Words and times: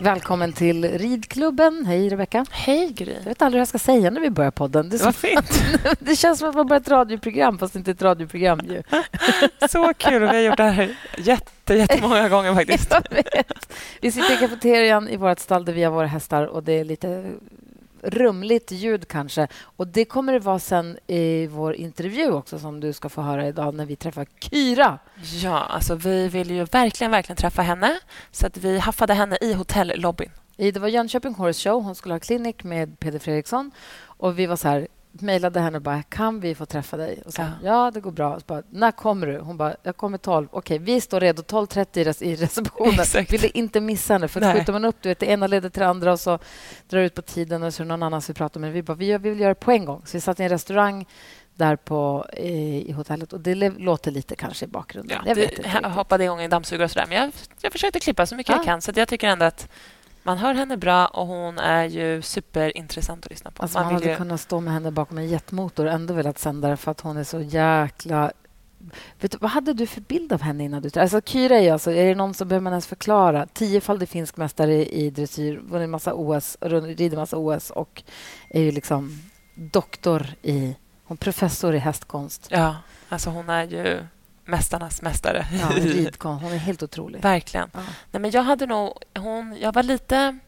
Välkommen 0.00 0.52
till 0.52 0.98
ridklubben. 0.98 1.86
Hej, 1.86 2.08
Rebecka. 2.08 2.46
Hej, 2.50 2.92
Gry. 2.92 3.12
Jag 3.12 3.24
vet 3.24 3.42
aldrig 3.42 3.58
vad 3.58 3.60
jag 3.60 3.68
ska 3.68 3.78
säga 3.78 4.10
när 4.10 4.20
vi 4.20 4.30
börjar 4.30 4.50
podden. 4.50 4.88
Det, 4.88 5.02
Vad 5.04 5.14
fint. 5.14 5.62
det 5.98 6.16
känns 6.16 6.38
som 6.38 6.48
att 6.48 6.54
man 6.54 6.66
börjar 6.66 6.80
ett 6.80 6.88
radioprogram, 6.88 7.58
fast 7.58 7.74
inte 7.76 7.90
ett 7.90 8.02
radioprogram. 8.02 8.60
Ju. 8.68 8.82
Så 9.68 9.94
kul. 9.94 10.20
Vi 10.20 10.26
har 10.26 10.34
gjort 10.34 10.56
det 10.56 10.62
här 10.62 10.96
jätte, 11.18 11.74
jättemånga 11.74 12.28
gånger 12.28 12.54
faktiskt. 12.54 12.94
Vi 14.00 14.12
sitter 14.12 14.34
i 14.34 14.36
kafeterian 14.36 15.08
i 15.08 15.16
vårt 15.16 15.38
stall 15.38 15.64
där 15.64 15.72
vi 15.72 15.82
har 15.84 15.92
våra 15.92 16.06
hästar 16.06 16.46
och 16.46 16.62
det 16.62 16.72
är 16.72 16.84
lite 16.84 17.30
rumligt 18.02 18.70
ljud 18.72 19.08
kanske. 19.08 19.48
Och 19.62 19.86
Det 19.88 20.04
kommer 20.04 20.32
det 20.32 20.38
vara 20.38 20.58
sen 20.58 20.98
i 21.06 21.46
vår 21.46 21.74
intervju 21.74 22.32
också 22.32 22.58
som 22.58 22.80
du 22.80 22.92
ska 22.92 23.08
få 23.08 23.22
höra 23.22 23.46
idag 23.48 23.74
när 23.74 23.86
vi 23.86 23.96
träffar 23.96 24.26
Kyra. 24.40 24.98
Ja, 25.42 25.58
alltså 25.58 25.94
vi 25.94 26.28
vill 26.28 26.50
ju 26.50 26.64
verkligen, 26.64 27.10
verkligen 27.10 27.36
träffa 27.36 27.62
henne. 27.62 27.98
Så 28.30 28.46
att 28.46 28.56
vi 28.56 28.78
haffade 28.78 29.14
henne 29.14 29.38
i 29.40 29.52
hotellobbyn. 29.52 30.30
I- 30.56 30.70
Det 30.70 30.80
var 30.80 30.88
Jönköping 30.88 31.34
Horse 31.34 31.68
Show. 31.70 31.82
Hon 31.82 31.94
skulle 31.94 32.14
ha 32.14 32.18
klinik 32.20 32.64
med 32.64 32.98
Peder 33.00 33.18
Fredriksson. 33.18 33.70
Och 34.00 34.38
vi 34.38 34.46
var 34.46 34.56
så 34.56 34.68
här, 34.68 34.88
mejlade 35.12 35.60
henne 35.60 35.76
och 35.76 35.82
bara, 35.82 36.02
kan 36.02 36.40
vi 36.40 36.54
få 36.54 36.66
träffa 36.66 36.96
dig? 36.96 37.22
Och 37.26 37.32
så, 37.32 37.42
ja. 37.42 37.48
Ja. 37.62 37.90
det 37.90 38.00
går 38.00 38.10
bra. 38.10 38.40
Så 38.40 38.44
bara, 38.46 38.62
när 38.70 38.92
kommer 38.92 39.26
du? 39.26 39.38
Hon 39.38 39.56
bara, 39.56 39.76
jag 39.82 39.96
kommer 39.96 40.18
12. 40.18 40.48
Okej, 40.50 40.78
vi 40.78 41.00
står 41.00 41.20
redo 41.20 41.42
12.30 41.42 42.22
i 42.22 42.36
receptionen. 42.36 43.00
Exakt. 43.00 43.32
Ville 43.32 43.48
inte 43.48 43.80
missa 43.80 44.12
henne. 44.12 44.28
För 44.28 44.52
skjuter 44.54 44.72
man 44.72 44.84
upp, 44.84 44.96
du 45.00 45.08
vet, 45.08 45.18
det 45.18 45.26
ena 45.26 45.46
leder 45.46 45.70
till 45.70 45.80
det 45.80 45.88
andra 45.88 46.12
och 46.12 46.20
så 46.20 46.38
drar 46.88 47.00
ut 47.00 47.14
på 47.14 47.22
tiden 47.22 47.62
och 47.62 47.74
så 47.74 47.82
är 47.82 47.84
det 47.84 47.88
någon 47.88 48.02
annan 48.02 48.22
som 48.22 48.32
vi 48.32 48.36
pratar 48.36 48.60
med. 48.60 48.72
Vi 48.72 48.82
bara, 48.82 48.94
vi, 48.94 49.18
vi 49.18 49.30
vill 49.30 49.40
göra 49.40 49.54
det 49.54 49.60
på 49.60 49.72
en 49.72 49.84
gång. 49.84 50.02
Så 50.06 50.16
vi 50.16 50.20
satt 50.20 50.40
i 50.40 50.42
en 50.42 50.48
restaurang 50.48 51.06
där 51.54 51.76
på, 51.76 52.26
i, 52.36 52.84
i 52.88 52.92
hotellet 52.92 53.32
och 53.32 53.40
det 53.40 53.54
låter 53.78 54.10
lite 54.10 54.36
kanske 54.36 54.64
i 54.64 54.68
bakgrunden. 54.68 55.18
Ja, 55.20 55.28
jag 55.28 55.34
vet 55.34 55.56
det, 55.56 55.76
inte. 55.76 55.88
hoppade 55.88 56.24
igång 56.24 56.40
i 56.40 56.44
en 56.44 56.50
dammsugare 56.50 56.84
och 56.84 56.90
sådär. 56.90 57.06
Men 57.08 57.18
jag, 57.18 57.32
jag 57.60 57.72
försökte 57.72 58.00
klippa 58.00 58.26
så 58.26 58.34
mycket 58.34 58.50
Ja. 58.50 58.56
jag 58.56 58.64
kan. 58.64 58.82
Så 58.82 58.92
jag 58.94 59.08
tycker 59.08 59.28
ändå 59.28 59.44
att 59.44 59.68
man 60.28 60.38
hör 60.38 60.54
henne 60.54 60.76
bra 60.76 61.06
och 61.06 61.26
hon 61.26 61.58
är 61.58 61.84
ju 61.84 62.22
superintressant 62.22 63.24
att 63.24 63.30
lyssna 63.30 63.50
på. 63.50 63.62
Alltså 63.62 63.78
man, 63.78 63.84
man 63.84 63.94
hade 63.94 64.10
ju, 64.10 64.16
kunnat 64.16 64.40
stå 64.40 64.60
med 64.60 64.72
henne 64.72 64.90
bakom 64.90 65.18
en 65.18 65.28
jetmotor 65.28 65.86
och 65.86 65.92
ändå 65.92 66.14
velat 66.14 66.38
sända 66.38 66.68
det 66.68 66.76
för 66.76 66.90
att 66.90 67.00
hon 67.00 67.16
är 67.16 67.24
så 67.24 67.40
jäkla... 67.40 68.32
Vet 69.20 69.32
du, 69.32 69.38
vad 69.40 69.50
hade 69.50 69.72
du 69.72 69.86
för 69.86 70.00
bild 70.00 70.32
av 70.32 70.40
henne 70.40 70.64
innan 70.64 70.82
du... 70.82 71.00
Alltså 71.00 71.20
Kyra 71.20 71.56
är 71.56 71.62
ju 71.62 71.70
alltså, 71.70 71.90
är 71.90 72.08
det 72.08 72.14
någon 72.14 72.34
som 72.34 72.48
behöver 72.48 72.62
man 72.62 72.72
ens 72.72 72.86
förklara? 72.86 73.46
Tiofaldig 73.46 74.08
finsk 74.08 74.36
mästare 74.36 74.86
i 74.86 75.10
dressyr, 75.10 75.60
vunnit 75.68 75.90
massa 75.90 76.14
OS, 76.14 76.56
rider 76.60 77.16
massa 77.16 77.36
OS 77.36 77.70
och 77.70 78.02
är 78.50 78.60
ju 78.60 78.72
liksom 78.72 79.22
doktor 79.54 80.26
i... 80.42 80.76
Hon 81.04 81.16
är 81.16 81.18
professor 81.18 81.74
i 81.74 81.78
hästkonst. 81.78 82.48
ja, 82.50 82.76
alltså 83.08 83.30
hon 83.30 83.48
är 83.48 83.64
ju 83.64 84.00
mästarnas 84.48 85.02
mästare. 85.02 85.46
Ja, 85.60 85.68
ridkonst. 85.76 86.42
Hon 86.44 86.52
är 86.52 86.56
helt 86.56 86.82
otrolig. 86.82 87.22
Verkligen. 87.22 87.70
Ja. 87.74 87.80
Nej, 88.10 88.20
men 88.20 88.30
jag 88.30 88.42
hade 88.42 88.66
nog... 88.66 88.92
Hon, 89.18 89.56
jag 89.60 89.72
var 89.72 89.82
lite... 89.82 90.38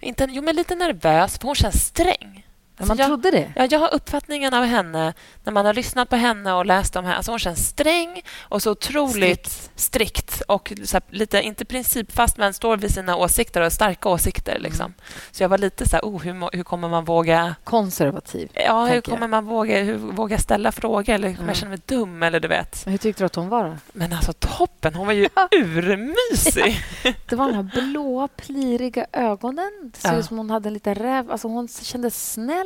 Inte, 0.00 0.26
jo, 0.30 0.42
men 0.42 0.56
lite 0.56 0.74
nervös, 0.74 1.38
för 1.38 1.46
hon 1.46 1.54
känns 1.54 1.86
sträng. 1.86 2.45
Ja, 2.78 2.82
Alltså, 2.82 2.90
man 2.94 2.98
jag, 2.98 3.06
trodde 3.06 3.30
det. 3.30 3.52
Ja, 3.56 3.66
jag 3.70 3.78
har 3.78 3.94
uppfattningen 3.94 4.54
av 4.54 4.64
henne 4.64 5.14
när 5.44 5.52
man 5.52 5.66
har 5.66 5.74
lyssnat 5.74 6.08
på 6.08 6.16
henne 6.16 6.52
och 6.52 6.66
läst 6.66 6.96
om 6.96 7.04
henne. 7.04 7.16
Alltså 7.16 7.32
hon 7.32 7.38
känns 7.38 7.68
sträng 7.68 8.22
och 8.40 8.62
så 8.62 8.70
otroligt 8.70 9.70
strikt, 9.74 10.42
och 10.48 10.72
så 10.84 10.96
här, 10.96 11.02
lite, 11.10 11.40
inte 11.42 11.64
principfast, 11.64 12.36
men 12.36 12.54
står 12.54 12.76
vid 12.76 12.94
sina 12.94 13.16
åsikter 13.16 13.60
och 13.60 13.72
starka 13.72 14.08
åsikter. 14.08 14.58
Liksom. 14.58 14.84
Mm. 14.86 14.94
Så 15.30 15.42
jag 15.42 15.48
var 15.48 15.58
lite 15.58 15.88
så 15.88 15.96
här, 15.96 16.02
oh, 16.02 16.22
hur, 16.22 16.56
hur 16.56 16.62
kommer 16.62 16.88
man 16.88 17.04
våga... 17.04 17.54
Konservativ. 17.64 18.48
Ja, 18.54 18.80
hur 18.84 18.90
Tänker 18.90 19.10
jag. 19.10 19.18
kommer 19.18 19.28
man 19.28 19.44
våga, 19.44 19.82
hur, 19.82 19.96
våga 19.96 20.38
ställa 20.38 20.72
frågor? 20.72 21.14
Eller 21.14 21.28
kommer 21.34 21.42
Ja. 21.48 21.50
jag 21.50 21.56
känna 21.56 21.70
mig 21.70 21.80
dum? 21.86 22.22
Eller 22.22 22.40
du 22.40 22.48
vet. 22.48 22.84
Men 22.86 22.92
hur 22.92 22.98
tyckte 22.98 23.22
du 23.22 23.26
att 23.26 23.34
hon 23.34 23.48
var? 23.48 23.64
Då? 23.64 23.76
Men 23.92 24.12
alltså 24.12 24.32
toppen! 24.32 24.94
Hon 24.94 25.06
var 25.06 25.14
ju 25.14 25.28
urmysig. 25.52 26.80
Det 27.28 27.36
var 27.36 27.46
de 27.46 27.54
här 27.54 27.62
blåa, 27.90 28.28
pliriga 28.28 29.06
ögonen. 29.12 29.90
Det 29.94 30.00
såg 30.00 30.12
Ja. 30.12 30.16
ut 30.18 30.24
som 30.26 30.38
hon 30.38 30.50
hade 30.50 30.68
en 30.68 30.74
liten 30.74 30.94
räv. 30.94 31.30
Alltså 31.30 31.48
hon 31.48 31.68
kändes 31.68 32.32
snäll. 32.32 32.65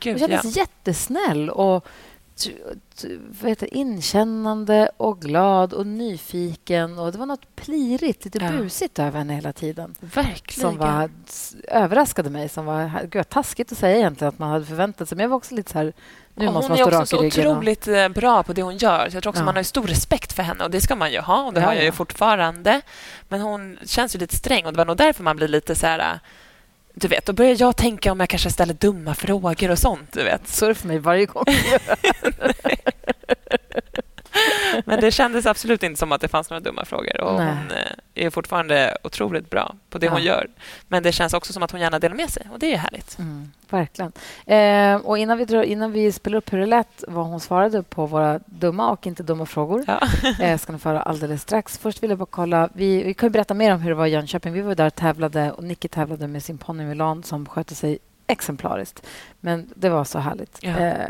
Gud, 0.00 0.20
Hon 0.20 0.30
ja. 0.30 0.38
kändes 0.38 0.56
jättesnäll 0.56 1.50
och 1.50 1.86
vad 3.40 3.48
heter, 3.50 3.74
inkännande 3.74 4.90
och 4.96 5.20
glad 5.20 5.72
och 5.72 5.86
nyfiken. 5.86 6.98
Och 6.98 7.12
Det 7.12 7.18
var 7.18 7.26
något 7.26 7.56
plirigt, 7.56 8.24
lite 8.24 8.38
Ja. 8.38 8.50
busigt 8.52 8.98
över 8.98 9.18
henne 9.18 9.34
hela 9.34 9.52
tiden. 9.52 9.94
Verkligen. 10.00 10.70
Som 10.70 10.78
var, 10.78 11.10
överraskade 11.68 12.30
mig. 12.30 12.48
Som 12.48 12.64
var, 12.64 13.00
gud, 13.02 13.14
vad 13.14 13.28
taskigt 13.28 13.72
att 13.72 13.78
säga 13.78 13.96
egentligen 13.96 14.28
att 14.28 14.38
man 14.38 14.50
hade 14.50 14.64
förväntat 14.64 15.08
sig. 15.08 15.16
Men 15.16 15.22
jag 15.22 15.30
var 15.30 15.36
också 15.36 15.54
lite 15.54 15.72
så 15.72 15.78
här... 15.78 15.92
Nu 16.34 16.46
och 16.46 16.52
måste 16.52 16.72
hon 16.72 16.78
man 16.78 16.88
är 16.88 16.90
stå 16.90 17.00
också 17.02 17.16
rak 17.16 17.24
i 17.24 17.30
så 17.30 17.38
ryggen. 17.40 17.50
och- 17.50 17.56
otroligt 17.56 17.88
eh, 17.88 18.08
bra 18.08 18.42
på 18.42 18.52
det 18.52 18.62
hon 18.62 18.76
gör. 18.76 19.10
Så 19.10 19.16
jag 19.16 19.22
tror 19.22 19.30
också 19.30 19.40
Ja. 19.42 19.44
man 19.46 19.56
har 19.56 19.62
stor 19.62 19.86
respekt 19.86 20.32
för 20.32 20.42
henne 20.42 20.64
och 20.64 20.70
det 20.70 20.80
ska 20.80 20.96
man 20.96 21.12
ju 21.12 21.20
ha 21.20 21.42
och 21.42 21.52
det 21.54 21.60
Ja, 21.60 21.66
har 21.66 21.72
jag 21.74 21.82
ju 21.82 21.88
ja. 21.88 21.92
fortfarande. 21.92 22.80
Men 23.28 23.40
hon 23.40 23.78
känns 23.84 24.14
ju 24.14 24.18
lite 24.18 24.36
sträng 24.36 24.66
och 24.66 24.72
det 24.72 24.76
var 24.78 24.84
nog 24.84 24.96
därför 24.96 25.22
man 25.22 25.36
blir 25.36 25.48
lite 25.48 25.74
så 25.74 25.86
här... 25.86 26.20
Du 26.94 27.08
vet, 27.08 27.26
då 27.26 27.32
börjar 27.32 27.56
jag 27.58 27.76
tänka 27.76 28.12
om 28.12 28.20
jag 28.20 28.28
kanske 28.28 28.50
ställer 28.50 28.74
dumma 28.74 29.14
frågor 29.14 29.70
och 29.70 29.78
sånt. 29.78 30.12
Du 30.12 30.24
vet. 30.24 30.48
Så 30.48 30.64
är 30.64 30.68
det 30.68 30.74
för 30.74 30.88
mig 30.88 30.98
varje 30.98 31.26
gång. 31.26 31.44
Men 34.86 35.00
det 35.00 35.10
kändes 35.10 35.46
absolut 35.46 35.82
inte 35.82 35.98
som 35.98 36.12
att 36.12 36.20
det 36.20 36.28
fanns 36.28 36.50
några 36.50 36.60
dumma 36.60 36.84
frågor. 36.84 37.20
Och 37.20 37.34
Nej. 37.34 37.46
hon 37.46 37.70
eh, 37.70 38.26
är 38.26 38.30
fortfarande 38.30 38.96
otroligt 39.04 39.50
bra 39.50 39.74
på 39.90 39.98
det 39.98 40.06
Ja. 40.06 40.12
hon 40.12 40.22
gör. 40.22 40.46
Men 40.88 41.02
det 41.02 41.12
känns 41.12 41.34
också 41.34 41.52
som 41.52 41.62
att 41.62 41.70
hon 41.70 41.80
gärna 41.80 41.98
delar 41.98 42.16
med 42.16 42.30
sig 42.30 42.46
och 42.52 42.58
det 42.58 42.72
är 42.72 42.76
härligt. 42.78 43.18
Mm, 43.18 43.52
verkligen. 43.70 44.12
Eh, 44.46 44.96
och 45.06 45.18
innan 45.18 45.38
vi, 45.38 45.44
drar, 45.44 45.62
innan 45.62 45.92
vi 45.92 46.12
spelar 46.12 46.38
upp 46.38 46.52
hur 46.52 46.58
det 46.58 46.66
lät 46.66 47.04
vad 47.08 47.26
hon 47.26 47.40
svarade 47.40 47.82
på 47.82 48.06
våra 48.06 48.40
dumma 48.46 48.90
och 48.90 49.06
inte 49.06 49.22
dumma 49.22 49.46
frågor 49.46 49.84
Ja. 49.86 50.00
eh, 50.44 50.58
ska 50.58 50.72
ni 50.72 50.78
få 50.78 50.88
höra 50.88 51.02
alldeles 51.02 51.42
strax. 51.42 51.78
Först 51.78 52.02
vill 52.02 52.10
jag 52.10 52.18
bara 52.18 52.26
kolla. 52.30 52.68
Vi, 52.74 53.02
vi 53.02 53.14
kan 53.14 53.26
ju 53.26 53.30
berätta 53.30 53.54
mer 53.54 53.74
om 53.74 53.80
hur 53.80 53.90
det 53.90 53.96
var 53.96 54.06
i 54.06 54.10
Jönköping. 54.10 54.52
Vi 54.52 54.60
var 54.60 54.74
där 54.74 54.86
och 54.86 54.94
tävlade 54.94 55.52
och 55.52 55.64
Nicky 55.64 55.88
tävlade 55.88 56.26
med 56.28 56.42
sin 56.42 56.58
ponny 56.58 56.84
Milan 56.84 57.22
som 57.22 57.46
skötte 57.46 57.74
sig 57.74 57.98
exemplariskt. 58.26 59.06
Men 59.40 59.70
det 59.74 59.88
var 59.88 60.04
så 60.04 60.18
härligt. 60.18 60.58
Ja. 60.60 60.78
Eh, 60.78 61.08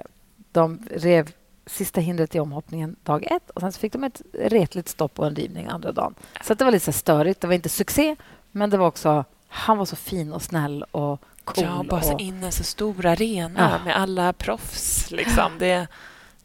de 0.53 0.87
rev 0.97 1.31
sista 1.67 2.01
hindret 2.01 2.35
i 2.35 2.41
omhoppningen 2.41 2.97
dag 3.03 3.25
ett 3.33 3.51
och 3.51 3.61
sen 3.61 3.73
fick 3.73 3.93
de 3.93 4.05
ett 4.05 4.23
retligt 4.35 4.89
stopp 4.89 5.19
och 5.19 5.27
en 5.27 5.37
rivning 5.37 5.67
andra 5.67 5.93
dagen. 5.93 6.15
Så 6.45 6.55
det 6.55 6.65
var 6.65 6.73
lite 6.73 6.85
så 6.85 6.93
störigt. 6.93 7.41
Det 7.41 7.47
var 7.47 7.55
inte 7.55 7.69
succé, 7.69 8.17
men 8.51 8.71
det 8.71 8.77
var 8.77 8.87
också... 8.87 9.25
Han 9.49 9.79
var 9.79 9.85
så 9.85 9.97
fin 9.97 10.33
och 10.33 10.43
snäll 10.43 10.83
och 10.91 11.21
cool. 11.45 11.65
ja, 11.65 11.85
bara 11.91 12.01
så 12.03 12.15
och, 12.15 12.21
in 12.21 12.45
en 12.45 12.53
så 12.53 12.65
stor 12.65 13.07
arena 13.07 13.71
Ja. 13.79 13.85
med 13.85 13.97
alla 13.97 14.33
proffs. 14.33 15.11
Liksom. 15.11 15.53
Det, 15.59 15.87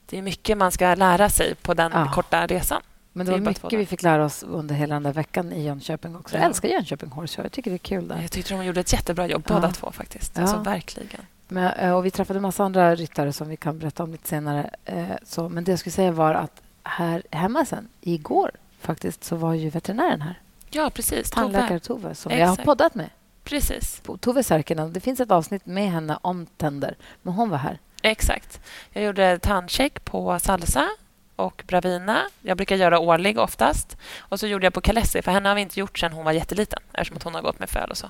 det 0.06 0.18
är 0.18 0.22
mycket 0.22 0.58
man 0.58 0.72
ska 0.72 0.96
lära 0.96 1.30
sig 1.30 1.56
på 1.56 1.74
den 1.74 1.92
Ja. 1.96 2.12
korta 2.14 2.48
resan. 2.48 2.82
Men 3.14 3.26
det 3.26 3.32
Det 3.32 3.40
var 3.40 3.46
mycket 3.50 3.80
vi 3.80 3.86
fick 3.86 4.04
lära 4.04 4.26
oss 4.26 4.44
under 4.44 4.76
hela 4.76 4.96
den 4.96 5.04
där 5.04 5.14
veckan 5.14 5.52
i 5.54 5.64
Jönköping 5.64 6.16
också. 6.16 6.36
Jag 6.36 6.44
Ja. 6.44 6.48
älskar 6.48 6.70
Jönköping 6.70 7.10
Horse 7.12 7.36
Show. 7.36 7.46
Jag 7.46 7.52
tycker 7.52 7.72
det 7.72 7.76
är 7.76 7.78
kul 7.78 8.08
där. 8.08 8.22
Jag 8.22 8.32
tyckte 8.32 8.54
de 8.54 8.66
gjorde 8.66 8.80
ett 8.80 8.94
jättebra 8.94 9.28
jobb, 9.28 9.44
båda 9.48 9.72
två. 9.72 9.92
faktiskt. 9.92 10.40
Alltså, 10.40 10.58
verkligen. 10.58 11.22
Men, 11.48 11.74
eh, 11.74 11.92
och 11.92 12.06
vi 12.06 12.12
träffade 12.12 12.38
en 12.40 12.44
massa 12.44 12.64
andra 12.64 12.96
ryttare 12.96 13.34
som 13.34 13.50
vi 13.50 13.58
kan 13.58 13.80
berätta 13.80 14.04
om 14.04 14.12
lite 14.12 14.28
senare. 14.28 14.70
Eh, 14.86 15.06
Så, 15.24 15.50
men 15.50 15.64
det 15.64 15.72
jag 15.72 15.80
skulle 15.80 15.94
säga 15.94 16.12
var 16.12 16.34
att 16.34 16.62
här 16.84 17.24
hemma 17.32 17.66
sen, 17.66 17.88
igår 18.02 18.52
faktiskt, 18.80 19.24
så 19.24 19.36
var 19.36 19.54
ju 19.54 19.70
veterinären 19.70 20.22
här. 20.22 20.40
Ja, 20.70 20.90
precis. 20.90 21.32
Tandläkare 21.32 21.80
Tove. 21.80 22.02
Tove, 22.02 22.16
som 22.16 22.32
jag 22.32 22.46
har 22.48 22.54
Exakt. 22.54 22.66
poddat 22.66 22.96
med. 22.96 23.10
Precis. 23.44 24.02
Tove 24.20 24.44
Särkinen. 24.44 24.94
Det 24.94 25.00
finns 25.00 25.20
ett 25.20 25.32
avsnitt 25.32 25.66
med 25.66 25.92
henne 25.92 26.18
om 26.22 26.46
tänder, 26.46 26.96
men 27.22 27.34
hon 27.34 27.50
var 27.50 27.58
här. 27.58 27.80
Exakt. 28.02 28.60
Jag 28.92 29.04
gjorde 29.04 29.40
tandcheck 29.40 30.06
på 30.06 30.40
Salsa 30.40 30.88
och 31.36 31.64
Bravina. 31.68 32.22
Jag 32.42 32.58
brukar 32.58 32.76
göra 32.76 33.00
årlig 33.00 33.40
oftast. 33.40 33.98
Och 34.20 34.40
så 34.40 34.48
gjorde 34.48 34.66
jag 34.66 34.74
på 34.74 34.82
Kalessi, 34.82 35.22
för 35.22 35.32
henne 35.32 35.50
har 35.50 35.56
vi 35.56 35.62
inte 35.62 35.80
gjort 35.80 36.00
sedan 36.00 36.12
hon 36.14 36.26
var 36.26 36.32
jätteliten 36.32 36.80
eftersom 36.94 37.18
att 37.18 37.24
hon 37.24 37.36
har 37.36 37.42
gått 37.42 37.60
med 37.60 37.70
föl 37.70 37.90
och 37.92 37.98
så. 37.98 38.10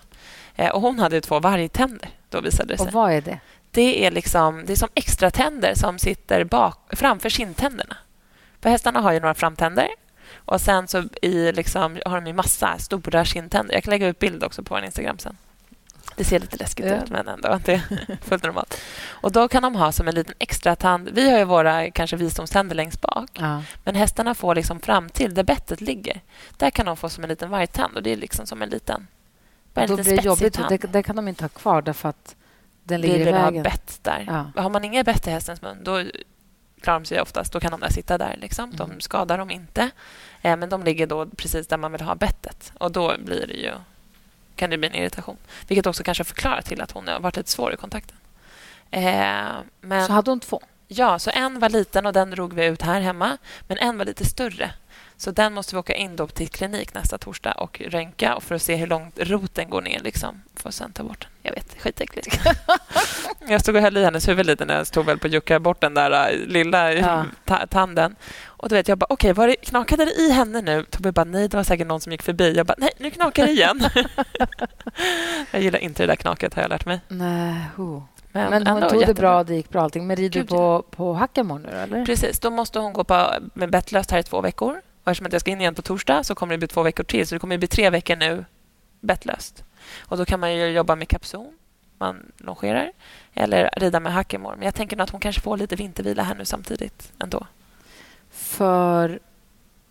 Eh, 0.56 0.69
och 0.71 0.81
hon 0.81 1.00
hade 1.00 1.21
två 1.21 1.39
vargtänder, 1.39 2.09
då 2.29 2.41
visade 2.41 2.74
det 2.74 2.77
sig. 2.77 2.88
Och 2.88 2.94
vad 2.94 3.12
är 3.12 3.21
det? 3.21 3.39
Det 3.71 4.06
är, 4.06 4.12
liksom, 4.12 4.63
det 4.65 4.74
är 4.74 4.77
som 4.77 4.89
extra 4.94 5.31
tänder 5.31 5.74
som 5.75 6.00
sitter 6.00 6.44
bak, 6.44 6.77
framför 6.89 7.29
kindtänderna. 7.29 7.97
För 8.62 8.69
hästarna 8.69 9.00
har 9.01 9.12
ju 9.12 9.19
några 9.19 9.33
framtänder 9.33 9.88
och 10.35 10.62
sen 10.62 10.88
så 10.88 11.03
i 11.21 11.51
liksom, 11.51 12.00
har 12.06 12.15
de 12.21 12.27
ju 12.27 12.33
massa 12.33 12.77
stora 12.77 13.25
kindtänder. 13.25 13.74
Jag 13.74 13.83
kan 13.83 13.91
lägga 13.91 14.07
ut 14.07 14.19
bild 14.19 14.44
också 14.44 14.63
på 14.63 14.75
vår 14.75 14.83
Instagram 14.83 15.19
sen. 15.19 15.38
Det 16.15 16.24
ser 16.24 16.39
lite 16.39 16.57
läskigt 16.57 16.85
Ja. 16.85 16.95
ut, 16.95 17.09
men 17.09 17.27
ändå. 17.27 17.47
Är 17.47 17.81
fullt 18.21 18.44
normalt. 18.44 18.81
Och 19.07 19.31
Då 19.31 19.47
kan 19.47 19.63
de 19.63 19.75
ha 19.75 19.91
som 19.91 20.07
en 20.07 20.15
liten 20.15 20.35
extra 20.39 20.75
tand. 20.75 21.09
Vi 21.13 21.31
har 21.31 21.38
ju 21.38 21.44
våra 21.44 21.91
kanske 21.91 22.15
visdomständer 22.15 22.75
längst 22.75 23.01
bak. 23.01 23.30
Ja. 23.33 23.63
Men 23.83 23.95
hästarna 23.95 24.35
får 24.35 24.56
liksom 24.56 24.80
fram 24.80 25.09
till 25.09 25.33
där 25.33 25.44
bettet 25.44 25.81
ligger. 25.81 26.21
Där 26.57 26.69
kan 26.69 26.85
de 26.85 26.97
få 26.97 27.09
som 27.09 27.23
en 27.23 27.30
liten 27.30 27.50
vargtand. 27.50 27.95
Och 27.95 28.03
det 28.03 28.12
är 28.12 28.15
liksom 28.18 28.45
som 28.47 28.62
en 28.62 28.69
liten 28.69 29.07
Bara 29.77 29.88
Då 29.88 29.95
blir 30.03 30.18
det 30.18 30.24
jobbigt. 30.24 30.59
Det, 30.69 30.77
det 30.77 31.03
kan 31.03 31.15
de 31.15 31.27
inte 31.27 31.44
ha 31.44 31.50
kvar 31.50 31.81
därför 31.81 32.09
att 32.09 32.35
den 32.83 33.01
ligger 33.01 33.15
i 33.19 33.24
vill 33.24 33.33
ha 33.33 33.41
vägen. 33.45 33.63
bett 33.63 34.00
där. 34.01 34.24
Ja. 34.56 34.62
Har 34.62 34.69
man 34.69 34.83
inget 34.83 35.06
bett 35.06 35.27
i 35.27 35.29
hästens 35.29 35.62
mun 35.62 35.77
då 35.83 36.03
klarar 36.81 37.00
de 37.00 37.06
sig 37.06 37.21
oftast. 37.21 37.53
Då 37.53 37.59
kan 37.59 37.71
de 37.71 37.79
där 37.79 37.89
sitta 37.89 38.18
där. 38.18 38.35
Liksom. 38.41 38.71
De 38.75 38.83
Mm. 38.89 39.01
skadar 39.01 39.38
dem 39.38 39.51
inte. 39.51 39.89
Eh, 40.41 40.56
men 40.57 40.69
de 40.69 40.83
ligger 40.83 41.07
då 41.07 41.25
precis 41.25 41.68
där 41.68 41.77
man 41.77 41.91
vill 41.91 42.01
ha 42.01 42.15
bettet. 42.15 42.71
Och 42.79 42.91
då 42.91 43.15
blir 43.25 43.47
det 43.47 43.53
ju, 43.53 43.71
kan 44.56 44.69
det 44.69 44.77
bli 44.77 44.88
en 44.88 44.95
irritation. 44.95 45.38
Vilket 45.68 45.85
också 45.85 46.03
kanske 46.03 46.23
förklarar 46.23 46.62
till 46.62 46.81
att 46.81 46.91
hon 46.91 47.07
har 47.07 47.19
varit 47.19 47.38
lite 47.38 47.51
svår 47.51 47.73
i 47.73 47.77
kontakten. 47.77 48.18
Eh, 48.91 49.01
men, 49.81 50.06
Så 50.07 50.12
hade 50.13 50.31
hon 50.31 50.39
två. 50.39 50.62
Ja, 50.88 51.19
så 51.19 51.30
en 51.33 51.59
var 51.59 51.69
liten 51.69 52.06
och 52.06 52.13
den 52.13 52.31
drog 52.31 52.53
vi 52.53 52.65
ut 52.65 52.81
här 52.81 53.01
hemma. 53.01 53.38
Men 53.68 53.77
en 53.77 53.97
var 53.97 54.06
lite 54.06 54.25
större. 54.25 54.71
Så 55.19 55.31
den 55.31 55.53
måste 55.53 55.75
vi 55.75 55.79
åka 55.79 55.93
in 55.95 56.15
då 56.15 56.27
till 56.27 56.49
klinik 56.49 56.93
nästa 56.93 57.17
torsdag 57.17 57.51
och 57.51 57.81
röntga 57.85 58.35
och 58.35 58.43
för 58.43 58.55
att 58.55 58.61
se 58.61 58.75
hur 58.75 58.87
långt 58.87 59.19
roten 59.19 59.69
går 59.69 59.81
ner. 59.81 59.99
Liksom, 59.99 60.41
för 60.55 60.69
att 60.69 60.75
sen 60.75 60.91
ta 60.91 61.03
bort 61.03 61.21
den. 61.21 61.29
Jag 61.41 61.51
vet, 61.53 61.81
skitäckligt. 61.81 62.39
jag 63.47 63.61
stod 63.61 63.75
och 63.75 63.81
höll 63.81 63.97
i 63.97 64.03
hennes 64.03 64.27
huvud 64.27 64.45
lite 64.45 64.65
när 64.65 64.77
jag 64.77 64.87
stod 64.87 65.05
väl 65.05 65.19
på 65.19 65.27
att 65.27 65.33
jucka 65.33 65.59
bort 65.59 65.81
den 65.81 65.93
där 65.93 66.31
äh, 66.31 66.37
lilla 66.47 66.93
Ja. 66.93 67.25
ta- 67.45 67.67
tanden. 67.67 68.15
Och 68.45 68.69
då 68.69 68.75
vet 68.75 68.87
jag 68.87 68.97
bara, 68.97 69.07
okej, 69.09 69.33
var 69.33 69.47
det, 69.47 69.55
knakade 69.55 70.05
det 70.05 70.11
i 70.11 70.31
henne 70.31 70.61
nu? 70.61 70.83
Tobbe 70.83 71.11
bara, 71.11 71.23
nej, 71.25 71.47
det 71.47 71.57
var 71.57 71.63
säkert 71.63 71.87
någon 71.87 72.01
som 72.01 72.11
gick 72.11 72.21
förbi. 72.21 72.53
Jag 72.55 72.65
bara, 72.65 72.75
nej, 72.77 72.91
nu 72.97 73.11
knakar 73.11 73.45
det 73.45 73.51
igen. 73.51 73.81
jag 75.51 75.61
gillar 75.61 75.79
inte 75.79 76.03
det 76.03 76.07
där 76.07 76.15
knaket, 76.15 76.53
har 76.53 76.61
jag 76.61 76.69
lärt 76.69 76.85
mig. 76.85 76.99
Nej, 77.07 77.55
ho. 77.75 78.03
Men, 78.31 78.49
Men 78.49 78.67
hon 78.67 78.89
tog 78.89 79.05
det 79.07 79.13
bra, 79.13 79.43
det 79.43 79.55
gick 79.55 79.69
bra 79.69 79.81
allting. 79.81 80.07
Men 80.07 80.15
rider 80.15 80.39
du 80.39 80.45
på, 80.47 80.83
på 80.91 81.13
Hackemore 81.13 81.59
nu 81.63 81.69
eller? 81.69 82.05
Precis, 82.05 82.39
då 82.39 82.49
måste 82.49 82.79
hon 82.79 82.93
gå 82.93 83.03
på, 83.03 83.33
med 83.53 83.69
bettlöst 83.71 84.11
här 84.11 84.19
i 84.19 84.23
två 84.23 84.41
veckor. 84.41 84.81
Och 85.07 85.12
eftersom 85.12 85.27
att 85.27 85.33
jag 85.33 85.42
ska 85.42 85.51
in 85.51 85.62
igen 85.62 85.75
på 85.75 85.81
torsdag 85.81 86.24
så 86.24 86.36
kommer 86.36 86.54
det 86.54 86.57
bli 86.57 86.68
två 86.68 86.83
veckor 86.83 87.04
till. 87.04 87.27
Så 87.27 87.36
det 87.36 87.39
kommer 87.39 87.57
bli 87.57 87.68
tre 87.68 87.89
veckor 87.89 88.15
nu 88.15 88.45
bettlöst. 89.00 89.63
Och 90.00 90.18
då 90.18 90.25
kan 90.25 90.39
man 90.39 90.56
ju 90.56 90.68
jobba 90.68 90.95
med 90.95 91.07
kapson, 91.07 91.57
man 91.98 92.31
longerar, 92.38 92.92
eller 93.33 93.69
rida 93.77 94.00
med 94.00 94.13
hackemore. 94.13 94.56
Men 94.56 94.65
jag 94.65 94.75
tänker 94.75 94.98
nog 94.98 95.04
att 95.04 95.09
hon 95.09 95.19
kanske 95.19 95.42
får 95.42 95.57
lite 95.57 95.75
vintervila 95.75 96.24
här 96.24 96.36
nu 96.36 96.45
samtidigt 96.45 97.12
ändå. 97.19 97.48
För 98.31 99.19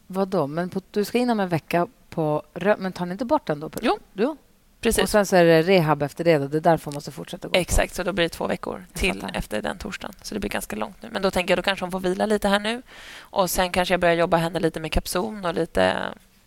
vad 0.07 0.29
då? 0.29 0.47
Men 0.47 0.71
på, 0.71 0.81
du 0.91 1.05
ska 1.05 1.19
in 1.19 1.31
om 1.31 1.41
en 1.41 1.49
vecka 1.49 1.87
på 2.11 2.43
Men 2.79 2.93
tar 2.93 3.07
ni 3.07 3.13
inte 3.13 3.25
bort 3.25 3.47
den 3.47 3.61
då? 3.61 3.71
Jo. 3.81 3.99
jo. 4.13 4.37
Precis. 4.81 5.03
Och 5.03 5.09
sen 5.09 5.27
så 5.27 5.37
är 5.37 5.45
det 5.45 5.63
rehab 5.63 6.03
efter 6.03 6.25
det. 6.25 6.39
Då. 6.39 6.49
Det 6.49 6.57
är 6.57 6.61
därför 6.61 6.85
hon 6.85 6.95
måste 6.95 7.11
fortsätta 7.11 7.49
gå 7.49 7.59
Exakt, 7.59 7.95
så 7.95 8.03
då 8.03 8.13
blir 8.13 8.25
det 8.25 8.29
två 8.29 8.47
veckor 8.47 8.87
till 8.93 9.27
efter 9.35 9.63
den 9.63 9.79
torsdagen. 9.79 10.15
Så 10.23 10.35
det 10.35 10.41
blir 10.41 10.51
ganska 10.51 10.77
långt 10.77 11.03
nu. 11.03 11.09
Men 11.13 11.23
då 11.23 11.31
tänker 11.31 11.53
jag 11.53 11.59
då 11.59 11.63
kanske 11.63 11.85
hon 11.85 11.93
får 11.93 12.01
vila 12.01 12.27
lite 12.27 12.49
här 12.49 12.61
nu. 12.61 12.83
Och 13.19 13.51
sen 13.51 13.73
kanske 13.73 13.95
jag 13.95 14.01
börjar 14.01 14.15
jobba 14.15 14.37
henne 14.37 14.61
lite 14.61 14.81
med 14.81 14.93
kapson 14.93 15.45
och 15.45 15.55
lite 15.55 15.97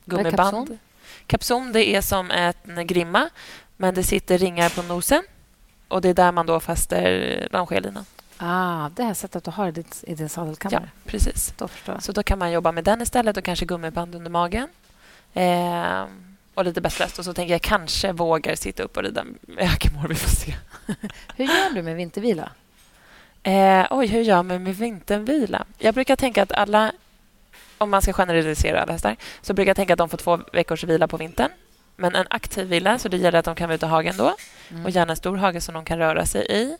gummiband. 0.05 0.77
kapson? 1.27 1.71
Det 1.71 1.95
är 1.95 2.01
som 2.01 2.31
en 2.31 2.87
grimma, 2.87 3.29
men 3.77 3.93
det 3.95 4.03
sitter 4.03 4.37
ringar 4.37 4.69
på 4.69 4.81
nosen. 4.83 5.23
Och 5.87 6.01
Det 6.01 6.09
är 6.09 6.13
där 6.13 6.31
man 6.31 6.45
då 6.45 6.59
fäster 6.59 7.47
longerlinan. 7.51 8.05
på. 8.37 8.45
Ah, 8.45 8.89
det 8.95 9.03
här 9.03 9.13
sättet 9.13 9.43
du 9.43 9.51
har 9.51 9.67
i, 9.67 9.71
din 9.71 9.85
Ja, 10.17 10.29
sadelkammare. 10.29 10.89
precis. 11.05 11.53
Då. 11.57 11.67
Så 11.99 12.11
då 12.11 12.23
kan 12.23 12.39
man 12.39 12.51
jobba 12.51 12.71
med 12.71 12.83
den 12.83 13.01
istället 13.01 13.37
och 13.37 13.43
kanske 13.43 13.65
gummiband 13.65 14.15
under 14.15 14.31
magen. 14.31 14.67
Eh, 15.33 16.05
och 16.59 16.65
lite 16.65 16.81
bettlöst. 16.81 17.19
Och 17.19 17.25
så 17.25 17.33
tänker 17.33 17.53
jag 17.53 17.61
kanske 17.61 18.11
vågar 18.11 18.55
sitta 18.55 18.83
upp 18.83 18.97
och 18.97 19.03
rida 19.03 19.25
med 19.41 19.67
Hackemore. 19.67 20.07
Vi 20.07 20.15
får 20.15 20.29
se. 20.29 20.55
Hur 21.35 21.45
gör 21.45 21.73
du 21.73 21.81
med 21.81 21.95
vintervila? 21.95 22.51
Eh, 23.43 23.87
oj, 23.89 24.07
hur 24.07 24.21
gör 24.21 24.43
man 24.43 24.63
med 24.63 24.75
vintervila? 24.75 25.65
Jag 25.77 25.93
brukar 25.93 26.15
tänka 26.15 26.43
att 26.43 26.51
alla, 26.51 26.91
om 27.77 27.89
man 27.89 28.01
ska 28.01 28.13
generalisera 28.13 28.81
alla 28.81 28.91
hästar, 28.91 29.15
så 29.41 29.53
brukar 29.53 29.69
jag 29.69 29.75
tänka 29.75 29.93
att 29.93 29.97
de 29.97 30.09
får 30.09 30.17
två 30.17 30.39
veckors 30.53 30.83
vila 30.83 31.07
på 31.07 31.17
vintern. 31.17 31.51
Men 31.95 32.15
en 32.15 32.25
aktiv 32.29 32.67
vila, 32.67 32.99
så 32.99 33.09
det 33.09 33.17
gäller 33.17 33.39
att 33.39 33.45
de 33.45 33.55
kan 33.55 33.67
vara 33.67 33.75
ute 33.75 33.85
i 33.85 33.89
hagen 33.89 34.17
då. 34.17 34.35
Mm. 34.69 34.85
Och 34.85 34.91
gärna 34.91 35.11
en 35.11 35.17
stor 35.17 35.37
hage 35.37 35.61
som 35.61 35.73
de 35.73 35.85
kan 35.85 35.97
röra 35.97 36.25
sig 36.25 36.45
i. 36.49 36.77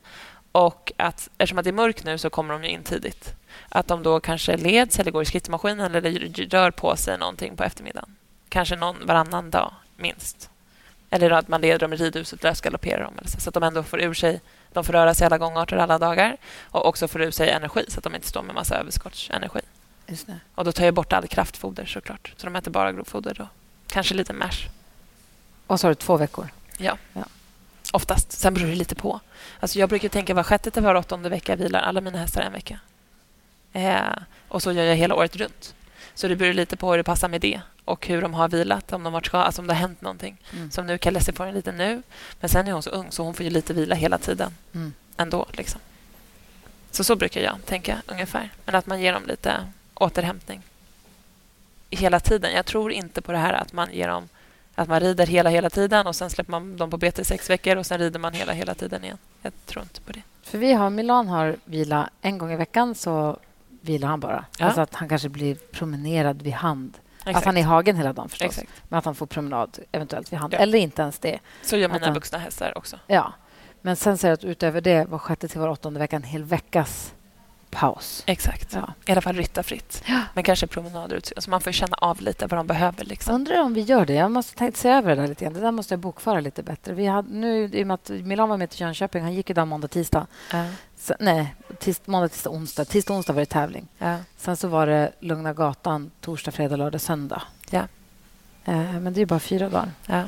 Och 0.51 0.91
att, 0.97 1.29
eftersom 1.37 1.57
att 1.57 1.63
det 1.63 1.69
är 1.69 1.73
mörkt 1.73 2.03
nu 2.03 2.17
så 2.17 2.29
kommer 2.29 2.53
de 2.53 2.63
ju 2.63 2.69
in 2.69 2.83
tidigt. 2.83 3.33
Att 3.69 3.87
de 3.87 4.03
då 4.03 4.19
kanske 4.19 4.57
leds 4.57 4.99
eller 4.99 5.11
går 5.11 5.21
i 5.21 5.25
skrittmaskinen 5.25 5.95
eller 5.95 6.49
rör 6.49 6.71
på 6.71 6.95
sig 6.95 7.17
någonting 7.17 7.55
på 7.55 7.63
eftermiddagen. 7.63 8.15
Kanske 8.49 8.75
någon 8.75 9.05
varannan 9.05 9.49
dag, 9.49 9.73
minst. 9.95 10.49
Eller 11.09 11.31
att 11.31 11.47
man 11.47 11.61
leder 11.61 11.79
dem 11.79 11.93
i 11.93 11.95
ridhuset, 11.95 12.43
lösgalopperar 12.43 13.03
dem. 13.03 13.13
Så, 13.25 13.41
så 13.41 13.49
att 13.49 13.53
de 13.53 13.63
ändå 13.63 13.83
får 13.83 14.01
ur 14.01 14.13
sig... 14.13 14.41
De 14.73 14.83
får 14.83 14.93
röra 14.93 15.13
sig 15.13 15.25
alla 15.25 15.37
gångarter 15.37 15.77
alla 15.77 15.97
dagar 15.97 16.37
och 16.61 16.85
också 16.85 17.07
får 17.07 17.21
ur 17.21 17.31
sig 17.31 17.49
energi 17.49 17.85
så 17.87 17.97
att 17.97 18.03
de 18.03 18.15
inte 18.15 18.27
står 18.27 18.43
med 18.43 18.55
massa 18.55 18.75
överskottsenergi. 18.75 19.59
Just 20.07 20.27
det. 20.27 20.39
Och 20.55 20.65
då 20.65 20.71
tar 20.71 20.85
jag 20.85 20.93
bort 20.93 21.13
all 21.13 21.27
kraftfoder 21.27 21.85
såklart. 21.85 22.33
Så 22.37 22.47
de 22.47 22.55
äter 22.55 22.71
bara 22.71 22.91
grovfoder 22.91 23.33
då. 23.33 23.47
Kanske 23.87 24.15
lite 24.15 24.33
mash. 24.33 24.69
Och 25.67 25.79
så 25.79 25.87
har 25.87 25.91
du 25.91 25.95
två 25.95 26.17
veckor. 26.17 26.47
Ja. 26.77 26.97
Ja. 27.13 27.23
Oftast. 27.93 28.31
Sen 28.31 28.53
beror 28.53 28.67
det 28.67 28.75
lite 28.75 28.95
på. 28.95 29.19
Alltså 29.59 29.79
jag 29.79 29.89
brukar 29.89 30.09
tänka 30.09 30.33
var 30.33 30.43
sjätte 30.43 30.71
till 30.71 30.83
var 30.83 30.95
åttonde 30.95 31.29
vecka 31.29 31.55
vilar 31.55 31.81
alla 31.81 32.01
mina 32.01 32.17
hästar 32.17 32.41
en 32.41 32.51
vecka. 32.53 32.79
Eh, 33.73 34.01
och 34.47 34.63
så 34.63 34.71
gör 34.71 34.83
jag 34.83 34.95
hela 34.95 35.15
året 35.15 35.35
runt. 35.35 35.75
Så 36.19 36.27
det 36.27 36.35
beror 36.35 36.53
lite 36.53 36.77
på 36.77 36.91
hur 36.91 36.97
det 36.97 37.03
passar 37.03 37.29
med 37.29 37.41
det 37.41 37.61
och 37.85 38.07
hur 38.07 38.21
de 38.21 38.33
har 38.33 38.49
vilat, 38.49 38.93
om, 38.93 39.03
de 39.03 39.13
har, 39.13 39.35
alltså 39.35 39.61
om 39.61 39.67
det 39.67 39.73
har 39.73 39.79
hänt 39.79 40.01
någonting. 40.01 40.37
Mm. 40.53 40.71
Som 40.71 40.87
nu, 40.87 40.97
Kalessi 40.97 41.31
får 41.31 41.45
en 41.45 41.53
liten 41.53 41.77
nu, 41.77 42.01
men 42.39 42.49
sen 42.49 42.67
är 42.67 42.71
hon 42.71 42.83
så 42.83 42.89
ung 42.89 43.11
så 43.11 43.23
hon 43.23 43.33
får 43.33 43.43
ju 43.43 43.49
lite 43.49 43.73
vila 43.73 43.95
hela 43.95 44.17
tiden 44.17 44.51
Mm. 44.73 44.93
ändå. 45.17 45.45
Liksom. 45.51 45.81
Så 46.91 47.03
så 47.03 47.15
brukar 47.15 47.41
jag 47.41 47.55
tänka 47.65 48.01
ungefär. 48.07 48.49
Men 48.65 48.75
att 48.75 48.85
man 48.85 49.01
ger 49.01 49.13
dem 49.13 49.23
lite 49.27 49.67
återhämtning 49.93 50.61
hela 51.89 52.19
tiden. 52.19 52.51
Jag 52.53 52.65
tror 52.65 52.91
inte 52.91 53.21
på 53.21 53.31
det 53.31 53.37
här 53.37 53.53
att 53.53 53.73
man 53.73 53.93
ger 53.93 54.07
dem 54.07 54.29
att 54.75 54.87
man 54.87 54.99
rider 54.99 55.27
hela, 55.27 55.49
hela 55.49 55.69
tiden 55.69 56.07
och 56.07 56.15
sen 56.15 56.29
släpper 56.29 56.51
man 56.51 56.77
dem 56.77 56.89
på 56.89 56.97
bete 56.97 57.21
i 57.21 57.25
sex 57.25 57.49
veckor 57.49 57.75
och 57.75 57.85
sen 57.85 57.97
rider 57.99 58.19
man 58.19 58.33
hela, 58.33 58.53
hela 58.53 58.75
tiden 58.75 59.03
igen. 59.03 59.17
Jag 59.41 59.53
tror 59.65 59.83
inte 59.83 60.01
på 60.01 60.11
det. 60.11 60.21
För 60.43 60.57
vi 60.57 60.73
har, 60.73 60.89
Milan 60.89 61.27
har 61.27 61.55
vila 61.65 62.09
en 62.21 62.37
gång 62.37 62.51
i 62.51 62.55
veckan 62.55 62.95
så 62.95 63.37
vilar 63.81 64.07
han 64.07 64.19
bara. 64.19 64.45
Ja. 64.57 64.65
Alltså 64.65 64.81
att 64.81 64.95
han 64.95 65.09
kanske 65.09 65.29
blir 65.29 65.55
promenerad 65.55 66.41
vid 66.41 66.53
hand. 66.53 66.97
Exakt. 67.19 67.37
Att 67.37 67.45
han 67.45 67.57
är 67.57 67.61
i 67.61 67.63
hagen 67.63 67.95
hela 67.95 68.13
dagen 68.13 68.29
förstås. 68.29 68.45
Exakt. 68.45 68.71
Men 68.89 68.97
att 68.99 69.05
han 69.05 69.15
får 69.15 69.25
promenad 69.25 69.79
eventuellt 69.91 70.33
vid 70.33 70.39
hand. 70.39 70.53
Ja. 70.53 70.57
Eller 70.57 70.77
inte 70.77 71.01
ens 71.01 71.19
det. 71.19 71.39
Så 71.61 71.77
gör 71.77 71.89
mina 71.89 72.05
han- 72.05 72.13
vuxna 72.13 72.37
hästar 72.37 72.77
också. 72.77 72.99
Ja. 73.07 73.33
Men 73.81 73.95
sen 73.95 74.17
säger 74.17 74.33
att 74.33 74.43
utöver 74.43 74.81
det 74.81 75.05
var 75.09 75.17
sjätte 75.17 75.47
till 75.47 75.59
var 75.59 75.67
åttonde 75.67 75.99
vecka 75.99 76.15
en 76.15 76.23
hel 76.23 76.43
veckas 76.43 77.13
paus. 77.71 78.23
Exakt. 78.25 78.73
Ja. 78.73 78.93
I 79.05 79.11
alla 79.11 79.21
fall 79.21 79.35
ryttarfritt. 79.35 80.03
Ja. 80.07 80.21
Men 80.33 80.43
kanske 80.43 80.67
promenader 80.67 81.15
ut. 81.15 81.31
Så 81.37 81.49
man 81.49 81.61
får 81.61 81.71
känna 81.71 81.95
av 81.97 82.21
lite 82.21 82.47
vad 82.47 82.59
de 82.59 82.67
behöver. 82.67 83.05
Liksom. 83.05 83.35
Undrar 83.35 83.61
om 83.61 83.73
vi 83.73 83.81
gör 83.81 84.05
det. 84.05 84.13
Jag 84.13 84.31
måste 84.31 84.71
se 84.75 84.89
över 84.89 85.15
det 85.15 85.21
där 85.21 85.27
lite 85.27 85.43
grann. 85.45 85.53
Det 85.53 85.59
där 85.59 85.71
måste 85.71 85.93
jag 85.93 85.99
bokföra 85.99 86.39
lite 86.39 86.63
bättre. 86.63 86.93
Vi 86.93 87.05
hade, 87.05 87.29
nu, 87.33 87.69
I 87.73 87.83
och 87.83 87.87
med 87.87 87.93
att 87.93 88.09
Milan 88.09 88.49
var 88.49 88.57
med 88.57 88.69
till 88.69 88.81
Jönköping, 88.81 89.23
han 89.23 89.33
gick 89.33 89.49
ju 89.49 89.53
där 89.53 89.65
måndag, 89.65 89.87
tisdag. 89.87 90.27
Ja. 90.51 90.65
Så, 90.99 91.13
nej, 91.19 91.55
tis, 91.79 92.01
måndag, 92.05 92.27
tisdag, 92.29 92.49
onsdag. 92.49 92.85
Tisdag, 92.85 93.13
onsdag 93.13 93.33
var 93.33 93.39
det 93.39 93.45
tävling. 93.45 93.87
Ja. 93.97 94.17
Sen 94.37 94.57
så 94.57 94.67
var 94.67 94.87
det 94.87 95.11
Lugna 95.19 95.53
gatan 95.53 96.11
torsdag, 96.21 96.51
fredag, 96.51 96.75
lördag, 96.75 97.01
söndag. 97.01 97.41
Ja. 97.69 97.87
Eh, 98.65 98.99
men 98.99 99.13
det 99.13 99.21
är 99.21 99.25
bara 99.25 99.39
fyra 99.39 99.69
dagar. 99.69 99.91
Ja. 100.05 100.23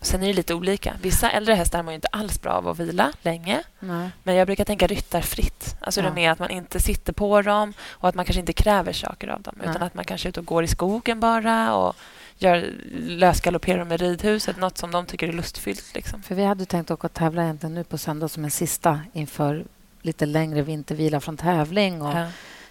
Sen 0.00 0.22
är 0.22 0.26
det 0.26 0.32
lite 0.32 0.54
olika. 0.54 0.94
Vissa 1.02 1.30
äldre 1.30 1.54
hästar 1.54 1.82
mår 1.82 1.94
inte 1.94 2.08
alls 2.08 2.42
bra 2.42 2.52
av 2.52 2.68
att 2.68 2.78
vila 2.78 3.12
länge. 3.22 3.62
Nej. 3.80 4.10
Men 4.22 4.34
jag 4.34 4.46
brukar 4.46 4.64
tänka 4.64 4.86
ryttarfritt. 4.86 5.76
Alltså 5.80 6.00
Ja. 6.00 6.10
det 6.10 6.26
att 6.26 6.38
man 6.38 6.50
inte 6.50 6.80
sitter 6.80 7.12
på 7.12 7.42
dem 7.42 7.72
och 7.88 8.08
att 8.08 8.14
man 8.14 8.24
kanske 8.24 8.40
inte 8.40 8.52
kräver 8.52 8.92
saker 8.92 9.28
av 9.28 9.42
dem. 9.42 9.54
Utan 9.60 9.72
Nej. 9.74 9.82
att 9.82 9.94
man 9.94 10.04
kanske 10.04 10.28
är 10.28 10.30
ute 10.30 10.40
och 10.40 10.46
går 10.46 10.64
i 10.64 10.68
skogen 10.68 11.20
bara 11.20 11.74
och 11.74 11.96
gör 12.38 12.72
lösgalopperar 12.92 13.84
med 13.84 14.00
ridhuset. 14.00 14.56
Något 14.56 14.78
som 14.78 14.90
de 14.90 15.06
tycker 15.06 15.28
är 15.28 15.32
lustfyllt. 15.32 15.94
Liksom. 15.94 16.22
För 16.22 16.34
vi 16.34 16.44
hade 16.44 16.64
tänkt 16.64 16.90
åka 16.90 17.06
och 17.06 17.12
tävla 17.12 17.42
egentligen 17.44 17.74
nu 17.74 17.84
på 17.84 17.98
söndag 17.98 18.28
som 18.28 18.44
en 18.44 18.50
sista 18.50 19.00
inför 19.12 19.64
lite 20.02 20.26
längre 20.26 20.62
vintervila 20.62 21.20
från 21.20 21.36
tävling. 21.36 22.02
Och, 22.02 22.12
Ja. 22.18 22.28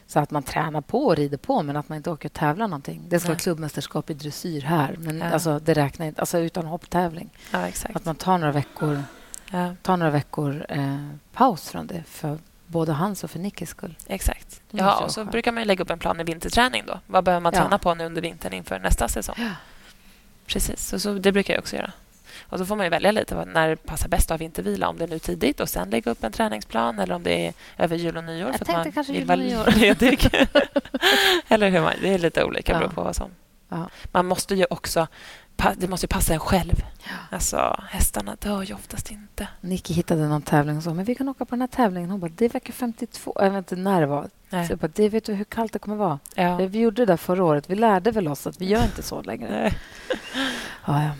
Så 0.07 0.19
att 0.19 0.31
man 0.31 0.43
tränar 0.43 0.81
på 0.81 1.05
och 1.05 1.15
rider 1.15 1.37
på, 1.37 1.63
men 1.63 1.77
att 1.77 1.89
man 1.89 1.95
inte 1.95 2.11
åker 2.11 2.29
och 2.29 2.33
tävlar 2.33 2.67
någonting. 2.67 3.03
Det 3.09 3.19
ska 3.19 3.27
Nej. 3.27 3.33
vara 3.33 3.39
klubbmästerskap 3.39 4.09
i 4.09 4.13
dressyr 4.13 4.61
här, 4.61 4.95
men 4.99 5.17
Ja. 5.17 5.25
alltså, 5.25 5.59
det 5.59 5.73
räknar 5.73 6.05
inte. 6.05 6.21
Alltså 6.21 6.37
utan 6.39 6.65
hopptävling. 6.65 7.29
ja. 7.51 7.67
Att 7.93 8.05
man 8.05 8.15
tar 8.15 8.37
några 8.37 8.51
veckor, 8.51 9.03
Ja, 9.51 9.75
tar 9.81 9.97
några 9.97 10.11
veckor 10.11 10.65
eh, 10.69 11.07
paus 11.33 11.69
från 11.69 11.87
det 11.87 12.03
för 12.07 12.37
både 12.67 12.91
hans 12.91 13.23
och 13.23 13.31
för 13.31 13.39
Nickis 13.39 13.69
skull. 13.69 13.95
exakt. 14.07 14.61
Ja, 14.71 15.03
och 15.03 15.11
så 15.11 15.21
skönt. 15.21 15.31
brukar 15.31 15.51
man 15.51 15.63
lägga 15.63 15.83
upp 15.83 15.89
en 15.89 15.99
plan 15.99 16.17
med 16.17 16.25
vinterträning. 16.25 16.83
Då. 16.87 16.99
Vad 17.07 17.23
behöver 17.23 17.41
man 17.41 17.53
Ja. 17.53 17.61
träna 17.61 17.77
på 17.77 17.93
nu 17.95 18.05
under 18.05 18.21
vintern 18.21 18.53
inför 18.53 18.79
nästa 18.79 19.07
säsong? 19.07 19.35
Ja. 19.37 19.49
Precis, 20.45 20.87
så, 20.87 20.99
så 20.99 21.13
det 21.13 21.31
brukar 21.31 21.53
jag 21.53 21.61
också 21.61 21.75
göra. 21.75 21.91
Och 22.49 22.57
Då 22.59 22.65
får 22.65 22.75
man 22.75 22.85
ju 22.85 22.89
välja 22.89 23.11
lite 23.11 23.45
när 23.45 23.69
det 23.69 23.75
passar 23.75 24.09
bäst 24.09 24.31
att 24.31 24.39
ha 24.39 24.45
vintervila. 24.45 24.87
Om 24.89 24.97
det 24.97 25.03
är 25.03 25.07
nu 25.07 25.19
tidigt 25.19 25.59
och 25.59 25.69
sen 25.69 25.89
lägga 25.89 26.11
upp 26.11 26.23
en 26.23 26.31
träningsplan 26.31 26.99
eller 26.99 27.15
om 27.15 27.23
det 27.23 27.47
är 27.47 27.53
över 27.77 27.95
jul 27.95 28.17
och 28.17 28.23
nyår. 28.23 28.47
Jag 28.49 28.57
för 28.57 28.65
tänkte 28.65 28.91
kanske 28.91 29.13
jul 29.13 29.31
och 29.31 29.37
nyår. 29.39 29.71
ledig. 29.79 30.29
eller 31.47 31.69
hur 31.69 31.81
man, 31.81 31.93
det 32.01 32.13
är 32.13 32.17
lite 32.19 32.43
olika 32.43 32.71
Ja. 32.71 32.77
beroende 32.77 32.95
på 32.95 33.03
vad 33.03 33.15
som... 33.15 33.31
Ja. 33.69 33.89
Man 34.11 34.25
måste 34.25 34.55
ju 34.55 34.65
också... 34.69 35.07
Det 35.77 35.87
måste 35.87 36.03
ju 36.03 36.07
passa 36.07 36.33
en 36.33 36.39
själv. 36.39 36.83
Alltså, 37.31 37.79
hästarna 37.89 38.35
dör 38.39 38.63
ju 38.63 38.73
oftast 38.73 39.11
inte. 39.11 39.47
Nicky 39.61 39.93
hittade 39.93 40.27
någon 40.27 40.41
tävling 40.41 40.77
och 40.77 40.83
sa 40.83 40.93
men 40.93 41.05
vi 41.05 41.15
kan 41.15 41.29
åka 41.29 41.45
på 41.45 41.55
den 41.55 41.61
här 41.61 41.67
tävlingen. 41.67 42.09
Hon 42.09 42.19
bara, 42.19 42.31
det 42.35 42.45
är 42.45 42.49
vecka 42.49 42.71
52. 42.73 43.33
Jag 43.35 43.49
vet 43.49 43.57
inte 43.57 43.75
när 43.75 44.01
det 44.01 44.07
var. 44.07 44.27
Nej. 44.49 44.65
Så 44.67 44.71
jag 44.71 44.79
bara, 44.79 44.91
det 44.95 45.09
vet 45.09 45.25
du 45.25 45.33
hur 45.33 45.43
kallt 45.45 45.73
det 45.73 45.79
kommer 45.79 45.95
vara? 45.97 46.19
Ja. 46.35 46.55
Vi 46.57 46.79
gjorde 46.79 47.01
det 47.01 47.05
där 47.05 47.17
förra 47.17 47.43
året. 47.43 47.69
Vi 47.69 47.75
lärde 47.75 48.11
väl 48.11 48.27
oss 48.27 48.47
att 48.47 48.61
vi 48.61 48.65
gör 48.65 48.83
inte 48.83 49.03
så 49.03 49.21
längre. 49.21 49.49
Nej, 49.51 49.73
Ja, 50.87 51.03
ja. 51.03 51.11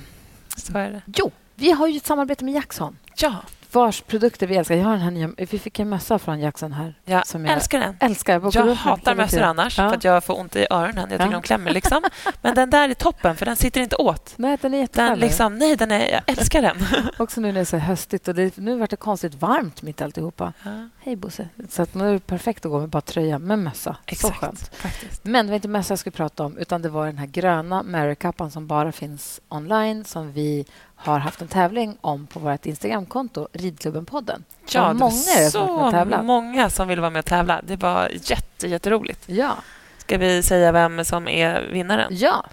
så 0.57 0.77
är 0.77 0.91
det. 0.91 1.01
Jo, 1.05 1.31
Vi 1.55 1.71
har 1.71 1.87
ju 1.87 1.97
ett 1.97 2.05
samarbete 2.05 2.45
med 2.45 2.53
Jackson 2.53 2.97
Ja, 3.17 3.35
vars 3.75 4.01
produkter 4.01 4.47
vi 4.47 4.55
älskar. 4.55 4.75
Jag 4.75 4.83
har 4.85 4.91
den 4.91 5.01
här 5.01 5.11
nya, 5.11 5.29
vi 5.37 5.59
fick 5.59 5.79
en 5.79 5.89
mössa 5.89 6.19
från 6.19 6.39
Jackson 6.39 6.73
här. 6.73 6.93
jag 7.05 7.27
Som 7.27 7.45
jag 7.45 7.53
älskar 7.53 7.79
den. 7.79 7.97
älskar. 7.99 8.33
Jag, 8.33 8.55
Jag 8.55 8.75
hatar 8.75 9.15
mössor 9.15 9.41
annars, 9.41 9.77
Ja. 9.77 9.89
för 9.89 9.97
att 9.97 10.03
jag 10.03 10.23
får 10.23 10.39
ont 10.39 10.55
i 10.55 10.67
öronen. 10.69 10.95
Jag 10.97 11.09
tycker 11.09 11.25
Ja. 11.25 11.31
de 11.31 11.41
klämmer. 11.41 11.71
Liksom. 11.71 12.03
Men 12.41 12.55
den 12.55 12.69
där 12.69 12.89
är 12.89 12.93
toppen, 12.93 13.35
för 13.35 13.45
den 13.45 13.55
sitter 13.55 13.81
inte 13.81 13.95
åt. 13.95 14.33
Nej, 14.37 14.57
den 14.61 14.73
är 14.73 14.77
Den 14.77 14.81
jättehärlig. 14.81 15.21
liksom, 15.27 15.57
nej, 15.57 15.75
den 15.75 15.91
är, 15.91 16.11
jag 16.11 16.21
älskar 16.27 16.61
den. 16.61 16.77
Också 17.17 17.41
nu 17.41 17.47
när 17.47 17.53
det 17.53 17.59
är 17.59 17.65
så 17.65 17.77
höstigt 17.77 18.27
och 18.27 18.35
det, 18.35 18.57
nu 18.57 18.77
vart 18.77 18.89
det 18.89 18.95
konstigt 18.95 19.33
varmt 19.35 19.81
mitt 19.81 20.01
alltihopa. 20.01 20.53
Ja, 20.63 20.89
Hej 20.99 21.15
Bosse. 21.15 21.49
Så 21.69 21.81
att 21.81 21.93
nu 21.93 22.09
är 22.09 22.13
det 22.13 22.19
perfekt 22.19 22.65
att 22.65 22.71
gå 22.71 22.79
med 22.79 22.89
bara 22.89 23.01
tröja 23.01 23.39
med 23.39 23.59
mössa. 23.59 23.95
Så 24.15 24.31
skönt. 24.31 24.53
exakt. 24.61 24.75
Faktiskt. 24.75 25.23
Men 25.25 25.45
det 25.45 25.49
var 25.51 25.55
inte 25.55 25.67
mössa 25.67 25.91
jag 25.91 25.99
skulle 25.99 26.11
prata 26.11 26.43
om 26.45 26.57
utan 26.57 26.81
det 26.81 26.89
var 26.89 27.05
den 27.05 27.17
här 27.17 27.25
gröna 27.25 27.83
Mary-kappan 27.83 28.51
som 28.51 28.67
bara 28.67 28.91
finns 28.91 29.41
online 29.49 30.05
som 30.05 30.31
vi 30.31 30.65
har 30.95 31.19
haft 31.19 31.41
en 31.41 31.47
tävling 31.47 31.97
om 32.01 32.27
på 32.27 32.39
vårt 32.39 32.65
Instagramkonto, 32.65 33.47
Ridklubben-podden. 33.53 34.43
Ja, 34.69 34.93
många 34.93 35.11
är 35.11 35.49
så 35.49 35.91
tävlat? 35.91 36.25
många 36.25 36.69
som 36.69 36.87
ville 36.87 37.01
vara 37.01 37.11
med 37.11 37.19
och 37.19 37.25
tävla. 37.25 37.61
Det 37.61 37.75
var 37.75 38.09
jätte, 38.13 38.67
jätteroligt. 38.67 39.23
Ja. 39.25 39.57
Ska 39.97 40.17
vi 40.17 40.43
säga 40.43 40.71
vem 40.71 41.05
som 41.05 41.27
är 41.27 41.61
vinnaren? 41.61 42.17
ja. 42.17 42.45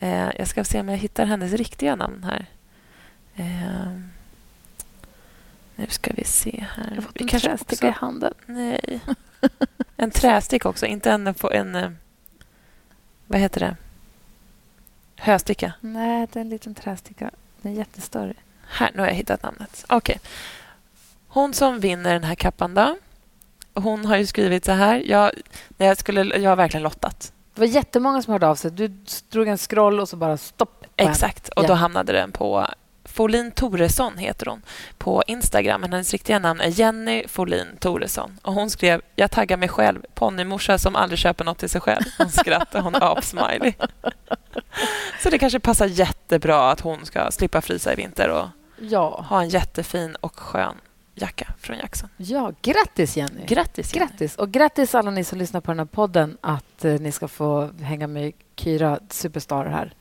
Eh, 0.00 0.28
jag 0.38 0.48
ska 0.48 0.64
se 0.64 0.80
om 0.80 0.88
jag 0.88 0.96
hittar 0.96 1.26
hennes 1.26 1.52
riktiga 1.52 1.96
namn 1.96 2.24
här. 2.24 2.46
Eh, 3.36 3.92
nu 5.76 5.86
ska 5.88 6.12
vi 6.14 6.24
se 6.24 6.64
här. 6.74 6.86
Jag 6.88 6.94
har 6.94 7.02
fått 7.02 7.20
en 7.20 7.28
trästicka 7.28 7.88
i 7.88 7.90
handen. 7.90 8.34
Nej. 8.46 9.00
En 10.00 10.10
trästick 10.10 10.66
också, 10.66 10.86
inte 10.86 11.10
en... 11.10 11.34
en 11.52 11.74
eh, 11.74 11.90
vad 13.26 13.40
heter 13.40 13.60
det? 13.60 13.76
Hösticka. 15.16 15.72
Nej, 15.80 16.28
det 16.32 16.38
är 16.38 16.40
en 16.40 16.48
liten 16.48 16.74
trästicka. 16.74 17.30
Den 17.62 17.72
är 17.72 17.76
jättestörre. 17.76 18.34
Här, 18.68 18.90
nu 18.94 19.00
har 19.00 19.06
jag 19.06 19.14
hittat 19.14 19.42
namnet. 19.42 19.84
Okej. 19.88 20.20
Hon 21.28 21.54
som 21.54 21.80
vinner 21.80 22.12
den 22.12 22.24
här 22.24 22.34
kappan 22.34 22.74
då. 22.74 22.96
Hon 23.74 24.04
har 24.04 24.16
ju 24.16 24.26
skrivit 24.26 24.64
så 24.64 24.72
här. 24.72 25.02
Jag, 25.06 25.32
jag, 25.76 25.98
skulle, 25.98 26.38
jag 26.38 26.50
har 26.50 26.56
verkligen 26.56 26.82
lottat. 26.82 27.32
Det 27.54 27.60
var 27.60 27.68
jättemånga 27.68 28.22
som 28.22 28.32
hörde 28.32 28.46
av 28.46 28.54
sig. 28.54 28.70
Du 28.70 28.88
drog 29.28 29.48
en 29.48 29.58
scroll 29.58 30.00
och 30.00 30.08
så 30.08 30.16
bara 30.16 30.36
stopp. 30.36 30.86
Exakt. 30.96 31.48
Och 31.48 31.66
då 31.66 31.74
hamnade 31.74 32.12
den 32.12 32.32
på 32.32 32.66
Folin 33.12 33.50
Toresson 33.50 34.18
heter 34.18 34.46
hon 34.46 34.62
på 34.98 35.22
Instagram. 35.26 35.80
Men 35.80 35.92
hennes 35.92 36.12
riktiga 36.12 36.38
namn 36.38 36.60
är 36.60 36.68
Jenny 36.68 37.24
Folin 37.28 37.66
Toresson. 37.80 38.38
Och 38.42 38.52
hon 38.54 38.70
skrev 38.70 39.00
Jag 39.16 39.30
taggar 39.30 39.56
mig 39.56 39.68
själv, 39.68 40.02
ponnymorsa 40.14 40.78
som 40.78 40.96
aldrig 40.96 41.18
köper 41.18 41.44
något 41.44 41.58
till 41.58 41.68
sig 41.70 41.80
själv. 41.80 42.02
Hon 42.18 42.30
skrattar, 42.30 42.80
hon 42.80 42.94
apsmiley. 42.94 43.72
Så 45.22 45.30
det 45.30 45.38
kanske 45.38 45.60
passar 45.60 45.86
jättebra 45.86 46.70
att 46.70 46.80
hon 46.80 47.06
ska 47.06 47.30
slippa 47.30 47.60
frysa 47.60 47.92
i 47.92 47.96
vinter 47.96 48.28
och 48.30 48.46
Ja. 48.80 49.24
ha 49.28 49.42
en 49.42 49.48
jättefin 49.48 50.14
och 50.20 50.38
skön 50.38 50.74
jacka 51.14 51.48
från 51.60 51.76
Jackson. 51.78 52.08
ja, 52.16 52.52
grattis 52.62 53.16
Jenny. 53.16 53.46
Grattis, 53.46 53.94
Jenny. 53.94 54.06
Grattis! 54.08 54.36
Och 54.36 54.50
grattis 54.50 54.94
alla 54.94 55.10
ni 55.10 55.24
som 55.24 55.38
lyssnar 55.38 55.60
på 55.60 55.70
den 55.70 55.78
här 55.78 55.86
podden 55.86 56.36
att 56.40 56.84
eh, 56.84 56.92
ni 56.92 57.12
ska 57.12 57.28
få 57.28 57.70
hänga 57.82 58.06
med 58.06 58.32
Kyra 58.56 58.98
Superstar 59.10 59.66
här 59.66 59.92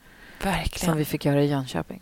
Verkligen. 0.44 0.90
som 0.92 0.98
vi 0.98 1.06
fick 1.06 1.26
göra 1.26 1.42
i 1.42 1.46
Jönköping. 1.46 2.02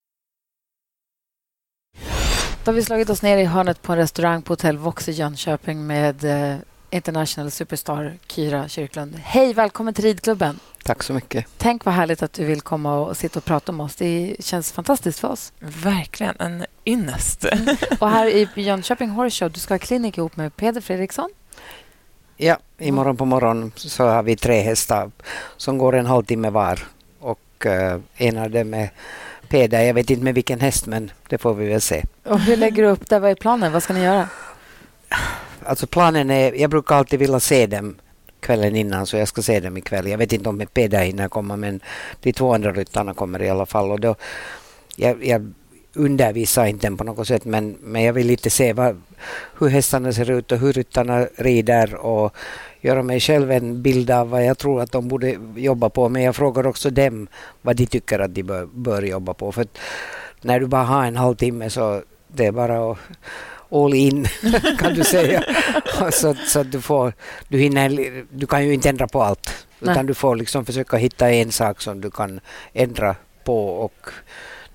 Då 2.63 2.71
har 2.71 2.75
vi 2.75 2.83
slagit 2.83 3.09
oss 3.09 3.21
ner 3.21 3.37
i 3.37 3.45
hörnet 3.45 3.81
på 3.81 3.91
en 3.91 3.97
restaurang 3.97 4.41
på 4.41 4.53
Hotell 4.53 4.77
Vox 4.77 5.09
i 5.09 5.11
Jönköping 5.11 5.87
med 5.87 6.23
eh, 6.23 6.57
International 6.89 7.51
Superstar 7.51 8.17
Kyra 8.27 8.67
Kyrklund. 8.67 9.15
Hej, 9.23 9.53
välkommen 9.53 9.93
till 9.93 10.03
ridklubben. 10.03 10.59
Tack 10.83 11.03
så 11.03 11.13
mycket. 11.13 11.45
Tänk 11.57 11.85
vad 11.85 11.93
härligt 11.93 12.23
att 12.23 12.33
du 12.33 12.45
vill 12.45 12.61
komma 12.61 12.99
och 12.99 13.17
sitta 13.17 13.39
och 13.39 13.45
prata 13.45 13.71
med 13.71 13.83
oss. 13.83 13.95
Det 13.95 14.35
känns 14.39 14.71
fantastiskt 14.71 15.19
för 15.19 15.27
oss. 15.27 15.53
Verkligen 15.59 16.35
en 16.39 16.65
ynnest. 16.85 17.45
Och 17.99 18.09
här 18.09 18.27
i 18.27 18.49
Jönköping 18.55 19.09
Horse 19.09 19.39
Show, 19.39 19.51
du 19.51 19.59
ska 19.59 19.73
ha 19.73 19.79
klinik 19.79 20.17
ihop 20.17 20.37
med 20.37 20.55
Peder 20.55 20.81
Fredriksson. 20.81 21.29
Ja, 22.37 22.57
imorgon 22.77 23.17
på 23.17 23.25
morgonen 23.25 23.71
så 23.75 24.05
har 24.05 24.23
vi 24.23 24.35
tre 24.35 24.61
hästar 24.61 25.11
som 25.57 25.77
går 25.77 25.95
en 25.95 26.05
halvtimme 26.05 26.49
var. 26.49 26.79
Och 27.19 27.65
uh, 27.65 27.99
en 28.15 28.37
av 28.37 28.51
dem 28.51 28.73
är 28.73 28.91
Peder. 29.51 29.81
Jag 29.81 29.93
vet 29.93 30.09
inte 30.09 30.23
med 30.23 30.35
vilken 30.35 30.59
häst, 30.59 30.85
men 30.85 31.11
det 31.29 31.37
får 31.37 31.53
vi 31.53 31.69
väl 31.69 31.81
se. 31.81 32.03
Och 32.23 32.39
hur 32.39 32.57
lägger 32.57 32.83
du 32.83 32.89
upp 32.89 33.09
det? 33.09 33.19
Vad 33.19 33.31
är 33.31 33.35
planen? 33.35 33.71
Vad 33.73 33.83
ska 33.83 33.93
ni 33.93 34.03
göra? 34.03 34.29
Alltså 35.63 35.87
planen 35.87 36.31
är, 36.31 36.53
jag 36.53 36.69
brukar 36.69 36.95
alltid 36.95 37.19
vilja 37.19 37.39
se 37.39 37.67
dem 37.67 37.95
kvällen 38.39 38.75
innan, 38.75 39.05
så 39.05 39.17
jag 39.17 39.27
ska 39.27 39.41
se 39.41 39.59
dem 39.59 39.77
ikväll. 39.77 40.07
Jag 40.07 40.17
vet 40.17 40.33
inte 40.33 40.49
om 40.49 40.65
Peder 40.73 41.03
hinner 41.03 41.29
komma, 41.29 41.55
men 41.55 41.79
de 42.21 42.33
två 42.33 42.53
andra 42.53 42.71
ryttarna 42.71 43.13
kommer 43.13 43.41
i 43.41 43.49
alla 43.49 43.65
fall. 43.65 43.91
Och 43.91 43.99
då, 43.99 44.15
jag, 44.95 45.25
jag 45.25 45.53
undervisar 45.93 46.65
inte 46.65 46.91
på 46.91 47.03
något 47.03 47.27
sätt, 47.27 47.45
men, 47.45 47.77
men 47.81 48.03
jag 48.03 48.13
vill 48.13 48.27
lite 48.27 48.49
se 48.49 48.73
vad, 48.73 49.01
hur 49.59 49.69
hästarna 49.69 50.13
ser 50.13 50.31
ut 50.31 50.51
och 50.51 50.57
hur 50.57 50.73
ryttarna 50.73 51.27
rider 51.35 51.95
och 51.95 52.35
göra 52.81 53.03
mig 53.03 53.19
själv 53.19 53.51
en 53.51 53.81
bild 53.81 54.11
av 54.11 54.29
vad 54.29 54.45
jag 54.45 54.57
tror 54.57 54.81
att 54.81 54.91
de 54.91 55.07
borde 55.07 55.37
jobba 55.55 55.89
på. 55.89 56.09
Men 56.09 56.21
jag 56.21 56.35
frågar 56.35 56.67
också 56.67 56.89
dem 56.89 57.27
vad 57.61 57.75
de 57.75 57.85
tycker 57.85 58.19
att 58.19 58.35
de 58.35 58.43
bör, 58.43 58.65
bör 58.65 59.01
jobba 59.01 59.33
på. 59.33 59.51
För 59.51 59.65
när 60.41 60.59
du 60.59 60.67
bara 60.67 60.83
har 60.83 61.05
en 61.05 61.17
halvtimme 61.17 61.69
så 61.69 62.01
det 62.27 62.45
är 62.45 62.51
bara 62.51 62.91
att 62.91 62.97
all 63.71 63.93
in 63.93 64.27
kan 64.79 64.93
du 64.93 65.03
säga. 65.03 65.43
så, 66.11 66.35
så 66.47 66.63
du 66.63 66.81
får, 66.81 67.13
du 67.47 67.57
hinner, 67.57 68.23
du 68.31 68.47
kan 68.47 68.65
ju 68.65 68.73
inte 68.73 68.89
ändra 68.89 69.07
på 69.07 69.23
allt. 69.23 69.65
Nej. 69.79 69.91
Utan 69.91 70.05
du 70.05 70.13
får 70.13 70.35
liksom 70.35 70.65
försöka 70.65 70.97
hitta 70.97 71.31
en 71.31 71.51
sak 71.51 71.81
som 71.81 72.01
du 72.01 72.11
kan 72.11 72.39
ändra 72.73 73.15
på 73.43 73.67
och 73.67 74.09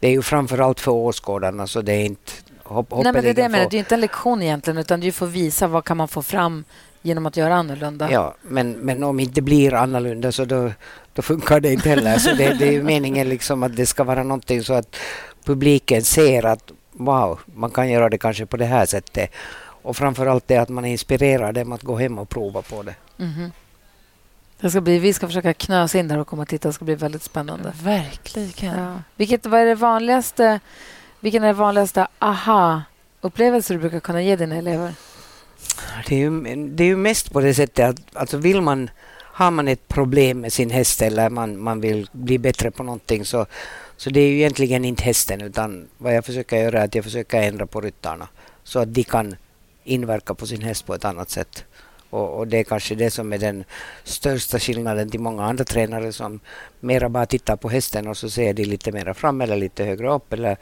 det 0.01 0.09
är 0.09 0.13
ju 0.13 0.23
framförallt 0.23 0.81
för 0.81 0.93
åskådarna 0.93 1.67
så 1.67 1.83
det 1.83 1.93
är 1.93 2.05
inte 2.05 2.33
hopp, 2.63 2.91
Nej, 2.91 3.13
men 3.13 3.23
det 3.23 3.31
är 3.31 3.35
det 3.35 3.43
jag 3.43 3.51
menar. 3.51 3.71
Det 3.71 3.77
är 3.77 3.79
inte 3.79 3.95
en 3.95 4.01
lektion 4.01 4.43
egentligen, 4.43 4.79
utan 4.79 5.01
du 5.01 5.13
får 5.13 5.27
visa 5.27 5.67
vad 5.67 5.85
kan 5.85 5.97
man 5.97 6.09
få 6.09 6.23
fram 6.23 6.65
genom 7.03 7.27
att 7.27 7.37
göra 7.37 7.55
annorlunda. 7.55 8.11
Ja, 8.11 8.35
men, 8.43 8.73
men 8.73 9.03
om 9.03 9.21
inte 9.21 9.43
blir 9.43 9.75
annorlunda 9.75 10.33
så 10.33 10.45
då, 10.45 10.73
då 11.13 11.23
funkar 11.23 11.61
det 11.61 11.73
inte 11.73 11.89
heller. 11.89 12.19
Så 12.19 12.35
det, 12.35 12.55
det 12.55 12.77
är 12.77 12.83
meningen 12.83 13.29
liksom 13.29 13.63
att 13.63 13.77
det 13.77 13.87
ska 13.87 14.05
vara 14.05 14.23
någonting 14.23 14.63
så 14.63 14.75
att 14.75 14.97
publiken 15.45 16.03
ser 16.03 16.47
att 16.47 16.73
wow, 16.93 17.41
man 17.55 17.71
kan 17.71 17.91
göra 17.91 18.09
det 18.09 18.19
kanske 18.19 18.47
på 18.47 18.57
det 18.57 18.65
här 18.65 18.87
sättet. 18.87 19.31
Och 19.83 19.97
framförallt 19.97 20.49
det 20.49 20.57
att 20.57 20.69
man 20.69 20.85
inspirerar 20.85 21.53
dem 21.53 21.73
att 21.73 21.83
gå 21.83 21.97
hem 21.97 22.19
och 22.19 22.29
prova 22.29 22.63
på 22.63 22.83
det. 22.83 22.95
Mhm. 23.17 23.53
Det 24.61 24.71
ska 24.71 24.81
bli, 24.81 24.99
vi 24.99 25.13
ska 25.13 25.27
försöka 25.27 25.55
knösa 25.55 25.99
in 25.99 26.09
där 26.09 26.19
och 26.19 26.27
komma 26.27 26.43
och 26.43 26.49
titta. 26.49 26.69
Det 26.69 26.73
ska 26.73 26.85
bli 26.85 26.95
väldigt 26.95 27.23
spännande. 27.23 27.73
Verkligen. 27.83 28.79
Ja. 28.79 29.03
Vilket, 29.17 29.47
vad 29.47 29.61
är 29.61 29.67
det 29.67 29.75
vanligaste, 29.75 30.61
vilken 31.21 31.43
är 31.43 31.47
det 31.47 31.53
vanligaste 31.53 32.09
aha-upplevelse 32.19 33.75
du 33.75 33.79
brukar 33.79 34.01
kunna 34.01 34.23
ge 34.23 34.37
dina 34.37 34.57
elever? 34.57 34.95
Det 36.09 36.15
är 36.15 36.19
ju, 36.19 36.57
det 36.69 36.85
är 36.85 36.89
ju 36.89 36.97
mest 36.97 37.33
på 37.33 37.41
det 37.41 37.55
sättet 37.55 37.89
att 37.89 38.17
alltså 38.17 38.37
vill 38.37 38.61
man, 38.61 38.91
har 39.13 39.51
man 39.51 39.69
ett 39.69 39.89
problem 39.89 40.41
med 40.41 40.53
sin 40.53 40.71
häst 40.71 41.03
eller 41.03 41.31
man, 41.31 41.59
man 41.59 41.81
vill 41.81 42.09
bli 42.13 42.39
bättre 42.39 42.71
på 42.71 42.83
någonting 42.83 43.25
så, 43.25 43.47
så 43.97 44.11
det 44.11 44.21
är 44.21 44.29
ju 44.29 44.37
egentligen 44.37 44.85
inte 44.85 45.05
hästen 45.05 45.41
utan 45.41 45.89
vad 45.99 46.15
jag 46.15 46.25
försöker 46.25 46.57
göra 46.57 46.81
är 46.81 46.85
att 46.85 46.95
jag 46.95 47.05
försöker 47.05 47.43
ändra 47.43 47.67
på 47.67 47.81
ryttarna 47.81 48.29
så 48.65 48.79
att 48.79 48.95
de 48.95 49.05
kan 49.05 49.37
inverka 49.85 50.35
på 50.35 50.47
sin 50.47 50.63
häst 50.63 50.87
på 50.87 50.95
ett 50.95 51.05
annat 51.05 51.31
sätt. 51.31 51.65
Och, 52.11 52.39
och 52.39 52.49
det 52.49 52.59
är 52.59 52.65
kanske 52.65 52.95
det 52.95 53.11
som 53.11 53.33
är 53.33 53.39
den 53.39 53.65
största 54.05 54.59
skillnaden 54.59 55.11
till 55.11 55.21
många 55.21 55.45
andra 55.45 55.65
tränare 55.65 56.13
som 56.13 56.41
mera 56.81 57.09
bara 57.09 57.27
tittar 57.27 57.57
på 57.57 57.69
hästen 57.69 58.09
och 58.09 58.17
så 58.17 58.31
ser 58.31 58.55
de 58.55 58.65
lite 58.65 58.93
mera 58.93 59.15
fram 59.15 59.41
eller 59.41 59.57
lite 59.57 59.85
högre 59.85 60.13
upp 60.13 60.33
eller 60.33 60.57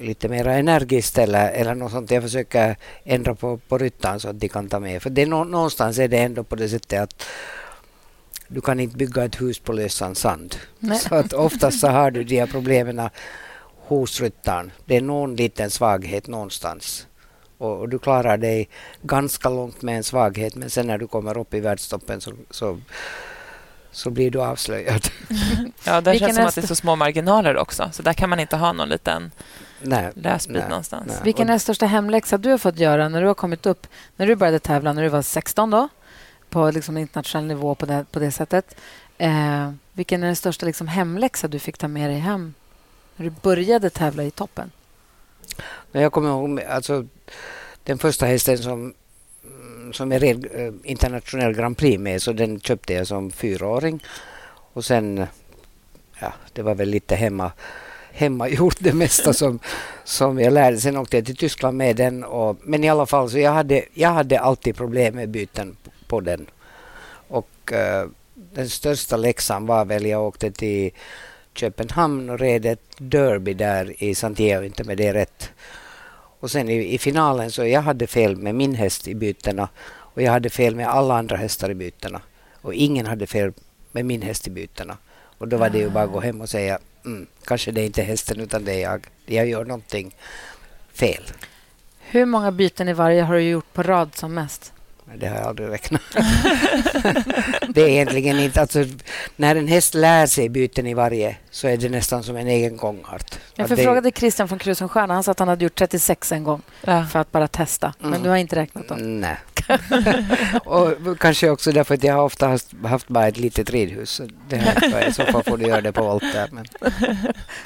lite 0.00 0.28
mer 0.28 0.48
energiskt 0.48 1.18
eller, 1.18 1.50
eller 1.50 1.74
något 1.74 1.92
sånt. 1.92 2.10
Jag 2.10 2.22
försöker 2.22 2.76
ändra 3.04 3.34
på, 3.34 3.56
på 3.68 3.78
ryttan 3.78 4.20
så 4.20 4.28
att 4.28 4.40
de 4.40 4.48
kan 4.48 4.68
ta 4.68 4.80
med. 4.80 5.02
För 5.02 5.10
det 5.10 5.26
någonstans 5.26 5.98
är 5.98 6.08
det 6.08 6.18
ändå 6.18 6.44
på 6.44 6.56
det 6.56 6.68
sättet 6.68 7.02
att 7.02 7.24
du 8.48 8.60
kan 8.60 8.80
inte 8.80 8.96
bygga 8.96 9.24
ett 9.24 9.40
hus 9.40 9.58
på 9.58 9.72
lösan 9.72 10.14
sand. 10.14 10.56
Nej. 10.78 10.98
Så 10.98 11.14
att 11.14 11.32
oftast 11.32 11.80
så 11.80 11.88
har 11.88 12.10
du 12.10 12.24
de 12.24 12.40
här 12.40 12.46
problemen 12.46 13.08
hos 13.76 14.20
ryttaren. 14.20 14.72
Det 14.84 14.96
är 14.96 15.00
någon 15.00 15.36
liten 15.36 15.70
svaghet 15.70 16.26
någonstans. 16.26 17.06
Och, 17.58 17.78
och, 17.78 17.88
du 17.88 17.98
klarar 17.98 18.36
dig 18.36 18.68
ganska 19.02 19.48
långt 19.48 19.82
med 19.82 19.96
en 19.96 20.04
svaghet 20.04 20.54
men 20.54 20.70
sen 20.70 20.86
när 20.86 20.98
du 20.98 21.06
kommer 21.06 21.38
upp 21.38 21.54
i 21.54 21.60
världstoppen 21.60 22.20
så, 22.20 22.32
så, 22.50 22.80
så 23.90 24.10
blir 24.10 24.30
du 24.30 24.42
avslöjad. 24.42 25.08
ja, 25.84 26.00
där 26.00 26.18
känns 26.18 26.30
det 26.30 26.34
som 26.34 26.46
att 26.46 26.54
det 26.54 26.60
är 26.60 26.66
så 26.66 26.74
små 26.74 26.96
marginaler 26.96 27.56
också. 27.56 27.90
Så 27.92 28.02
där 28.02 28.12
kan 28.12 28.30
man 28.30 28.40
inte 28.40 28.56
ha 28.56 28.72
någon 28.72 28.88
liten 28.88 29.30
nej, 29.82 30.10
lösbit 30.14 30.56
nej, 30.56 30.68
någonstans. 30.68 31.06
Nej. 31.06 31.16
Vilken 31.24 31.50
är 31.50 31.58
största 31.58 31.86
hemläxa 31.86 32.38
du 32.38 32.50
har 32.50 32.58
fått 32.58 32.78
göra 32.78 33.08
när 33.08 33.20
du 33.20 33.26
har 33.26 33.34
kommit 33.34 33.66
upp? 33.66 33.86
När 34.16 34.26
du 34.26 34.36
började 34.36 34.58
tävla 34.58 34.92
när 34.92 35.02
du 35.02 35.08
var 35.08 35.22
16 35.22 35.70
då? 35.70 35.88
På 36.50 36.70
liksom 36.70 36.96
internationell 36.96 37.46
nivå 37.46 37.74
på 37.74 37.86
det, 37.86 38.04
på 38.10 38.18
det 38.18 38.30
sättet. 38.30 38.76
Eh, 39.18 39.72
vilken 39.92 40.22
är 40.22 40.26
den 40.26 40.36
största 40.36 40.66
liksom 40.66 40.88
hemläxa 40.88 41.48
du 41.48 41.58
fick 41.58 41.78
ta 41.78 41.88
med 41.88 42.10
dig 42.10 42.18
hem 42.18 42.54
när 43.16 43.24
du 43.24 43.30
började 43.30 43.90
tävla 43.90 44.22
i 44.22 44.30
toppen? 44.30 44.70
Jag 45.92 46.12
kommer 46.12 46.28
ihåg 46.28 46.60
alltså, 46.60 47.06
den 47.84 47.98
första 47.98 48.26
hästen 48.26 48.58
som, 48.58 48.94
som 49.92 50.12
jag 50.12 50.22
red 50.22 50.46
eh, 50.54 50.72
internationell 50.84 51.52
Grand 51.52 51.78
Prix 51.78 51.98
med, 51.98 52.22
så 52.22 52.32
den 52.32 52.60
köpte 52.60 52.92
jag 52.92 53.06
som 53.06 53.30
fyraåring. 53.30 54.04
Och 54.72 54.84
sen, 54.84 55.26
ja, 56.20 56.32
det 56.52 56.62
var 56.62 56.74
väl 56.74 56.88
lite 56.88 57.14
hemma 57.14 57.52
hemmagjort 58.18 58.76
det 58.80 58.92
mesta 58.92 59.32
som, 59.32 59.58
som 60.04 60.40
jag 60.40 60.52
lärde. 60.52 60.78
Sen 60.78 60.96
åkte 60.96 61.16
jag 61.16 61.26
till 61.26 61.36
Tyskland 61.36 61.76
med 61.76 61.96
den. 61.96 62.24
Och, 62.24 62.56
men 62.62 62.84
i 62.84 62.88
alla 62.88 63.06
fall, 63.06 63.30
så 63.30 63.38
jag 63.38 63.52
hade, 63.52 63.84
jag 63.94 64.10
hade 64.10 64.40
alltid 64.40 64.76
problem 64.76 65.14
med 65.14 65.28
byten 65.28 65.76
på, 65.84 65.90
på 66.06 66.20
den. 66.20 66.46
Och 67.28 67.72
uh, 67.72 68.10
den 68.34 68.68
största 68.68 69.16
läxan 69.16 69.66
var 69.66 69.84
väl, 69.84 70.06
jag 70.06 70.22
åkte 70.22 70.50
till 70.50 70.90
Köpenhamn 71.58 72.30
och 72.30 72.38
red 72.38 72.66
ett 72.66 72.80
derby 72.98 73.54
där 73.54 74.02
i 74.02 74.14
Santiago, 74.14 74.64
inte 74.64 74.84
med 74.84 74.96
det 74.96 75.14
rätt. 75.14 75.50
Och 76.40 76.50
sen 76.50 76.68
i, 76.68 76.94
i, 76.94 76.98
finalen 76.98 77.50
så 77.50 77.66
jag 77.66 77.82
hade 77.82 78.06
fel 78.06 78.36
med 78.36 78.54
min 78.54 78.74
häst 78.74 79.08
i 79.08 79.14
bytena 79.14 79.68
och 79.88 80.22
jag 80.22 80.32
hade 80.32 80.50
fel 80.50 80.74
med 80.74 80.88
alla 80.88 81.18
andra 81.18 81.36
hästar 81.36 81.70
i 81.70 81.74
bytena. 81.74 82.20
Och 82.62 82.74
ingen 82.74 83.06
hade 83.06 83.26
fel 83.26 83.52
med 83.92 84.04
min 84.04 84.22
häst 84.22 84.46
i 84.46 84.50
bytena. 84.50 84.96
Och 85.38 85.48
då 85.48 85.56
var 85.56 85.70
det 85.70 85.78
ju 85.78 85.90
bara 85.90 86.04
att 86.04 86.12
gå 86.12 86.20
hem 86.20 86.40
och 86.40 86.48
säga 86.48 86.78
mm, 87.04 87.26
kanske 87.44 87.72
det 87.72 87.80
är 87.80 87.86
inte 87.86 88.02
hästen 88.02 88.40
utan 88.40 88.64
det 88.64 88.72
är 88.72 88.90
jag. 88.90 89.06
Jag 89.26 89.48
gör 89.48 89.64
någonting 89.64 90.16
fel. 90.92 91.22
Hur 92.00 92.26
många 92.26 92.52
byten 92.52 92.88
i 92.88 92.92
varje 92.92 93.22
har 93.22 93.34
du 93.34 93.42
gjort 93.42 93.72
på 93.72 93.82
rad 93.82 94.14
som 94.14 94.34
mest? 94.34 94.72
Det 95.16 95.26
har 95.26 95.36
jag 95.36 95.46
aldrig 95.46 95.68
räknat. 95.68 96.02
det 97.68 97.82
är 97.82 97.88
egentligen 97.88 98.38
inte... 98.38 98.60
Alltså, 98.60 98.84
när 99.36 99.56
en 99.56 99.68
häst 99.68 99.94
lär 99.94 100.26
sig 100.26 100.48
byten 100.48 100.86
i 100.86 100.94
varje 100.94 101.36
så 101.50 101.68
är 101.68 101.76
det 101.76 101.88
nästan 101.88 102.22
som 102.22 102.36
en 102.36 102.48
egen 102.48 102.76
gångart. 102.76 103.38
Jag 103.54 103.68
förfrågade 103.68 104.00
det... 104.00 104.18
Christian 104.18 104.48
från 104.48 104.58
Krusenstjerna. 104.58 105.14
Han 105.14 105.22
sa 105.22 105.30
att 105.30 105.38
han 105.38 105.48
hade 105.48 105.64
gjort 105.64 105.74
36 105.74 106.32
en 106.32 106.44
gång 106.44 106.62
ja. 106.80 107.04
för 107.04 107.18
att 107.18 107.32
bara 107.32 107.48
testa. 107.48 107.94
Men 107.98 108.08
mm. 108.08 108.22
du 108.22 108.28
har 108.28 108.36
inte 108.36 108.56
räknat 108.56 108.88
dem? 108.88 109.20
Nej. 109.20 109.36
och 110.64 111.18
kanske 111.18 111.50
också 111.50 111.72
därför 111.72 111.94
att 111.94 112.04
jag 112.04 112.14
har 112.14 112.22
ofta 112.22 112.48
haft, 112.48 112.68
haft 112.84 113.08
bara 113.08 113.28
ett 113.28 113.36
litet 113.36 113.70
ridhus. 113.70 114.20
Det 114.48 114.56
här, 114.56 115.08
I 115.08 115.12
så 115.12 115.24
fall 115.24 115.42
får 115.42 115.56
du 115.56 115.66
göra 115.66 115.80
det 115.80 115.92
på 115.92 116.02
volter. 116.02 116.48
Men... 116.52 116.66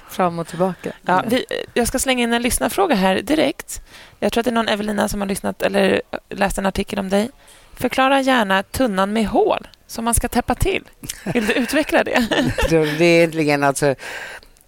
Fram 0.08 0.38
och 0.38 0.48
tillbaka. 0.48 0.92
Ja, 1.02 1.24
vi, 1.26 1.44
jag 1.74 1.88
ska 1.88 1.98
slänga 1.98 2.22
in 2.22 2.32
en 2.32 2.42
lyssnarfråga 2.42 2.94
här 2.94 3.22
direkt. 3.22 3.82
Jag 4.18 4.32
tror 4.32 4.40
att 4.40 4.44
det 4.44 4.50
är 4.50 4.54
någon 4.54 4.68
Evelina 4.68 5.08
som 5.08 5.20
har 5.20 5.28
lyssnat 5.28 5.62
eller 5.62 6.02
läst 6.28 6.58
en 6.58 6.66
artikel 6.66 6.98
om 6.98 7.08
dig. 7.08 7.30
Förklara 7.74 8.20
gärna 8.20 8.62
tunnan 8.62 9.12
med 9.12 9.26
hål 9.26 9.68
som 9.86 10.04
man 10.04 10.14
ska 10.14 10.28
täppa 10.28 10.54
till. 10.54 10.84
Vill 11.34 11.46
du 11.46 11.52
utveckla 11.52 12.04
det? 12.04 12.28
det 12.70 12.76
är 12.76 13.02
egentligen 13.02 13.62
alltså... 13.62 13.94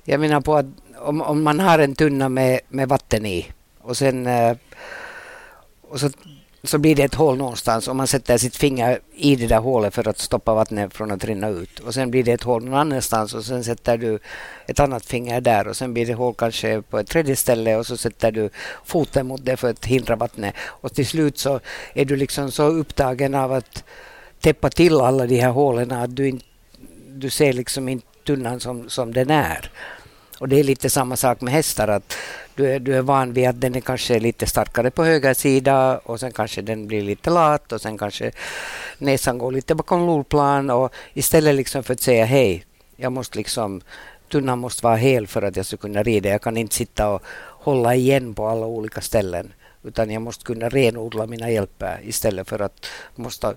Jag 0.05 0.20
menar 0.20 0.40
på 0.40 0.57
att 0.57 0.66
om, 0.96 1.22
om 1.22 1.42
man 1.42 1.61
har 1.61 1.79
en 1.79 1.94
tunna 1.94 2.29
med, 2.29 2.61
med 2.68 2.88
vatten 2.88 3.26
i 3.26 3.52
och 3.81 3.96
sen... 3.96 4.26
Eh, 4.26 4.57
och 5.88 6.00
så 6.00 6.11
så 6.64 6.79
blir 6.79 6.96
det 6.96 7.03
ett 7.03 7.14
hål 7.14 7.37
någonstans 7.37 7.88
och 7.88 7.96
man 7.96 8.07
sätter 8.07 8.38
sitt 8.38 8.57
finger 8.57 9.00
i 9.14 9.37
det 9.37 9.46
där 9.46 9.59
hålet 9.59 9.94
för 9.94 10.09
att 10.09 10.18
stoppa 10.18 10.55
vattnet 10.55 10.94
från 10.94 11.11
att 11.11 11.24
rinna 11.24 11.48
ut. 11.48 11.79
Och 11.79 11.94
sen 11.94 12.11
blir 12.11 12.24
det 12.24 12.33
ett 12.33 12.42
hål 12.42 12.64
någon 12.64 12.74
annanstans 12.74 13.35
och 13.35 13.44
sen 13.44 13.64
sätter 13.64 13.98
du 13.98 14.18
ett 14.66 14.81
annat 14.81 15.07
finger 15.07 15.40
där 15.40 15.68
och 15.68 15.77
sen 15.77 15.94
blir 15.94 16.07
det 16.07 16.14
hål 16.14 16.35
kanske 16.35 16.83
på 16.83 16.98
ett 16.98 17.09
tredje 17.09 17.37
ställe 17.37 17.77
och 17.77 17.87
så 17.87 17.96
sätter 17.96 18.33
du 18.33 18.50
foten 18.85 19.27
mot 19.27 19.44
det 19.44 19.57
för 19.57 19.70
att 19.70 19.85
hindra 19.85 20.16
vattnet. 20.16 20.55
Och 20.59 20.94
till 20.94 21.07
slut 21.07 21.38
så 21.38 21.61
är 21.94 22.05
du 22.05 22.16
liksom 22.16 22.50
så 22.50 22.64
upptagen 22.64 23.35
av 23.35 23.53
att 23.53 23.85
täppa 24.40 24.70
till 24.70 25.00
alla 25.00 25.27
de 25.27 25.40
här 25.40 25.50
hålen 25.50 25.92
att 25.92 26.16
du, 26.16 26.29
in, 26.29 26.40
du 27.09 27.31
ser 27.31 27.53
liksom 27.53 27.88
inte 27.88 28.07
tunnan 28.27 28.61
som, 28.61 28.88
som 28.88 29.12
den 29.12 29.31
är. 29.31 29.70
Och 30.44 30.48
det 30.48 30.61
är 30.61 30.64
lite 30.64 30.90
samma 30.90 31.16
sak 31.16 31.40
med 31.40 31.52
hästar. 31.52 31.88
att 31.88 32.16
du 32.54 32.70
är, 32.70 32.80
du 32.80 32.96
är 32.96 33.02
van 33.02 33.33
vid 33.33 33.48
att 33.48 33.61
den 33.61 33.74
är 33.74 33.80
kanske 33.80 34.18
lite 34.18 34.46
starkare 34.46 34.90
på 34.90 35.04
höger 35.04 35.35
sida 35.35 35.98
och 35.98 36.20
sen 36.20 36.33
kanske 36.33 36.62
den 36.62 36.87
blir 36.87 37.02
lite 37.02 37.30
lat 37.30 37.72
och 37.72 37.80
sen 37.80 37.98
kanske 37.98 38.30
näsan 38.98 39.38
går 39.38 39.52
lite 39.52 39.74
bakom 39.74 40.07
lolplan 40.07 40.70
och 40.70 40.92
istället 41.14 41.54
liksom 41.54 41.83
för 41.83 41.94
att 41.94 42.00
säga 42.00 42.24
hej, 42.24 42.64
jag 42.96 43.12
måste 43.12 43.38
liksom 43.38 43.80
tunnan 44.33 44.59
måste 44.59 44.85
vara 44.85 44.96
hel 44.96 45.26
för 45.26 45.42
att 45.42 45.57
jag 45.57 45.66
ska 45.66 45.76
kunna 45.76 46.02
rida. 46.02 46.28
Jag 46.28 46.42
kan 46.42 46.57
inte 46.57 46.74
sitta 46.74 47.09
och 47.09 47.22
hålla 47.48 47.94
igen 47.94 48.35
på 48.35 48.48
alla 48.48 48.66
olika 48.66 49.00
ställen 49.00 49.52
utan 49.83 50.11
jag 50.11 50.22
måste 50.22 50.44
kunna 50.44 50.68
renodla 50.68 51.26
mina 51.26 51.50
hjälper 51.50 52.00
istället 52.02 52.48
för 52.48 52.59
att 52.62 52.87
måste 53.14 53.54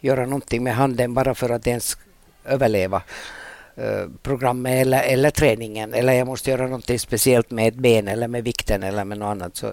göra 0.00 0.24
någonting 0.24 0.62
med 0.62 0.74
handen 0.74 1.14
bara 1.14 1.34
för 1.34 1.50
att 1.50 1.66
ens 1.66 1.96
överleva. 2.44 3.02
Eh, 3.80 4.08
programmet 4.22 4.86
eller, 4.86 5.02
eller 5.02 5.30
träningen 5.30 5.94
eller 5.94 6.12
jag 6.12 6.26
måste 6.26 6.50
göra 6.50 6.66
något 6.66 7.00
speciellt 7.00 7.50
med 7.50 7.68
ett 7.68 7.74
ben 7.74 8.08
eller 8.08 8.28
med 8.28 8.44
vikten 8.44 8.82
eller 8.82 9.04
med 9.04 9.18
något 9.18 9.26
annat. 9.26 9.56
Så, 9.56 9.72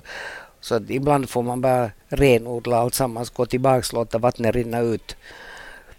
så 0.62 0.80
ibland 0.88 1.30
får 1.30 1.44
man 1.44 1.62
bara 1.62 1.92
renodla 2.08 2.78
alltsammans, 2.78 3.30
gå 3.30 3.46
tillbaka, 3.46 3.88
låta 3.94 4.18
vattnet 4.18 4.56
rinna 4.56 4.80
ut 4.80 5.16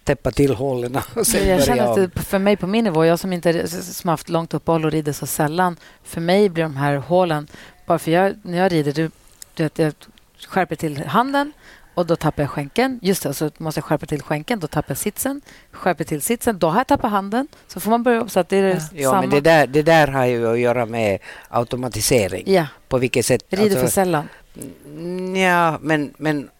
täppa 0.04 0.30
till 0.30 0.54
hålen 0.54 0.98
och 1.16 1.26
sen 1.26 1.48
Jag 1.48 1.64
känner 1.64 1.90
att 1.90 2.14
det, 2.14 2.20
för 2.20 2.38
mig 2.38 2.56
på 2.56 2.66
min 2.66 2.84
nivå, 2.84 3.04
jag 3.04 3.18
som 3.18 3.32
inte 3.32 3.68
som 3.68 4.10
haft 4.10 4.28
långt 4.28 4.54
uppehåll 4.54 4.84
och 4.84 4.92
rider 4.92 5.12
så 5.12 5.26
sällan, 5.26 5.76
för 6.04 6.20
mig 6.20 6.48
blir 6.48 6.64
de 6.64 6.76
här 6.76 6.96
hålen, 6.96 7.48
bara 7.86 7.98
för 7.98 8.10
jag, 8.10 8.34
när 8.42 8.58
jag 8.58 8.72
rider, 8.72 8.92
du, 8.92 9.10
du 9.54 9.62
vet, 9.62 9.78
jag 9.78 9.92
skärper 10.48 10.76
till 10.76 11.04
handen 11.04 11.52
och 11.98 12.06
då 12.06 12.16
tappar 12.16 12.42
jag 12.42 12.50
skänken. 12.50 12.98
Just 13.02 13.22
det, 13.22 13.34
så 13.34 13.50
måste 13.58 13.78
jag 13.78 13.84
skärpa 13.84 14.06
till 14.06 14.22
skänken. 14.22 14.60
Då 14.60 14.66
tappar 14.66 14.90
jag 14.90 14.98
sitsen. 14.98 15.40
Skärper 15.72 16.04
till 16.04 16.22
sitsen. 16.22 16.58
Då 16.58 16.68
har 16.68 16.78
jag 16.78 16.86
tappat 16.86 17.10
handen. 17.10 17.48
Så 17.66 17.80
får 17.80 17.90
man 17.90 18.02
börja 18.02 18.28
så 18.28 18.40
att 18.40 18.48
det 18.48 18.56
är 18.56 18.62
ja. 18.62 18.80
ja 18.92 19.10
samma. 19.10 19.20
men 19.20 19.30
det 19.30 19.40
där, 19.40 19.66
det 19.66 19.82
där 19.82 20.08
har 20.08 20.24
ju 20.24 20.52
att 20.52 20.58
göra 20.58 20.86
med 20.86 21.18
automatisering. 21.48 22.42
Ja. 22.46 22.66
På 22.88 22.98
vilket 22.98 23.26
sätt? 23.26 23.42
Rider 23.48 23.64
alltså, 23.64 23.80
för 23.80 23.88
sällan. 23.88 24.28
Ja, 25.36 25.78
men, 25.80 26.14
men 26.18 26.50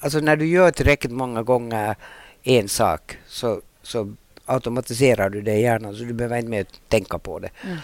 alltså 0.00 0.20
när 0.20 0.36
du 0.36 0.46
gör 0.46 0.70
tillräckligt 0.70 1.12
många 1.12 1.42
gånger 1.42 1.96
en 2.42 2.68
sak 2.68 3.18
så, 3.26 3.60
så 3.82 4.14
automatiserar 4.46 5.30
du 5.30 5.42
det 5.42 5.54
i 5.54 5.62
hjärnan 5.62 5.94
så 5.96 6.04
du 6.04 6.12
behöver 6.12 6.36
inte 6.38 6.50
mer 6.50 6.66
tänka 6.88 7.18
på 7.18 7.38
det. 7.38 7.50
Mm. 7.64 7.76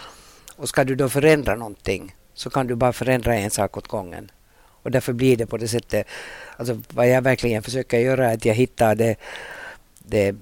Och 0.55 0.69
ska 0.69 0.83
du 0.83 0.95
då 0.95 1.09
förändra 1.09 1.55
någonting 1.55 2.15
så 2.33 2.49
kan 2.49 2.67
du 2.67 2.75
bara 2.75 2.93
förändra 2.93 3.35
en 3.35 3.51
sak 3.51 3.77
åt 3.77 3.87
gången. 3.87 4.31
Och 4.85 4.91
därför 4.91 5.13
blir 5.13 5.37
det 5.37 5.45
på 5.45 5.57
det 5.57 5.67
sättet. 5.67 6.07
Alltså 6.57 6.81
vad 6.93 7.09
jag 7.09 7.21
verkligen 7.21 7.63
försöker 7.63 7.99
göra 7.99 8.29
är 8.29 8.33
att 8.33 8.45
jag 8.45 8.53
hittar 8.53 8.95
det, 8.95 9.15
det 9.99 10.35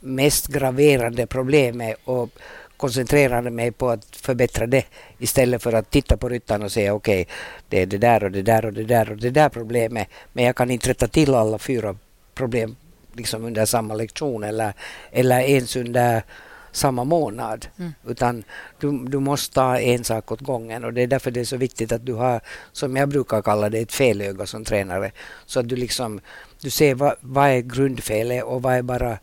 mest 0.00 0.46
graverande 0.46 1.26
problemet 1.26 1.96
och 2.04 2.28
koncentrerar 2.76 3.50
mig 3.50 3.72
på 3.72 3.90
att 3.90 4.16
förbättra 4.16 4.66
det 4.66 4.84
istället 5.18 5.62
för 5.62 5.72
att 5.72 5.90
titta 5.90 6.16
på 6.16 6.28
ryttaren 6.28 6.62
och 6.62 6.72
säga 6.72 6.94
okej, 6.94 7.22
okay, 7.22 7.34
det 7.68 7.82
är 7.82 7.86
det 7.86 7.98
där 7.98 8.24
och 8.24 8.30
det 8.30 8.42
där 8.42 8.66
och 8.66 8.72
det 8.72 8.84
där 8.84 9.10
och 9.10 9.16
det 9.16 9.30
där 9.30 9.48
problemet. 9.48 10.08
Men 10.32 10.44
jag 10.44 10.56
kan 10.56 10.70
inte 10.70 10.90
rätta 10.90 11.08
till 11.08 11.34
alla 11.34 11.58
fyra 11.58 11.96
problem 12.34 12.76
liksom 13.12 13.44
under 13.44 13.64
samma 13.64 13.94
lektion 13.94 14.44
eller, 14.44 14.72
eller 15.10 15.40
ens 15.40 15.76
under 15.76 16.22
samma 16.72 17.04
månad. 17.04 17.66
Mm. 17.78 17.92
Utan 18.06 18.44
du, 18.80 19.04
du 19.04 19.18
måste 19.18 19.54
ta 19.54 19.78
en 19.78 20.04
sak 20.04 20.32
åt 20.32 20.40
gången 20.40 20.84
och 20.84 20.92
det 20.92 21.02
är 21.02 21.06
därför 21.06 21.30
det 21.30 21.40
är 21.40 21.44
så 21.44 21.56
viktigt 21.56 21.92
att 21.92 22.06
du 22.06 22.12
har, 22.12 22.40
som 22.72 22.96
jag 22.96 23.08
brukar 23.08 23.42
kalla 23.42 23.70
det, 23.70 23.78
ett 23.78 23.92
felöga 23.92 24.46
som 24.46 24.64
tränare. 24.64 25.12
Så 25.46 25.60
att 25.60 25.68
du 25.68 25.76
liksom, 25.76 26.20
du 26.60 26.70
ser 26.70 26.94
vad, 26.94 27.14
vad 27.20 27.48
är 27.48 27.60
grundfelet 27.60 28.44
och 28.44 28.62
vad 28.62 28.74
är 28.74 28.82
bara 28.82 29.18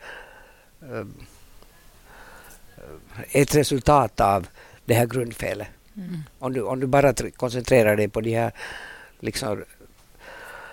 uh, 0.92 1.06
ett 3.32 3.56
resultat 3.56 4.20
av 4.20 4.48
det 4.86 4.94
här 4.94 5.06
grundfelet. 5.06 5.68
Mm. 5.98 6.24
Om, 6.40 6.54
du, 6.54 6.62
om 6.62 6.80
du 6.80 6.88
bara 6.88 7.14
koncentrerar 7.36 7.96
dig 7.96 8.08
på 8.08 8.22
de 8.22 8.36
här 8.36 8.52
liksom, 9.20 9.64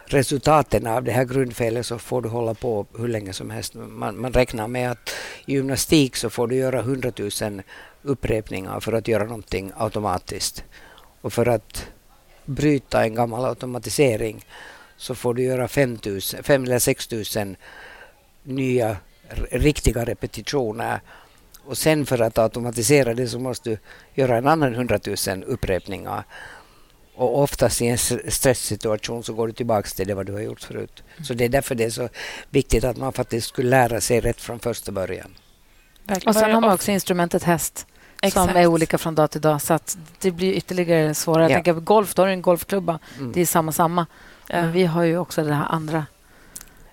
resultaten 0.06 0.86
av 0.86 1.04
det 1.04 1.12
här 1.12 1.24
grundfelet 1.24 1.86
så 1.86 1.98
får 1.98 2.22
du 2.22 2.28
hålla 2.28 2.54
på 2.54 2.86
hur 2.98 3.08
länge 3.08 3.32
som 3.32 3.50
helst. 3.50 3.74
Man, 3.74 4.20
man 4.20 4.32
räknar 4.32 4.68
med 4.68 4.90
att 4.90 5.10
i 5.46 5.52
gymnastik 5.52 6.16
så 6.16 6.30
får 6.30 6.48
du 6.48 6.56
göra 6.56 6.80
100 6.80 7.12
000 7.42 7.62
upprepningar 8.02 8.80
för 8.80 8.92
att 8.92 9.08
göra 9.08 9.24
någonting 9.24 9.72
automatiskt. 9.76 10.64
Och 11.20 11.32
för 11.32 11.46
att 11.46 11.86
bryta 12.44 13.04
en 13.04 13.14
gammal 13.14 13.44
automatisering 13.44 14.44
så 14.96 15.14
får 15.14 15.34
du 15.34 15.42
göra 15.42 15.68
5, 15.68 15.98
000, 16.06 16.20
5 16.20 16.64
eller 16.64 16.78
6 16.78 17.10
000 17.10 17.56
nya 18.42 18.96
riktiga 19.50 20.04
repetitioner. 20.04 21.00
Och 21.64 21.78
sen 21.78 22.06
för 22.06 22.22
att 22.22 22.38
automatisera 22.38 23.14
det 23.14 23.28
så 23.28 23.38
måste 23.38 23.70
du 23.70 23.78
göra 24.14 24.36
en 24.36 24.46
annan 24.46 24.74
100 24.74 24.98
000 25.26 25.44
upprepningar. 25.46 26.24
Och 27.16 27.42
oftast 27.42 27.82
i 27.82 27.86
en 27.86 27.98
stresssituation 28.28 29.24
så 29.24 29.32
går 29.32 29.46
du 29.46 29.52
tillbaka 29.52 29.88
till 29.88 30.08
det 30.08 30.14
vad 30.14 30.26
du 30.26 30.32
har 30.32 30.40
gjort 30.40 30.60
förut. 30.60 31.02
Så 31.22 31.34
det 31.34 31.44
är 31.44 31.48
därför 31.48 31.74
det 31.74 31.84
är 31.84 31.90
så 31.90 32.08
viktigt 32.50 32.84
att 32.84 32.96
man 32.96 33.12
faktiskt 33.12 33.48
skulle 33.48 33.70
lära 33.70 34.00
sig 34.00 34.20
rätt 34.20 34.40
från 34.40 34.58
första 34.58 34.92
början. 34.92 35.34
Och 36.26 36.34
sen 36.34 36.52
har 36.52 36.60
man 36.60 36.72
också 36.72 36.90
instrumentet 36.90 37.42
häst 37.42 37.86
Exakt. 38.22 38.50
som 38.50 38.56
är 38.56 38.66
olika 38.66 38.98
från 38.98 39.14
dag 39.14 39.30
till 39.30 39.40
dag. 39.40 39.62
Så 39.62 39.74
att 39.74 39.98
det 40.20 40.30
blir 40.30 40.52
ytterligare 40.52 41.14
svårare. 41.14 41.42
Ja. 41.42 41.50
Jag 41.50 41.64
tänker 41.64 41.80
golf, 41.80 42.14
då 42.14 42.22
har 42.22 42.26
du 42.26 42.32
en 42.32 42.42
golfklubba. 42.42 42.98
Mm. 43.18 43.32
Det 43.32 43.40
är 43.40 43.46
samma, 43.46 43.72
samma. 43.72 44.06
Ja. 44.48 44.62
Men 44.62 44.72
vi 44.72 44.84
har 44.84 45.02
ju 45.02 45.18
också 45.18 45.44
det 45.44 45.54
här 45.54 45.66
andra. 45.68 46.06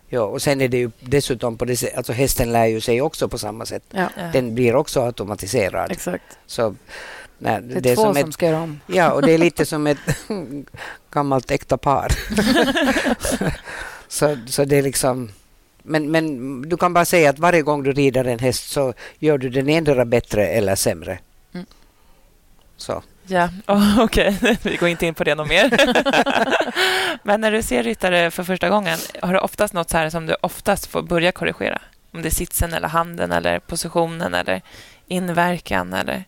Ja, 0.09 0.21
och 0.21 0.41
sen 0.41 0.61
är 0.61 0.67
det 0.67 0.77
ju 0.77 0.91
dessutom 0.99 1.57
på 1.57 1.65
det 1.65 1.77
sättet, 1.77 1.97
alltså 1.97 2.13
hästen 2.13 2.51
lär 2.51 2.65
ju 2.65 2.81
sig 2.81 3.01
också 3.01 3.29
på 3.29 3.37
samma 3.37 3.65
sätt. 3.65 3.83
Ja. 3.91 4.07
Den 4.33 4.55
blir 4.55 4.75
också 4.75 5.01
automatiserad. 5.01 5.91
Exakt. 5.91 6.37
Så, 6.45 6.75
nej, 7.43 7.61
det 7.61 7.75
är 7.75 7.81
det 7.81 7.95
två 7.95 8.01
som, 8.01 8.17
ett, 8.17 8.21
som 8.21 8.31
ska 8.31 8.45
göra 8.45 8.61
om. 8.61 8.79
Ja, 8.87 9.11
och 9.11 9.21
det 9.21 9.31
är 9.31 9.37
lite 9.37 9.65
som 9.65 9.87
ett 9.87 10.27
gammalt 11.11 11.51
äkta 11.51 11.77
par. 11.77 12.11
så, 14.07 14.37
så 14.45 14.65
det 14.65 14.77
är 14.77 14.83
liksom... 14.83 15.31
Men, 15.85 16.11
men 16.11 16.61
du 16.69 16.77
kan 16.77 16.93
bara 16.93 17.05
säga 17.05 17.29
att 17.29 17.39
varje 17.39 17.61
gång 17.61 17.83
du 17.83 17.91
rider 17.93 18.25
en 18.25 18.39
häst 18.39 18.69
så 18.69 18.93
gör 19.19 19.37
du 19.37 19.49
den 19.49 19.69
endera 19.69 20.05
bättre 20.05 20.47
eller 20.47 20.75
sämre. 20.75 21.19
Mm. 21.53 21.65
Så. 22.77 23.03
Ja, 23.25 23.49
oh, 23.67 23.99
okej. 24.03 24.37
Okay. 24.41 24.55
Vi 24.61 24.75
går 24.75 24.89
inte 24.89 25.05
in 25.05 25.13
på 25.13 25.23
det 25.23 25.35
något 25.35 25.47
mer. 25.47 25.69
Men 27.23 27.41
när 27.41 27.51
du 27.51 27.61
ser 27.61 27.83
ryttare 27.83 28.31
för 28.31 28.43
första 28.43 28.69
gången, 28.69 28.97
har 29.21 29.33
du 29.33 29.39
oftast 29.39 29.73
något 29.73 29.89
så 29.89 29.97
här 29.97 30.09
som 30.09 30.25
du 30.25 30.35
oftast 30.41 30.85
får 30.85 31.01
börja 31.01 31.31
korrigera? 31.31 31.81
Om 32.13 32.21
det 32.21 32.27
är 32.27 32.31
sitsen 32.31 32.73
eller 32.73 32.87
handen 32.87 33.31
eller 33.31 33.59
positionen 33.59 34.33
eller 34.33 34.61
inverkan 35.07 35.93
eller? 35.93 36.23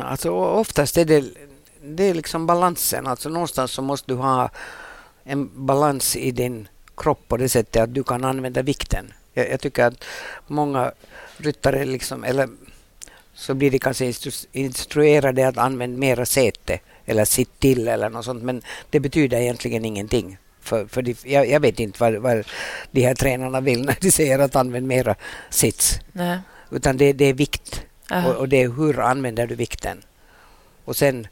Alltså, 0.00 0.30
oftast 0.30 0.96
är 0.96 1.04
det, 1.04 1.24
det 1.82 2.04
är 2.04 2.14
liksom 2.14 2.46
balansen. 2.46 3.06
Alltså, 3.06 3.28
någonstans 3.28 3.70
så 3.70 3.82
måste 3.82 4.12
du 4.12 4.14
ha 4.14 4.50
en 5.24 5.66
balans 5.66 6.16
i 6.16 6.30
din 6.30 6.68
kropp 6.96 7.28
på 7.28 7.36
det 7.36 7.48
sättet 7.48 7.82
att 7.82 7.94
du 7.94 8.02
kan 8.02 8.24
använda 8.24 8.62
vikten. 8.62 9.12
Jag, 9.34 9.50
jag 9.50 9.60
tycker 9.60 9.84
att 9.84 10.04
många 10.46 10.92
ryttare, 11.36 11.84
liksom, 11.84 12.24
eller 12.24 12.48
så 13.34 13.54
blir 13.54 13.70
de 13.70 13.78
kanske 13.78 14.04
instru 14.04 14.30
instruerade 14.52 15.48
att 15.48 15.58
använda 15.58 15.98
mera 15.98 16.26
säte 16.26 16.80
eller 17.06 17.24
sitt 17.24 17.58
till 17.58 17.88
eller 17.88 18.10
något 18.10 18.24
sånt. 18.24 18.42
Men 18.42 18.62
det 18.90 19.00
betyder 19.00 19.40
egentligen 19.40 19.84
ingenting. 19.84 20.38
För, 20.60 20.86
för 20.86 21.02
de, 21.02 21.14
jag, 21.24 21.48
jag, 21.48 21.60
vet 21.60 21.80
inte 21.80 22.00
vad, 22.00 22.14
vad 22.14 22.44
de 22.90 23.00
här 23.02 23.14
tränarna 23.14 23.60
vill 23.60 23.84
när 23.84 23.96
de 24.00 24.10
säger 24.10 24.38
att 24.38 24.56
använda 24.56 24.86
mera 24.86 25.14
sits. 25.50 26.00
Nej. 26.12 26.38
Utan 26.70 26.96
det, 26.96 27.12
det 27.12 27.24
är 27.24 27.34
vikt 27.34 27.82
och, 28.10 28.34
och, 28.36 28.48
det 28.48 28.62
är 28.62 28.68
hur 28.68 29.00
använder 29.00 29.46
du 29.46 29.54
vikten. 29.54 30.02
Och 30.84 30.96
sen 30.96 31.26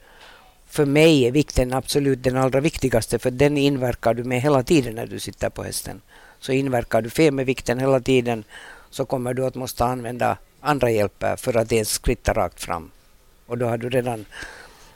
för 0.67 0.85
mig 0.85 1.27
är 1.27 1.31
vikten 1.31 1.73
absolut 1.73 2.23
den 2.23 2.37
allra 2.37 2.61
viktigaste 2.61 3.19
för 3.19 3.31
den 3.31 3.57
inverkar 3.57 4.15
du 4.15 4.25
med 4.25 4.41
hela 4.41 4.63
tiden 4.63 4.95
när 4.95 5.07
du 5.07 5.19
sitter 5.19 5.51
på 5.51 5.63
hästen. 5.63 6.01
Så 6.39 6.53
inverkar 6.53 7.03
du 7.03 7.11
fel 7.11 7.35
med 7.35 7.47
vikten 7.47 7.79
hela 7.79 8.01
tiden 8.01 8.45
så 8.91 9.05
kommer 9.05 9.35
du 9.35 9.47
att 9.47 9.55
måste 9.55 9.85
använda 9.85 10.37
andra 10.61 10.91
hjälper 10.91 11.37
för 11.37 11.57
att 11.57 11.73
ens 11.73 11.91
skritta 11.91 12.33
rakt 12.33 12.63
fram. 12.63 12.91
Och 13.47 13.59
då 13.59 13.67
har 13.67 13.79
du 13.79 13.89
redan 13.89 14.25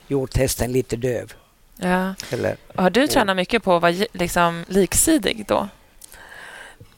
gjort 0.09 0.37
hästen 0.37 0.73
lite 0.73 0.97
döv. 0.97 1.33
Ja. 1.77 2.15
Eller, 2.31 2.57
har 2.75 2.91
du 2.91 3.07
tränat 3.07 3.37
mycket 3.37 3.63
på 3.63 3.77
att 3.77 3.83
vara 3.83 4.07
liksom 4.13 4.65
liksidig 4.69 5.45
då? 5.49 5.69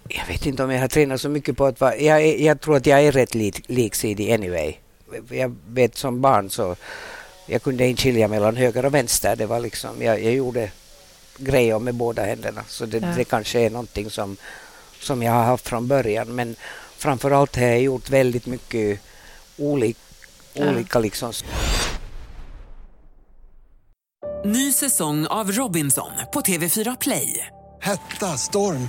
Jag 0.08 0.26
vet 0.26 0.46
inte 0.46 0.64
om 0.64 0.70
jag 0.70 0.80
har 0.80 0.88
tränat 0.88 1.20
så 1.20 1.28
mycket 1.28 1.56
på 1.56 1.66
att 1.66 1.80
vara... 1.80 1.96
Jag, 1.96 2.40
jag 2.40 2.60
tror 2.60 2.76
att 2.76 2.86
jag 2.86 3.02
är 3.02 3.12
rätt 3.12 3.34
lik, 3.34 3.62
liksidig 3.66 4.32
anyway. 4.32 4.74
Jag 5.30 5.56
vet 5.68 5.96
som 5.96 6.20
barn 6.20 6.50
så 6.50 6.76
jag 7.46 7.62
kunde 7.62 7.86
inte 7.86 8.02
skilja 8.02 8.28
mellan 8.28 8.56
höger 8.56 8.84
och 8.84 8.94
vänster. 8.94 9.36
Det 9.36 9.46
var 9.46 9.60
liksom, 9.60 10.02
jag, 10.02 10.22
jag 10.22 10.34
gjorde 10.34 10.70
grejer 11.36 11.78
med 11.78 11.94
båda 11.94 12.24
händerna. 12.24 12.64
Så 12.68 12.86
det, 12.86 12.98
ja. 12.98 13.08
det 13.16 13.24
kanske 13.24 13.60
är 13.60 13.70
någonting 13.70 14.10
som, 14.10 14.36
som 15.00 15.22
jag 15.22 15.32
har 15.32 15.44
haft 15.44 15.68
från 15.68 15.88
början. 15.88 16.34
Men 16.34 16.56
framför 16.96 17.30
allt 17.30 17.56
har 17.56 17.62
jag 17.62 17.80
gjort 17.80 18.10
väldigt 18.10 18.46
mycket 18.46 19.00
olika, 19.56 20.00
olika 20.54 20.98
liksom. 20.98 21.32
Ny 24.44 24.72
säsong 24.72 25.26
av 25.26 25.52
Robinson 25.52 26.10
på 26.32 26.40
TV4 26.40 26.96
Play. 27.00 27.46
Hetta, 27.80 28.26
storm, 28.26 28.88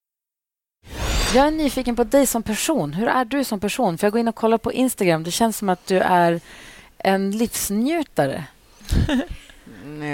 Jag 1.33 1.47
är 1.47 1.51
nyfiken 1.51 1.95
på 1.95 2.03
dig 2.03 2.25
som 2.25 2.43
person. 2.43 2.93
Hur 2.93 3.07
är 3.07 3.25
du 3.25 3.43
som 3.43 3.59
person? 3.59 3.97
För 3.97 4.07
jag 4.07 4.11
går 4.11 4.19
in 4.19 4.27
och 4.27 4.35
kollar 4.35 4.57
på 4.57 4.73
Instagram. 4.73 5.23
Det 5.23 5.31
känns 5.31 5.57
som 5.57 5.69
att 5.69 5.87
du 5.87 5.99
är 5.99 6.41
en 6.97 7.31
livsnjutare. 7.31 8.43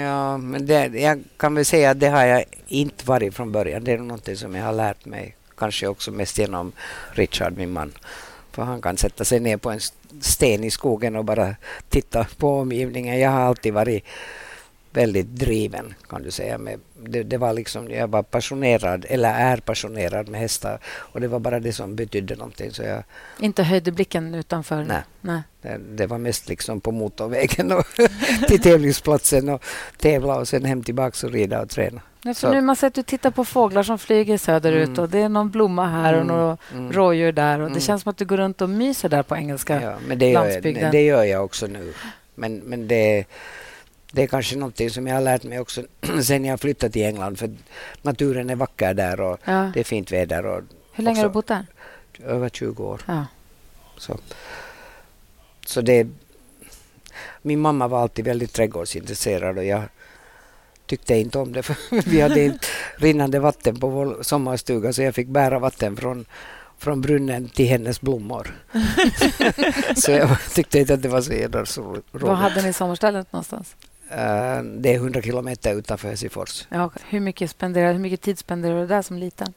ja, 0.02 0.36
men 0.36 0.66
det, 0.66 0.86
jag 0.86 1.24
kan 1.36 1.54
väl 1.54 1.64
säga 1.64 1.90
att 1.90 2.00
det 2.00 2.08
har 2.08 2.24
jag 2.24 2.44
inte 2.68 3.06
varit 3.06 3.34
från 3.34 3.52
början. 3.52 3.84
Det 3.84 3.92
är 3.92 3.98
något 3.98 4.38
som 4.38 4.54
jag 4.54 4.64
har 4.64 4.72
lärt 4.72 5.04
mig. 5.04 5.34
Kanske 5.56 5.86
också 5.86 6.10
mest 6.10 6.38
genom 6.38 6.72
Richard, 7.12 7.56
min 7.56 7.72
man. 7.72 7.92
För 8.52 8.62
han 8.62 8.82
kan 8.82 8.96
sätta 8.96 9.24
sig 9.24 9.40
ner 9.40 9.56
på 9.56 9.70
en 9.70 9.80
sten 10.20 10.64
i 10.64 10.70
skogen 10.70 11.16
och 11.16 11.24
bara 11.24 11.54
titta 11.88 12.26
på 12.36 12.58
omgivningen. 12.58 13.18
Jag 13.20 13.30
har 13.30 13.40
alltid 13.40 13.74
varit 13.74 14.04
väldigt 14.98 15.26
driven 15.26 15.94
kan 16.08 16.22
du 16.22 16.30
säga. 16.30 16.58
Med, 16.58 16.80
det, 17.02 17.22
det, 17.22 17.38
var 17.38 17.52
liksom, 17.52 17.90
jag 17.90 18.08
var 18.08 18.22
passionerad, 18.22 19.06
eller 19.08 19.34
är 19.34 19.56
passionerad 19.56 20.28
med 20.28 20.40
hästar 20.40 20.78
och 20.86 21.20
det 21.20 21.28
var 21.28 21.38
bara 21.38 21.60
det 21.60 21.72
som 21.72 21.96
betydde 21.96 22.36
någonting. 22.36 22.70
Så 22.70 22.82
jag, 22.82 23.02
Inte 23.40 23.62
höjde 23.62 23.92
blicken 23.92 24.34
utanför? 24.34 24.84
Nej. 24.84 25.02
nej. 25.20 25.42
Det, 25.62 25.80
det, 25.96 26.06
var 26.06 26.18
mest 26.18 26.48
liksom 26.48 26.80
på 26.80 26.92
motorvägen 26.92 27.72
och 27.72 27.86
till 28.48 28.60
tävlingsplatsen 28.60 29.48
och 29.48 29.64
tävla 29.96 30.36
och 30.36 30.48
sen 30.48 30.64
hem 30.64 30.82
tillbaka 30.82 31.26
och 31.26 31.32
rida 31.32 31.62
och 31.62 31.68
träna. 31.70 32.00
Ja, 32.22 32.34
för 32.34 32.54
nu 32.54 32.60
man 32.60 32.76
ser 32.76 32.86
att 32.86 32.94
du 32.94 33.02
tittar 33.02 33.30
på 33.30 33.44
fåglar 33.44 33.82
som 33.82 33.98
flyger 33.98 34.38
söderut 34.38 34.88
mm. 34.88 35.00
och 35.00 35.08
det 35.08 35.18
är 35.18 35.28
någon 35.28 35.50
blomma 35.50 35.86
här 35.86 36.14
och 36.14 36.22
mm. 36.22 36.36
några 36.36 36.56
mm. 36.72 36.92
rådjur 36.92 37.32
där 37.32 37.60
och 37.60 37.66
det 37.66 37.78
mm. 37.78 37.80
känns 37.80 38.02
som 38.02 38.10
att 38.10 38.16
du 38.16 38.24
går 38.24 38.36
runt 38.36 38.60
och 38.60 38.70
myser 38.70 39.08
där 39.08 39.22
på 39.22 39.36
engelska 39.36 39.82
ja, 39.82 39.94
men 40.08 40.18
det 40.18 40.32
landsbygden. 40.32 40.82
Jag, 40.82 40.92
det 40.92 41.02
gör 41.02 41.24
jag 41.24 41.44
också 41.44 41.66
nu. 41.66 41.92
Men, 42.34 42.56
men 42.56 42.88
det 42.88 43.26
det 44.12 44.22
är 44.22 44.26
kanske 44.26 44.56
någonting 44.56 44.90
som 44.90 45.06
jag 45.06 45.14
har 45.14 45.22
lärt 45.22 45.44
mig 45.44 45.60
också 45.60 45.82
sen 46.22 46.44
jag 46.44 46.60
flyttade 46.60 46.92
till 46.92 47.04
England. 47.04 47.38
För 47.38 47.56
naturen 48.02 48.50
är 48.50 48.56
vacker 48.56 48.94
där 48.94 49.20
och 49.20 49.38
ja. 49.44 49.70
det 49.74 49.80
är 49.80 49.84
fint 49.84 50.12
väder. 50.12 50.46
Och 50.46 50.62
Hur 50.92 51.04
länge 51.04 51.18
har 51.18 51.24
du 51.24 51.32
bott 51.32 51.46
där? 51.46 51.66
Över 52.24 52.48
20 52.48 52.84
år. 52.84 53.02
Ja. 53.06 53.26
Så, 53.96 54.18
så 55.66 55.80
det... 55.80 56.06
Min 57.42 57.60
mamma 57.60 57.88
var 57.88 58.02
alltid 58.02 58.24
väldigt 58.24 58.52
trädgårdsintresserad 58.52 59.58
och 59.58 59.64
jag 59.64 59.82
tyckte 60.86 61.14
inte 61.14 61.38
om 61.38 61.52
det. 61.52 61.62
För 61.62 62.10
vi 62.10 62.20
hade 62.20 62.44
inte 62.44 62.66
rinnande 62.96 63.38
vatten 63.38 63.80
på 63.80 63.88
vår 63.88 64.18
sommarstuga 64.22 64.92
så 64.92 65.02
jag 65.02 65.14
fick 65.14 65.28
bära 65.28 65.58
vatten 65.58 65.96
från 65.96 66.26
från 66.78 67.00
brunnen 67.00 67.48
till 67.48 67.66
hennes 67.66 68.00
blommor. 68.00 68.56
så 69.96 70.10
jag 70.10 70.38
tyckte 70.54 70.78
inte 70.78 70.94
att 70.94 71.02
det 71.02 71.08
var 71.08 71.64
så 71.64 71.82
roligt. 71.82 72.04
Var 72.12 72.34
hade 72.34 72.62
ni 72.62 72.72
sommarstället 72.72 73.32
någonstans? 73.32 73.76
Uh, 74.10 74.62
det 74.62 74.94
är 74.94 74.94
100 74.94 75.22
kilometer 75.22 75.74
utanför 75.74 76.08
Helsingfors. 76.08 76.66
Ja, 76.68 76.90
hur, 77.08 77.20
mycket 77.20 77.62
hur 77.62 77.98
mycket 77.98 78.20
tid 78.20 78.38
spenderade 78.38 78.80
du 78.80 78.86
där 78.86 79.02
som 79.02 79.18
liten? 79.18 79.52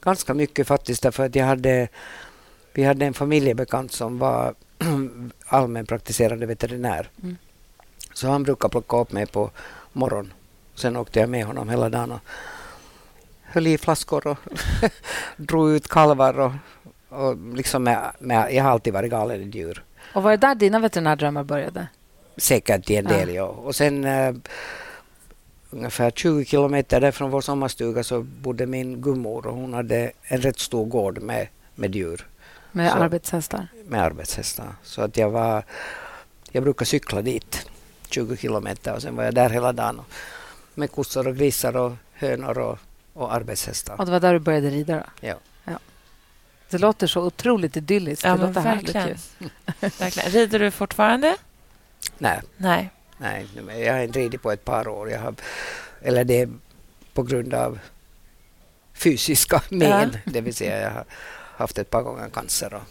Ganska 0.00 0.34
mycket 0.34 0.66
faktiskt, 0.66 1.02
därför 1.02 1.24
att 1.24 1.34
jag 1.34 1.46
hade 1.46 1.88
vi 2.74 2.84
hade 2.84 3.06
en 3.06 3.14
familjebekant 3.14 3.92
som 3.92 4.18
var 4.18 4.54
allmänpraktiserande 5.46 6.46
veterinär. 6.46 7.10
Mm. 7.22 7.36
Så 8.12 8.28
han 8.28 8.42
brukar 8.42 8.68
plocka 8.68 8.96
upp 8.96 9.12
mig 9.12 9.26
på 9.26 9.50
morgonen. 9.92 10.32
Sen 10.74 10.96
åkte 10.96 11.20
jag 11.20 11.28
med 11.28 11.44
honom 11.44 11.68
hela 11.68 11.88
dagen 11.88 12.12
och 12.12 12.20
höll 13.42 13.66
i 13.66 13.78
flaskor 13.78 14.26
och 14.26 14.38
drog 15.36 15.70
ut 15.70 15.88
kalvar. 15.88 16.40
Och, 16.40 16.52
och 17.08 17.36
liksom 17.54 17.82
med, 17.82 18.12
med, 18.18 18.54
jag 18.54 18.64
har 18.64 18.70
alltid 18.70 18.92
varit 18.92 19.10
galen 19.10 19.42
i 19.42 19.58
djur. 19.58 19.84
Och 20.14 20.22
var 20.22 20.30
det 20.30 20.36
där 20.36 20.54
dina 20.54 20.78
veterinärdrömmar 20.78 21.44
började? 21.44 21.86
Säkert 22.36 22.84
till 22.86 22.96
en 22.96 23.04
del, 23.04 23.28
Ja. 23.28 23.34
ja. 23.34 23.44
Och 23.46 23.76
sen 23.76 24.04
eh, 24.04 24.34
ungefär 25.70 26.10
20 26.10 26.44
kilometer 26.44 27.00
där 27.00 27.10
från 27.12 27.30
vår 27.30 27.40
sommarstuga 27.40 28.04
så 28.04 28.22
bodde 28.22 28.66
min 28.66 29.00
gummor 29.02 29.46
och 29.46 29.54
hon 29.56 29.74
hade 29.74 30.12
en 30.22 30.40
rätt 30.40 30.58
stor 30.58 30.86
gård 30.86 31.22
med, 31.22 31.48
med 31.74 31.94
djur. 31.96 32.26
Med 32.72 32.92
Så- 32.92 32.98
arbetshästar? 32.98 33.66
Med 33.88 34.02
arbetshästar. 34.02 34.66
Så 34.82 35.02
att 35.02 35.16
jag 35.16 35.30
var, 35.30 35.64
jag 36.52 36.62
brukar 36.62 36.84
cykla 36.86 37.22
dit 37.22 37.66
20 38.10 38.36
kilometer 38.36 38.94
och 38.94 39.02
sen 39.02 39.16
var 39.16 39.24
jag 39.24 39.34
där 39.34 39.50
hela 39.50 39.72
dagen 39.72 39.98
och, 39.98 40.06
med 40.74 40.92
kossor 40.92 41.28
och 41.28 41.36
grisar 41.36 41.76
och 41.76 41.92
hönor 42.12 42.58
och, 42.58 42.78
och 43.12 43.34
arbetshästar. 43.34 43.94
Och 44.00 44.06
det 44.06 44.12
var 44.12 44.20
där 44.20 44.32
du 44.32 44.38
började 44.38 44.70
rida? 44.70 44.96
Då? 44.96 45.26
Ja. 45.28 45.34
Det 46.70 46.78
låter 46.78 47.06
så 47.06 47.20
otroligt 47.22 47.76
idylliskt. 47.76 48.24
Ja, 48.24 48.36
det 48.36 48.46
låter 48.46 48.60
härligt 48.60 48.94
verkligen. 48.94 49.18
ju. 49.38 49.48
verkligen. 49.98 50.30
Rider 50.30 50.58
du 50.58 50.70
fortfarande? 50.70 51.36
Nej, 52.18 52.40
Nej. 52.56 52.90
nej, 53.18 53.46
jag 53.84 53.92
har 53.94 54.00
inte 54.00 54.18
ridit 54.18 54.42
på 54.42 54.52
ett 54.52 54.64
par 54.64 54.88
år. 54.88 55.10
Jag 55.10 55.20
har, 55.20 55.34
eller 56.02 56.24
det 56.24 56.40
är 56.40 56.48
på 57.12 57.22
grund 57.22 57.54
av 57.54 57.78
fysiska 58.94 59.62
men. 59.68 60.16
Det 60.24 60.40
vill 60.40 60.54
säga 60.54 60.80
jag 60.80 60.90
har 60.90 61.04
haft 61.56 61.78
ett 61.78 61.90
par 61.90 62.02
gånger 62.02 62.28
cancer. 62.28 62.74
Och, 62.74 62.82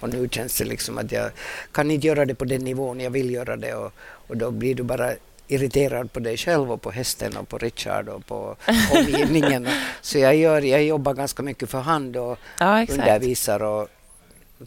och 0.00 0.08
nu 0.08 0.28
känns 0.28 0.58
det 0.58 0.64
liksom 0.64 0.98
att 0.98 1.12
jag 1.12 1.30
kan 1.72 1.90
inte 1.90 2.06
göra 2.06 2.24
det 2.24 2.34
på 2.34 2.44
den 2.44 2.64
nivån 2.64 3.00
jag 3.00 3.10
vill 3.10 3.30
göra 3.30 3.56
det. 3.56 3.74
Och, 3.74 3.92
och 3.98 4.36
då 4.36 4.50
blir 4.50 4.74
du 4.74 4.82
bara 4.82 5.12
irriterad 5.48 6.12
på 6.12 6.20
dig 6.20 6.36
själv 6.36 6.72
och 6.72 6.82
på 6.82 6.90
hästen 6.90 7.36
och 7.36 7.48
på 7.48 7.58
Richard 7.58 8.08
och 8.08 8.26
på 8.26 8.56
omgivningen. 8.94 9.68
Så 10.00 10.18
jag, 10.18 10.36
gör, 10.36 10.62
jag 10.62 10.84
jobbar 10.84 11.14
ganska 11.14 11.42
mycket 11.42 11.70
för 11.70 11.80
hand 11.80 12.16
och 12.16 12.38
Ja, 12.58 12.86
undervisar 12.88 13.62
och 13.62 13.88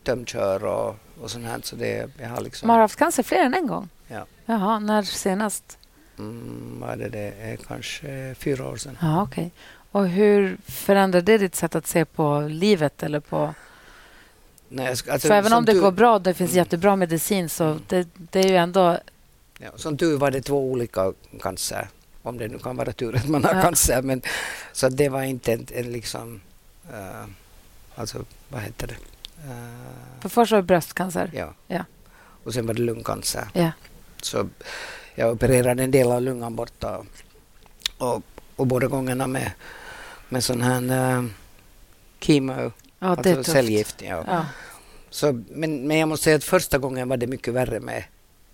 tömkör 0.04 0.64
och, 0.66 0.96
och 1.22 1.32
sånt 1.32 1.46
här. 1.46 1.60
Så 1.64 1.76
det, 1.76 2.10
jag 2.22 2.30
har 2.30 2.42
liksom... 2.42 2.68
Man 2.68 2.74
har 2.76 2.82
haft 2.82 3.00
cancer 3.00 3.24
fler 3.24 3.40
än 3.40 3.54
en 3.54 3.68
gång? 3.68 3.90
Ja. 4.08 4.26
Jaha, 4.46 4.80
när 4.80 5.04
senast? 5.04 5.78
Mm, 6.20 6.84
det, 7.00 7.10
det 7.10 7.34
är 7.42 7.56
kanske 7.58 8.36
fyra 8.40 8.68
år 8.68 8.78
sedan. 8.78 8.98
Ja, 9.02 9.22
okej. 9.24 9.52
Och 9.92 10.08
hur 10.08 10.58
förändrar 10.68 11.22
det 11.22 11.38
ditt 11.38 11.56
sätt 11.56 11.76
att 11.76 11.88
se 11.88 12.06
på 12.06 12.40
livet? 12.50 13.04
Eller 13.04 13.20
på... 13.20 13.54
Nej, 14.70 14.96
ska- 14.96 15.12
alltså, 15.14 15.28
För 15.28 15.36
även 15.36 15.54
om 15.54 15.66
det 15.66 15.72
tur- 15.74 15.82
går 15.82 15.92
bra, 15.92 16.20
det 16.20 16.34
finns 16.34 16.54
jättebra 16.54 16.96
medicin, 16.96 17.50
så 17.50 17.80
det, 17.88 18.08
det 18.16 18.40
är 18.40 18.48
ju 18.50 18.56
ändå... 18.56 18.98
Ja, 19.60 19.70
som 19.76 19.98
tur 19.98 20.18
var 20.18 20.32
det 20.32 20.42
två 20.42 20.72
olika 20.72 21.14
cancer. 21.42 21.88
Om 22.24 22.38
det 22.38 22.48
nu 22.48 22.58
kan 22.60 22.76
vara 22.76 22.92
tur 22.92 23.16
att 23.16 23.28
man 23.28 23.44
har 23.44 23.54
Ja. 23.56 23.62
cancer. 23.62 24.02
Men, 24.02 24.22
så 24.74 24.90
det 24.90 25.10
var 25.10 25.24
inte 25.24 25.54
en, 25.54 25.68
en 25.74 25.92
liksom... 25.92 26.42
eh, 26.94 27.26
alltså, 27.96 28.26
vad 28.50 28.62
heter 28.62 28.88
det? 28.88 28.96
Eh, 29.46 30.22
För 30.22 30.30
först 30.30 30.52
var 30.52 30.58
det 30.60 30.64
bröstcancer. 30.64 31.32
ja. 31.34 31.54
Ja. 31.68 31.86
Och 32.44 32.54
sen 32.54 32.68
var 32.68 32.74
det 32.74 32.82
lungcancer. 32.82 33.48
Ja. 33.54 33.72
Så 34.22 34.50
jag 35.16 35.32
opererade 35.32 35.84
en 35.84 35.92
del 35.92 36.12
av 36.12 36.22
lungan 36.22 36.56
borta. 36.56 37.06
Och, 37.98 38.22
och 38.56 38.68
båda 38.68 38.88
gångerna 38.88 39.28
med, 39.28 39.52
med 40.30 40.44
sån 40.44 40.62
här 40.62 41.18
uh, 41.18 41.30
kemo, 42.20 42.72
Ja, 43.00 43.08
alltså 43.08 43.44
cellgift. 43.44 44.02
Ja. 44.02 44.24
Ja. 44.28 44.46
Så, 45.10 45.44
men, 45.50 45.88
men 45.88 45.98
jag 45.98 46.10
måste 46.10 46.24
säga 46.24 46.36
att 46.36 46.44
första 46.44 46.78
gången 46.78 47.10
var 47.10 47.18
det 47.18 47.28
mycket 47.28 47.54
värre 47.54 47.80
med, 47.80 48.04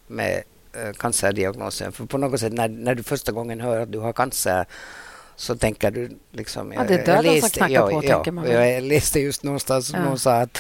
med 0.08 0.44
eh, 0.74 0.94
cancerdiagnosen. 0.94 1.92
För 1.92 2.06
på 2.06 2.18
något 2.18 2.40
sätt 2.40 2.54
när, 2.54 2.68
när 2.68 2.96
du 2.96 3.04
första 3.04 3.32
gången 3.32 3.62
hör 3.62 3.80
att 3.80 3.92
du 3.92 4.00
har 4.00 4.14
cancer 4.14 4.66
så 5.36 5.56
tänker 5.56 5.92
du 5.92 6.18
liksom... 6.32 6.74
Ja, 6.74 6.84
det 6.88 6.94
är 6.94 7.06
döden 7.06 7.42
som 7.42 7.50
knackar 7.50 7.74
ja, 7.74 7.88
på, 7.88 8.04
ja, 8.04 8.16
tänker 8.16 8.32
man. 8.32 8.52
Jag 8.52 8.84
läste 8.84 9.20
just 9.20 9.44
någonstans 9.44 9.88
som 9.88 10.00
Ja. 10.00 10.06
någon 10.06 10.20
sa 10.20 10.36
att, 10.36 10.60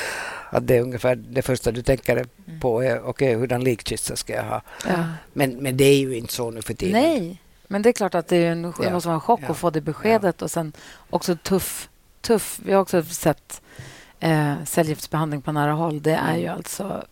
att 0.50 0.68
det 0.68 0.76
är 0.78 0.82
ungefär 0.82 1.16
det 1.16 1.42
första 1.42 1.72
du 1.72 1.82
tänker 1.82 2.26
Mm. 2.48 2.60
på 2.60 2.84
är 2.84 3.02
okej, 3.06 3.36
hurdan 3.36 3.64
likkista 3.64 4.16
ska 4.16 4.34
jag 4.34 4.44
ha? 4.44 4.62
Ja. 4.88 5.04
Men, 5.34 5.52
men 5.56 5.78
det 5.78 5.84
är 5.84 5.98
ju 5.98 6.18
inte 6.18 6.34
så 6.34 6.52
nu 6.52 6.62
för 6.62 6.74
tiden. 6.74 7.02
Nej, 7.02 7.42
men 7.68 7.82
det 7.82 7.90
är 7.90 7.94
klart 7.94 8.16
att 8.16 8.28
det, 8.28 8.38
är 8.38 8.52
en, 8.52 8.74
Ja. 8.84 8.90
måste 8.92 9.08
vara 9.10 9.16
en 9.16 9.22
chock 9.22 9.40
Ja. 9.44 9.48
att 9.52 9.58
få 9.58 9.70
det 9.70 9.82
beskedet. 9.82 10.42
Och 10.42 10.52
sen 10.52 10.74
också 11.10 11.36
tuff, 11.44 11.90
tuff. 12.22 12.60
Vi 12.66 12.74
har 12.74 12.82
också 12.82 13.04
sett 13.04 13.62
eh, 14.20 14.54
cellgiftsbehandling 14.66 15.42
på 15.42 15.52
nära 15.52 15.72
håll. 15.72 16.02
Det 16.02 16.20
är 16.30 16.38
ju 16.38 16.48
alltså... 16.48 17.04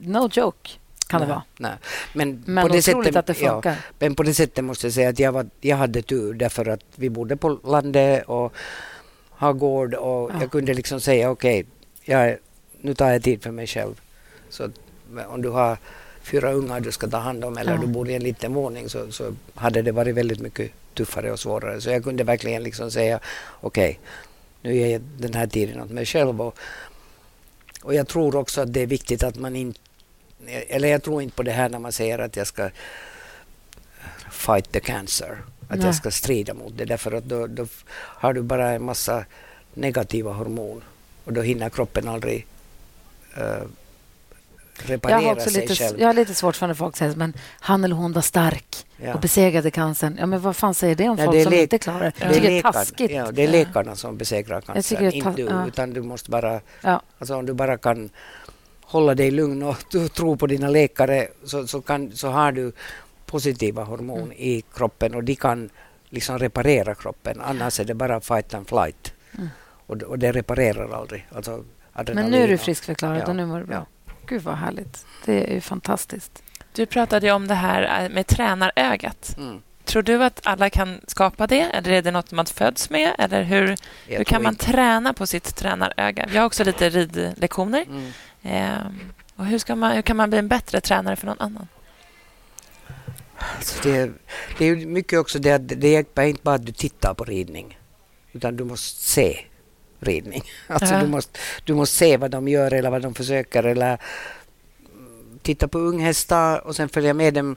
No 0.00 0.28
joke, 0.32 0.70
kan 1.06 1.20
det 1.20 1.26
Nej, 1.26 1.34
vara. 1.34 1.42
Nej. 1.58 1.72
Men, 2.12 2.42
Men 2.46 2.66
på 2.66 2.72
det 2.72 2.82
sättet, 2.82 3.16
att 3.16 3.26
det 3.26 3.34
funkar. 3.34 3.70
Ja, 3.70 3.76
men 3.98 4.14
på 4.14 4.22
det 4.22 4.34
sättet 4.34 4.64
måste 4.64 4.86
jag 4.86 4.94
säga 4.94 5.08
att 5.08 5.18
jag, 5.18 5.32
var, 5.32 5.46
jag 5.60 5.76
hade 5.76 6.02
tur 6.02 6.34
därför 6.34 6.68
att 6.68 6.80
vi 6.96 7.10
bodde 7.10 7.36
på 7.36 7.58
landet 7.64 8.24
och 8.26 8.52
har 9.30 9.52
gård 9.52 9.94
och 9.94 10.30
Ja. 10.30 10.40
jag 10.40 10.50
kunde 10.50 10.74
liksom 10.74 11.00
säga 11.00 11.30
okej, 11.30 11.66
jag, 12.04 12.36
nu 12.80 12.94
tar 12.94 13.10
jag 13.10 13.22
tid 13.22 13.42
för 13.42 13.50
mig 13.50 13.66
själv. 13.66 14.00
Så 14.48 14.70
om 15.28 15.42
du 15.42 15.48
har 15.48 15.78
fyra 16.22 16.52
ungar 16.52 16.80
du 16.80 16.92
ska 16.92 17.06
ta 17.06 17.16
hand 17.18 17.44
om 17.44 17.58
eller 17.58 17.72
Ja. 17.74 17.80
du 17.80 17.86
bor 17.86 18.08
i 18.08 18.14
en 18.14 18.22
liten 18.22 18.54
våning 18.54 18.88
så, 18.88 19.12
så 19.12 19.34
hade 19.54 19.82
det 19.82 19.92
varit 19.92 20.14
väldigt 20.14 20.40
mycket 20.40 20.70
tuffare 20.94 21.32
och 21.32 21.40
svårare. 21.40 21.80
Så 21.80 21.90
jag 21.90 22.04
kunde 22.04 22.24
verkligen 22.24 22.62
liksom 22.62 22.90
säga 22.90 23.20
okej, 23.60 24.00
nu 24.62 24.76
ger 24.76 24.86
jag 24.92 25.00
den 25.00 25.34
här 25.34 25.46
tiden 25.46 25.82
åt 25.82 25.90
mig 25.90 26.06
själv. 26.06 26.40
Och, 26.42 26.58
och 27.82 27.94
jag 27.94 28.08
tror 28.08 28.36
också 28.36 28.60
att 28.60 28.72
det 28.72 28.80
är 28.80 28.86
viktigt 28.86 29.22
att 29.22 29.36
man 29.36 29.56
inte 29.56 29.80
eller 30.48 30.88
jag 30.88 31.02
tror 31.02 31.22
inte 31.22 31.36
på 31.36 31.42
det 31.42 31.52
här 31.52 31.68
när 31.68 31.78
man 31.78 31.92
säger 31.92 32.18
att 32.18 32.36
jag 32.36 32.46
ska 32.46 32.70
fight 34.30 34.72
the 34.72 34.80
cancer. 34.80 35.42
Att 35.68 35.78
Nej. 35.78 35.86
jag 35.86 35.94
ska 35.94 36.10
strida 36.10 36.54
mot 36.54 36.78
det 36.78 36.84
därför 36.84 37.12
att 37.12 37.24
då, 37.24 37.46
då 37.46 37.66
har 37.96 38.32
du 38.32 38.42
bara 38.42 38.70
en 38.70 38.84
massa 38.84 39.24
negativa 39.74 40.32
hormon 40.32 40.82
och 41.24 41.32
då 41.32 41.42
hinner 41.42 41.68
kroppen 41.70 42.08
aldrig 42.08 42.46
uh, 43.38 43.44
Jag 43.44 43.70
reparera 44.76 45.18
har, 45.20 45.32
också 45.32 45.50
sig 45.50 45.62
lite, 45.62 45.74
själv. 45.74 46.00
jag 46.00 46.06
har 46.06 46.14
lite 46.14 46.34
svårt 46.34 46.56
för 46.56 46.66
när 46.66 46.74
folk 46.74 46.96
säger 46.96 47.16
men 47.16 47.34
han 47.60 47.84
eller 47.84 47.96
hon 47.96 48.12
var 48.12 48.22
stark 48.22 48.86
Ja. 49.02 49.14
och 49.14 49.20
besegrade 49.20 49.70
cancern. 49.70 50.16
Ja, 50.18 50.26
men 50.26 50.40
vad 50.40 50.56
fan 50.56 50.74
säger 50.74 50.94
det 50.94 51.08
om 51.08 51.16
Nej, 51.16 51.24
folk 51.24 51.36
det 51.36 51.44
som 51.44 51.54
inte 51.54 51.78
klarar 51.78 52.00
det? 52.00 52.12
det 52.18 52.24
Jag 52.24 52.34
tycker 52.34 52.48
det 52.50 52.58
är 52.58 52.62
taskigt. 52.62 53.10
Ja, 53.10 53.30
det 53.32 53.42
är 53.42 53.48
läkarna 53.48 53.96
som 53.96 54.16
besegrar 54.16 54.60
tycker 54.60 54.72
cancer, 54.74 54.98
det 55.00 55.06
är 55.06 55.12
inte 55.12 55.30
du. 55.30 55.42
ja. 55.42 55.66
Utan 55.66 55.90
du 55.92 56.02
måste 56.02 56.30
bara... 56.30 56.60
Ja. 56.80 57.02
Alltså 57.18 57.34
om 57.36 57.46
du 57.46 57.52
bara 57.52 57.76
kan 57.78 58.10
hålla 58.86 59.14
dig 59.14 59.30
lugn 59.30 59.62
och 59.62 59.76
du 59.90 60.08
tror 60.08 60.36
på 60.36 60.46
dina 60.46 60.68
läkare 60.68 61.28
så, 61.44 61.66
så, 61.66 61.80
kan, 61.82 62.12
så 62.12 62.28
har 62.28 62.52
du 62.52 62.72
positiva 63.26 63.84
hormon 63.84 64.18
Mm. 64.18 64.32
i 64.32 64.62
kroppen 64.74 65.14
och 65.14 65.24
de 65.24 65.34
kan 65.36 65.70
liksom 66.08 66.38
reparera 66.38 66.94
kroppen. 66.94 67.40
Annars 67.40 67.80
är 67.80 67.84
det 67.84 67.94
bara 67.94 68.20
fight 68.20 68.54
and 68.54 68.68
flight. 68.68 69.12
Mm. 69.38 69.48
Och, 69.86 69.96
det- 69.96 70.04
och 70.06 70.18
det 70.18 70.32
reparerar 70.32 70.92
aldrig. 71.00 71.26
Alltså, 71.34 71.64
Men 72.14 72.30
nu 72.30 72.42
är 72.42 72.48
du 72.48 72.58
friskförklarad 72.58 73.20
Ja, 73.20 73.26
och 73.26 73.36
nu 73.36 73.46
mår 73.46 73.58
du 73.58 73.64
bra. 73.64 73.86
Gud 74.26 74.42
vad 74.42 74.54
härligt. 74.54 75.06
Det 75.24 75.50
är 75.50 75.54
ju 75.54 75.60
fantastiskt. 75.60 76.42
Du 76.72 76.86
pratade 76.86 77.26
ju 77.26 77.32
om 77.32 77.48
det 77.48 77.54
här 77.54 78.02
eh, 78.04 78.08
med 78.14 78.26
tränarögat. 78.26 79.34
Mm. 79.38 79.62
Tror 79.84 80.02
du 80.02 80.24
att 80.24 80.40
alla 80.46 80.70
kan 80.70 81.00
skapa 81.06 81.46
det? 81.46 81.60
Eller 81.60 81.90
är 81.90 82.02
det 82.02 82.10
något 82.10 82.32
man 82.32 82.46
föds 82.46 82.90
med? 82.90 83.14
Eller 83.18 83.42
hur, 83.42 83.76
Jag 84.08 84.16
hur 84.18 84.24
kan 84.24 84.42
man 84.42 84.52
inte- 84.52 84.64
träna 84.64 85.12
på 85.14 85.26
sitt 85.26 85.56
tränaröga? 85.56 86.28
Jag 86.32 86.40
har 86.40 86.46
också 86.46 86.64
lite 86.64 86.88
ridlektioner. 86.90 87.82
Mm. 87.82 88.10
Ehm, 88.46 89.00
och 89.36 89.46
hur, 89.46 89.74
man, 89.74 89.92
hur 89.92 90.02
kan 90.02 90.16
man 90.16 90.30
bli 90.30 90.38
en 90.38 90.48
bättre 90.48 90.80
tränare 90.80 91.16
för 91.16 91.26
någon 91.26 91.40
annan? 91.40 91.68
Alltså 93.56 93.88
det, 93.88 94.10
det 94.58 94.64
är 94.66 94.76
mycket 94.86 95.18
också 95.18 95.38
det 95.38 95.52
att 95.52 95.68
det 95.68 95.88
hjälper 95.88 96.22
inte 96.22 96.40
bara 96.42 96.54
att 96.54 96.66
du 96.66 96.72
tittar 96.72 97.14
på 97.14 97.24
ridning. 97.24 97.78
Utan 98.32 98.56
du 98.56 98.64
måste 98.64 99.02
se 99.02 99.38
ridning. 100.00 100.42
Alltså 100.66 100.94
Ja. 100.94 101.00
du, 101.00 101.06
måste, 101.06 101.38
du 101.64 101.74
måste 101.74 101.96
se 101.96 102.16
vad 102.16 102.30
de 102.30 102.48
gör 102.48 102.72
eller 102.72 102.90
vad 102.90 103.02
de 103.02 103.14
försöker 103.14 103.62
eller 103.62 103.98
titta 105.42 105.68
på 105.68 105.78
unghästar 105.78 106.66
och 106.66 106.76
sen 106.76 106.88
följa 106.88 107.14
med 107.14 107.34
dem. 107.34 107.56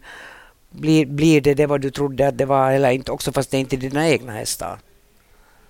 Blir, 0.70 1.06
blir 1.06 1.42
det 1.42 1.54
det 1.54 1.66
vad 1.66 1.82
du 1.82 1.92
trodde 1.92 2.28
att 2.28 2.38
det 2.38 2.46
var 2.46 2.72
eller 2.72 2.92
inte 2.92 3.12
också 3.12 3.32
fast 3.32 3.52
det 3.52 3.58
är 3.58 3.60
inte 3.60 3.78
dina 3.78 4.10
egna 4.10 4.32
hästar. 4.32 4.80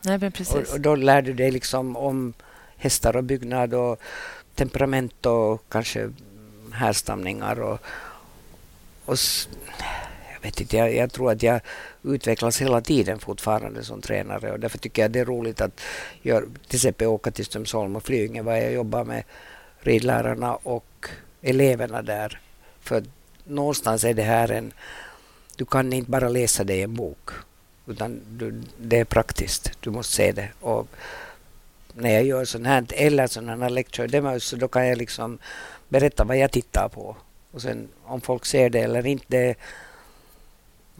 Nej, 0.01 0.17
men 0.17 0.31
precis. 0.31 0.55
Och, 0.69 0.73
och 0.73 0.81
då 0.81 0.95
lär 0.95 1.21
du 1.21 1.33
dig 1.33 1.51
liksom 1.51 1.95
om 1.97 2.33
hästar 2.77 3.15
och 3.15 3.23
byggnad 3.23 3.73
och 3.73 4.01
temperament 4.59 5.25
och 5.25 5.63
kanske 5.69 6.09
härstamningar 6.71 7.61
och, 7.61 7.79
och 9.05 9.17
jag 10.33 10.41
vet 10.41 10.61
inte, 10.61 10.77
jag, 10.77 10.95
jag 10.95 11.11
tror 11.11 11.31
att 11.31 11.43
jag 11.43 11.61
utvecklas 12.03 12.61
hela 12.61 12.81
tiden 12.81 13.19
fortfarande 13.19 13.83
som 13.83 14.01
tränare 14.01 14.51
och 14.51 14.59
därför 14.59 14.77
tycker 14.77 15.01
jag 15.01 15.11
det 15.11 15.19
är 15.19 15.25
roligt 15.25 15.61
att 15.61 15.81
gör, 16.21 16.45
till 16.67 16.75
exempel 16.75 17.07
åka 17.07 17.31
till 17.31 17.45
Strömsholm 17.45 17.95
och 17.95 18.03
Flyinge 18.03 18.41
var 18.41 18.55
jag 18.55 18.73
jobbar 18.73 19.03
med 19.03 19.23
ridlärarna 19.79 20.55
och 20.55 21.09
eleverna 21.41 22.01
där. 22.01 22.39
För 22.81 23.03
någonstans 23.43 24.03
är 24.03 24.13
det 24.13 24.23
här 24.23 24.51
en, 24.51 24.71
du 25.55 25.65
kan 25.65 25.93
inte 25.93 26.11
bara 26.11 26.29
läsa 26.29 26.63
det 26.63 26.75
i 26.75 26.81
en 26.81 26.95
bok 26.95 27.29
utan 27.87 28.21
du, 28.29 28.61
det 28.77 28.99
är 28.99 29.05
praktiskt, 29.05 29.71
du 29.79 29.89
måste 29.89 30.13
se 30.13 30.31
det. 30.31 30.49
Och 30.61 30.87
när 31.99 32.13
jag 32.13 32.23
gör 32.23 32.45
sånt 32.45 32.67
här 32.67 32.85
eller 32.89 33.27
sådana 33.27 33.63
här 33.63 33.69
lecture 33.69 34.07
demos 34.07 34.43
så 34.43 34.55
då 34.55 34.67
kan 34.67 34.87
jag 34.87 34.97
liksom 34.97 35.39
berätta 35.89 36.23
vad 36.23 36.37
jag 36.37 36.51
tittar 36.51 36.89
på. 36.89 37.15
Och 37.51 37.61
sen 37.61 37.87
om 38.03 38.21
folk 38.21 38.45
ser 38.45 38.69
det 38.69 38.79
eller 38.79 39.07
inte, 39.07 39.55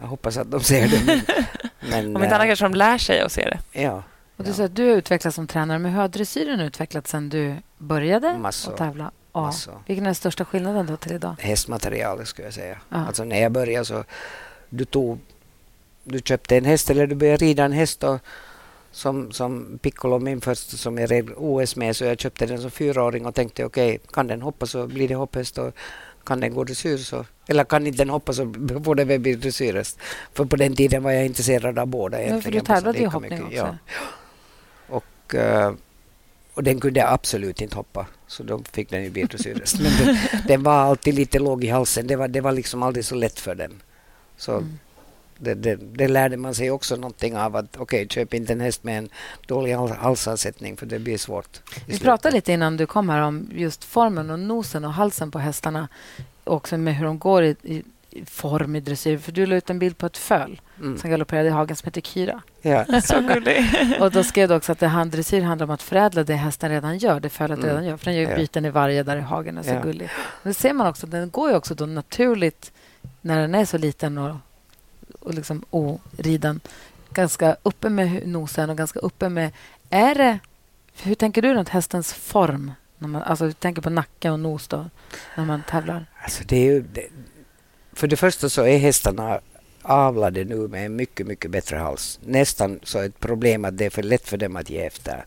jag 0.02 0.08
hoppas 0.08 0.38
att 0.38 0.52
de 0.52 0.64
ser 0.64 0.88
det. 0.88 1.06
Men, 1.06 1.22
men, 1.90 2.16
om 2.16 2.24
inte 2.24 2.36
annat 2.36 2.48
kanske 2.48 2.66
de 2.66 2.74
lär 2.74 2.98
sig 2.98 3.22
att 3.22 3.32
se 3.32 3.42
det. 3.50 3.82
Ja. 3.82 4.04
Och 4.38 4.44
du 4.44 4.52
ja. 4.58 4.66
att 4.66 4.76
du 4.76 4.90
har 4.90 4.96
utvecklats 4.96 5.36
som 5.36 5.48
tränare, 5.48 5.80
men 5.80 5.92
hur 5.92 6.02
har 6.02 6.08
dressyren 6.08 6.60
utvecklats 6.60 7.12
sen 7.12 7.30
du 7.30 7.56
började 7.78 8.38
Massor. 8.38 8.72
att 8.72 8.78
tävla? 8.78 9.12
Ja. 9.34 9.54
Vilken 9.86 10.06
är 10.06 10.08
den 10.08 10.16
största 10.16 10.46
skillnaden 10.46 10.86
då 10.86 10.98
till 10.98 11.12
idag? 11.12 11.36
Hästmaterialet 11.40 12.28
skulle 12.28 12.48
jag 12.48 12.54
säga. 12.54 12.78
Ja. 12.90 13.06
Alltså 13.08 13.24
när 13.24 13.42
jag 13.42 13.52
började 13.52 13.86
så 13.86 14.04
du 14.70 14.86
tog 14.86 15.20
du 16.04 16.20
köpte 16.20 16.58
en 16.58 16.66
häst 16.66 16.90
eller 16.90 17.08
du 17.08 17.16
började 17.16 17.46
rida 17.46 17.66
en 17.66 17.72
häst 17.72 18.04
och 18.04 18.20
som, 18.92 19.32
som 19.32 19.80
Piccolo, 19.82 20.20
min 20.20 20.42
första 20.42 20.78
som 20.78 20.98
jag 20.98 21.12
red 21.12 21.30
OS 21.38 21.76
med, 21.76 21.96
så 21.96 22.06
jag 22.06 22.20
köpte 22.20 22.46
den 22.46 22.62
som 22.62 22.72
fyraåring 22.72 23.26
och 23.26 23.36
tänkte 23.36 23.66
okej, 23.66 23.96
okay, 23.96 24.00
kan 24.14 24.28
den 24.28 24.42
hoppa 24.42 24.66
så 24.66 24.88
blir 24.88 25.08
det 25.08 25.16
hopphäst 25.16 25.58
och 25.58 25.74
kan 26.24 26.40
den 26.40 26.54
gå 26.54 26.64
dressyr 26.64 26.98
så, 26.98 27.26
eller 27.48 27.64
kan 27.64 27.88
inte 27.88 27.98
den 27.98 28.10
hoppa 28.10 28.34
så 28.34 28.54
får 28.84 28.96
den 28.96 29.08
väl 29.08 29.20
bli 29.20 29.36
dressyrhäst. 29.36 30.00
För 30.34 30.46
på 30.46 30.56
den 30.56 30.76
tiden 30.76 31.04
var 31.04 31.12
jag 31.12 31.26
intresserad 31.26 31.80
av 31.80 31.88
båda 31.88 32.24
Ja, 32.24 32.42
för 32.42 32.52
du 32.52 32.60
tävlade 32.60 33.00
i 33.00 33.06
hoppning 33.06 33.44
också. 33.44 33.56
Ja. 33.56 33.76
Och, 34.88 35.34
uh, 35.36 35.74
och 36.54 36.64
den 36.64 36.80
kunde 36.80 37.08
absolut 37.08 37.62
inte 37.62 37.76
hoppa, 37.76 38.08
så 38.28 38.44
då 38.44 38.62
fick 38.72 38.90
den 38.90 39.04
ju 39.04 39.10
bli 39.10 39.24
dressyrhäst. 39.24 39.80
Men 39.80 39.92
den, 40.06 40.18
den, 40.48 40.64
var 40.64 40.74
alltid 40.74 41.14
lite 41.14 41.40
låg 41.40 41.64
i 41.64 41.68
halsen, 41.68 42.08
det 42.08 42.16
var, 42.16 42.28
det 42.28 42.42
var 42.42 42.52
liksom 42.52 42.84
aldrig 42.84 43.06
så 43.06 43.16
lätt 43.16 43.40
för 43.40 43.56
den. 43.56 43.82
Så 44.38 44.52
mm 44.52 44.80
det, 45.40 45.54
det, 45.54 45.76
det, 45.76 46.08
lärde 46.08 46.38
man 46.38 46.56
sig 46.56 46.72
också 46.72 46.96
någonting 46.96 47.38
av 47.38 47.56
att 47.56 47.66
okej, 47.78 47.84
okay, 47.84 48.08
köp 48.08 48.34
inte 48.34 48.54
en 48.54 48.62
häst 48.62 48.84
med 48.84 48.98
en 48.98 49.10
dålig 49.48 49.74
halsansättning 49.74 50.78
för 50.78 50.86
det 50.86 51.00
blir 51.00 51.18
svårt. 51.18 51.60
Vi 51.86 52.00
pratade 52.00 52.36
lite 52.36 52.54
innan 52.54 52.78
du 52.78 52.86
kom 52.86 53.10
här 53.10 53.22
om 53.22 53.50
just 53.52 53.84
formen 53.84 54.30
och 54.30 54.40
nosen 54.40 54.86
och 54.86 54.94
halsen 54.94 55.32
på 55.32 55.40
hästarna. 55.40 55.88
Också 56.44 56.78
med 56.78 56.96
hur 56.96 57.06
de 57.06 57.20
går 57.20 57.44
i, 57.44 57.56
i 57.64 57.84
form 58.26 58.76
i 58.76 58.80
dressyr. 58.80 59.18
För 59.18 59.32
du 59.32 59.46
la 59.46 59.56
ut 59.56 59.70
en 59.70 59.80
bild 59.80 59.98
på 59.98 60.06
ett 60.06 60.18
föl 60.18 60.62
mm. 60.80 60.98
som 60.98 61.10
galopperade 61.10 61.48
i 61.48 61.52
hagen 61.52 61.76
som 61.76 61.86
heter 61.86 62.02
Kyra. 62.02 62.42
Ja. 62.62 62.86
Så 63.02 63.22
gullig. 63.22 63.66
och 64.00 64.12
då 64.12 64.24
skrev 64.24 64.50
du 64.50 64.56
också 64.56 64.72
att 64.72 64.80
det 64.80 64.88
hand, 64.88 65.12
dressyr 65.12 65.42
handlar 65.42 65.68
om 65.68 65.72
att 65.72 65.84
förädla 65.84 66.24
det 66.24 66.36
hästen 66.36 66.70
redan 66.70 66.98
gör, 66.98 67.20
det 67.20 67.30
fölet 67.30 67.58
mm. 67.60 67.70
redan 67.70 67.86
gör. 67.86 67.98
För 67.98 68.06
den 68.06 68.16
gör 68.16 68.30
ja. 68.30 68.36
byten 68.36 68.66
i 68.66 68.70
varje 68.70 69.04
där 69.04 69.18
i 69.18 69.22
hagen. 69.22 69.58
är 69.58 69.64
så 69.64 69.70
ja. 69.70 69.82
gullig. 69.82 70.10
Men 70.44 70.50
det 70.50 70.54
ser 70.54 70.74
man 70.74 70.88
också, 70.88 71.08
den 71.08 71.30
går 71.30 71.50
ju 71.50 71.56
också 71.56 71.76
då 71.76 71.86
naturligt 71.86 72.72
när 73.22 73.42
den 73.42 73.56
är 73.56 73.66
så 73.66 73.78
liten 73.78 74.18
och 74.18 74.36
och 75.20 75.34
liksom 75.34 75.66
oriden. 75.70 76.60
Ganska 77.14 77.58
uppe 77.64 77.90
med 77.90 78.28
nosen 78.28 78.70
och 78.70 78.78
ganska 78.78 79.00
uppe 79.00 79.30
med... 79.30 79.52
Är 79.90 80.16
det... 80.16 80.40
Hur 81.02 81.16
tänker 81.16 81.42
du 81.42 81.54
runt 81.54 81.70
hästens 81.70 82.14
form? 82.14 82.72
När 82.98 83.08
man, 83.08 83.22
alltså, 83.22 83.46
du 83.46 83.54
tänker 83.54 83.82
på 83.82 83.90
nacke 83.90 84.30
och 84.30 84.40
nos 84.40 84.68
då, 84.68 84.90
när 85.38 85.46
man 85.46 85.64
tävlar? 85.70 86.06
Alltså 86.24 86.44
det 86.48 86.56
är 86.58 86.66
ju, 86.66 86.82
det, 86.82 87.08
för 87.94 88.08
det 88.08 88.16
första 88.16 88.50
så 88.50 88.66
är 88.66 88.78
hästarna 88.78 89.40
avlade 89.82 90.44
nu 90.46 90.68
med 90.68 90.86
en 90.86 90.96
mycket, 90.96 91.28
mycket 91.28 91.52
bättre 91.52 91.78
hals. 91.78 92.20
Nästan 92.24 92.80
så 92.84 93.00
ett 93.00 93.20
problem 93.20 93.66
att 93.66 93.78
det 93.78 93.86
är 93.86 93.90
för 93.90 94.04
lätt 94.04 94.28
för 94.28 94.38
dem 94.38 94.56
att 94.56 94.70
ge 94.70 94.86
efter. 94.86 95.26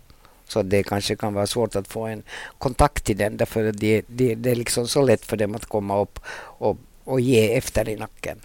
Så 0.48 0.62
det 0.62 0.82
kanske 0.82 1.16
kan 1.16 1.34
vara 1.34 1.46
svårt 1.46 1.76
att 1.76 1.88
få 1.88 2.06
en 2.06 2.22
kontakt 2.58 3.04
till 3.04 3.16
den 3.16 3.36
därför 3.36 3.68
att 3.68 3.78
det, 3.78 4.02
det, 4.06 4.34
det 4.34 4.50
är 4.50 4.54
liksom 4.54 4.88
så 4.88 5.02
lätt 5.02 5.26
för 5.26 5.36
dem 5.36 5.54
att 5.54 5.66
komma 5.66 6.00
upp 6.00 6.18
och, 6.58 6.78
och 7.04 7.20
ge 7.20 7.56
efter 7.56 7.88
i 7.88 7.96
nacken. 7.96 8.38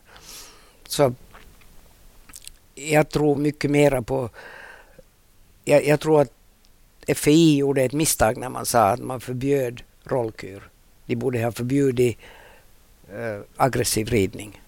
Så 0.88 1.13
jag 2.77 3.09
tror 3.09 3.35
mycket 3.35 3.71
mera 3.71 4.01
på... 4.01 4.29
Jag, 5.63 5.85
jag, 5.85 5.99
tror 5.99 6.21
att 6.21 6.31
FI 7.15 7.57
gjorde 7.57 7.83
ett 7.83 7.93
misstag 7.93 8.37
när 8.37 8.49
man 8.49 8.65
sa 8.65 8.89
att 8.89 8.99
man 8.99 9.21
förbjöd 9.21 9.81
rollkur. 10.03 10.69
De 11.05 11.15
borde 11.15 11.43
ha 11.43 11.51
förbjudit 11.51 12.17
äh, 13.13 13.41
aggressiv 13.57 14.07
ridning. 14.07 14.61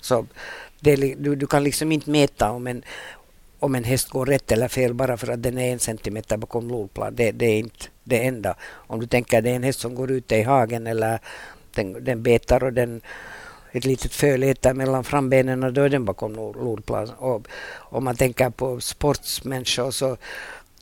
Så 0.00 0.26
det, 0.80 0.96
du, 0.96 1.36
du 1.36 1.46
kan 1.46 1.64
liksom 1.64 1.92
inte 1.92 2.10
mäta 2.10 2.50
om 2.50 2.66
en, 2.66 2.82
om 3.58 3.74
en 3.74 3.84
häst 3.84 4.08
går 4.08 4.26
rätt 4.26 4.52
eller 4.52 4.68
fel 4.68 4.94
bara 4.94 5.16
för 5.16 5.28
att 5.28 5.42
den 5.42 5.58
är 5.58 5.72
en 5.72 5.78
centimeter 5.78 6.36
bakom 6.36 6.68
lodplan. 6.68 7.14
Det, 7.14 7.30
det, 7.30 7.46
är 7.46 7.58
inte 7.58 7.86
det 8.04 8.26
enda. 8.26 8.56
Om 8.62 9.00
du 9.00 9.06
tänker 9.06 9.38
att 9.38 9.44
det 9.44 9.50
är 9.50 9.56
en 9.56 9.62
häst 9.62 9.80
som 9.80 9.94
går 9.94 10.10
ute 10.10 10.36
i 10.36 10.42
hagen 10.42 10.86
eller 10.86 11.20
den, 11.74 12.04
den 12.04 12.22
betar 12.22 12.64
och 12.64 12.72
den 12.72 13.00
ett 13.72 13.84
litet 13.84 14.12
föl 14.12 14.54
mellan 14.74 15.04
frambenen 15.04 15.62
och 15.62 15.72
då 15.72 15.82
är 15.82 15.88
den 15.88 16.04
bakom 16.04 16.34
lodplan. 16.34 17.10
Och 17.10 17.48
om 17.74 18.04
man 18.04 18.16
tänker 18.16 18.50
på 18.50 18.80
sportsmänniskor 18.80 19.90
så 19.90 20.16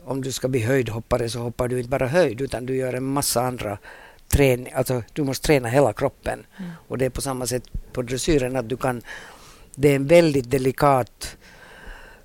om 0.04 0.22
du 0.22 0.32
ska 0.32 0.48
bli 0.48 0.60
höjdhoppare 0.60 1.28
så 1.28 1.38
hoppar 1.38 1.68
du 1.68 1.78
inte 1.78 1.88
bara 1.88 2.06
höjd 2.06 2.40
utan 2.40 2.66
du 2.66 2.76
gör 2.76 2.92
en 2.92 3.04
massa 3.04 3.42
andra 3.42 3.78
träning, 4.28 4.72
alltså 4.72 5.02
du 5.12 5.22
måste 5.22 5.46
träna 5.46 5.68
hela 5.68 5.92
kroppen. 5.92 6.46
Mm. 6.58 6.70
Och 6.88 6.98
det 6.98 7.04
är 7.04 7.10
på 7.10 7.20
samma 7.20 7.46
sätt 7.46 7.64
på 7.92 8.02
dressyren 8.02 8.56
att 8.56 8.68
du 8.68 8.76
kan, 8.76 9.02
det 9.74 9.88
är 9.88 9.96
en 9.96 10.06
väldigt 10.06 10.50
delikat 10.50 11.36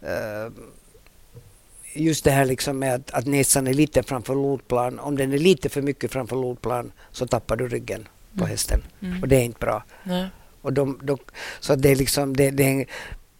uh, 0.03 0.53
just 1.93 2.23
det 2.23 2.31
här 2.31 2.45
liksom 2.45 2.79
med 2.79 2.95
att, 2.95 3.11
att 3.11 3.25
näsan 3.25 3.67
är 3.67 3.73
lite 3.73 4.03
framför 4.03 4.35
lodplan. 4.35 4.99
Om 4.99 5.17
den 5.17 5.33
är 5.33 5.37
lite 5.37 5.69
för 5.69 5.81
mycket 5.81 6.11
framför 6.11 6.35
lodplan 6.35 6.91
så 7.11 7.27
tappar 7.27 7.55
du 7.55 7.67
ryggen 7.67 8.07
på 8.33 8.43
mm. 8.43 8.49
hästen. 8.49 8.83
Mm. 9.01 9.21
Och 9.21 9.27
det 9.27 9.35
är 9.35 9.43
inte 9.43 9.59
bra. 9.59 9.83
Nej. 10.03 10.29
Och 10.61 10.73
de, 10.73 10.99
de, 11.03 11.17
så 11.59 11.75
det 11.75 11.89
är, 11.89 11.95
liksom, 11.95 12.35
det, 12.37 12.51
det, 12.51 12.63
är 12.63 12.69
en, 12.71 12.85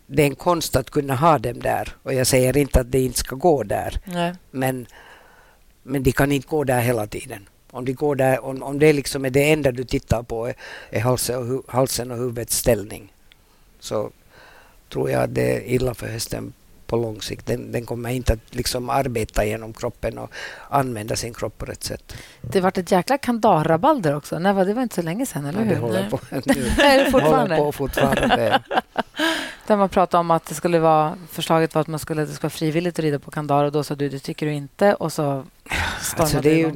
det 0.07 0.23
är 0.23 0.27
en 0.27 0.35
konst 0.35 0.75
att 0.75 0.89
kunna 0.89 1.15
ha 1.15 1.37
dem 1.37 1.59
där. 1.59 1.95
Och 2.03 2.13
jag 2.13 2.27
säger 2.27 2.57
inte 2.57 2.79
att 2.79 2.91
det 2.91 2.99
inte 2.99 3.19
ska 3.19 3.35
gå 3.35 3.63
där. 3.63 3.99
Nej. 4.05 4.33
Men, 4.51 4.87
men 5.83 6.03
de 6.03 6.11
kan 6.11 6.31
inte 6.31 6.47
gå 6.47 6.63
där 6.63 6.81
hela 6.81 7.07
tiden. 7.07 7.47
Om, 7.71 7.85
de 7.85 7.93
går 7.93 8.15
där, 8.15 8.45
om, 8.45 8.63
om 8.63 8.79
det 8.79 8.93
liksom 8.93 9.25
är 9.25 9.29
det 9.29 9.51
enda 9.51 9.71
du 9.71 9.83
tittar 9.83 10.23
på 10.23 10.47
är, 10.47 10.53
är 10.89 10.99
halsen, 10.99 11.37
och 11.37 11.45
hu, 11.45 11.61
halsen 11.67 12.11
och 12.11 12.17
huvudets 12.17 12.57
ställning 12.57 13.13
så 13.79 14.11
tror 14.89 15.09
jag 15.09 15.23
att 15.23 15.35
det 15.35 15.57
är 15.57 15.61
illa 15.61 15.93
för 15.93 16.07
hästen 16.07 16.53
på 16.91 16.97
lång 16.97 17.21
sikt. 17.21 17.45
Den, 17.45 17.71
den 17.71 17.85
kommer 17.85 18.09
inte 18.09 18.33
att 18.33 18.55
liksom 18.55 18.89
arbeta 18.89 19.45
genom 19.45 19.73
kroppen 19.73 20.17
och 20.17 20.31
använda 20.69 21.15
sin 21.15 21.33
kropp 21.33 21.57
på 21.57 21.65
rätt 21.65 21.83
sätt. 21.83 22.15
Det 22.41 22.61
var 22.61 22.79
ett 22.79 22.91
jäkla 22.91 23.17
kandarabalder 23.17 24.15
också. 24.15 24.39
Nej, 24.39 24.65
det 24.65 24.73
var 24.73 24.83
inte 24.83 24.95
så 24.95 25.01
länge 25.01 25.25
sedan, 25.25 25.45
eller 25.45 25.59
hur? 25.59 25.65
Ja, 25.65 25.75
det 25.75 25.79
håller 25.79 26.09
på 26.09 26.19
det 26.31 27.11
fortfarande? 27.11 27.55
Håller 27.55 27.65
på 27.65 27.71
fortfarande. 27.71 28.61
Där 29.67 29.77
man 29.77 29.89
pratade 29.89 30.19
om 30.19 30.31
att 30.31 30.45
det 30.45 30.55
skulle 30.55 30.79
vara, 30.79 31.15
förslaget 31.31 31.75
var 31.75 31.81
att 31.81 31.87
man 31.87 31.99
skulle, 31.99 32.25
det 32.25 32.33
ska 32.33 32.43
vara 32.45 32.49
frivilligt 32.49 32.99
att 32.99 33.03
rida 33.03 33.19
på 33.19 33.31
kandar 33.31 33.63
och 33.63 33.71
då 33.71 33.83
sa 33.83 33.95
du, 33.95 34.09
det 34.09 34.19
tycker 34.19 34.45
du 34.45 34.53
inte 34.53 34.93
och 34.93 35.13
så 35.13 35.45
alltså, 36.17 36.39
det 36.41 36.49
är 36.51 36.57
ju, 36.57 36.73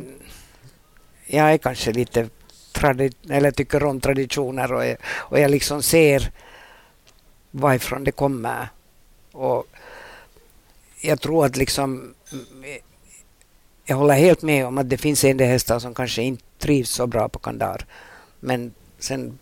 Jag 1.26 1.54
är 1.54 1.58
kanske 1.58 1.92
lite 1.92 2.30
tradi- 2.74 3.32
eller 3.32 3.52
tycker 3.52 3.84
om 3.84 4.00
traditioner 4.00 4.74
och 4.74 4.86
jag, 4.86 4.98
och 5.06 5.40
jag 5.40 5.52
liksom 5.52 5.84
ser 5.84 6.32
varifrån 7.52 8.04
det 8.04 8.12
kommer. 8.12 8.68
Och 9.32 9.66
jag 11.06 11.22
tror 11.22 11.46
att 11.46 11.58
liksom 11.58 12.14
jag 13.86 13.96
håller 13.96 14.14
helt 14.14 14.42
med 14.42 14.66
om 14.66 14.78
att 14.78 14.90
det 14.90 14.98
finns 14.98 15.24
en 15.24 15.38
del 15.38 15.48
hästar 15.48 15.80
som 15.80 15.94
kanske 15.94 16.22
inte 16.22 16.44
trivs 16.60 16.90
så 16.90 17.08
bra 17.08 17.30
på 17.30 17.40
kandar. 17.40 17.86
Men 18.40 18.74
sen 19.00 19.40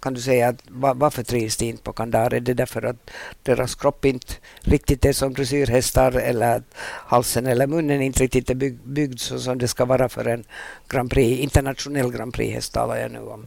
kan 0.00 0.14
du 0.14 0.20
säga 0.20 0.48
att 0.48 0.62
varför 0.68 1.22
trivs 1.22 1.56
de 1.56 1.66
inte 1.66 1.82
på 1.82 1.92
kandar? 1.92 2.34
Är 2.34 2.40
det 2.40 2.54
därför 2.54 2.82
att 2.82 3.10
deras 3.42 3.74
kropp 3.74 4.04
inte 4.04 4.32
riktigt 4.60 5.04
är 5.04 5.12
som 5.12 5.34
dressyrhästar 5.34 6.12
eller 6.12 6.56
att 6.56 6.74
halsen 7.06 7.46
eller 7.46 7.66
munnen 7.66 8.02
inte 8.02 8.22
riktigt 8.22 8.50
är 8.50 8.54
byggd, 8.54 8.80
byggd 8.84 9.20
så 9.20 9.38
som 9.38 9.58
det 9.58 9.68
ska 9.68 9.84
vara 9.84 10.08
för 10.08 10.24
en 10.24 10.44
Grand 10.88 11.10
Prix, 11.10 11.42
internationell 11.42 12.10
Grand 12.10 12.34
Prix-häst 12.34 12.72
talar 12.72 12.96
jag 12.96 13.10
nu 13.10 13.18
om. 13.20 13.46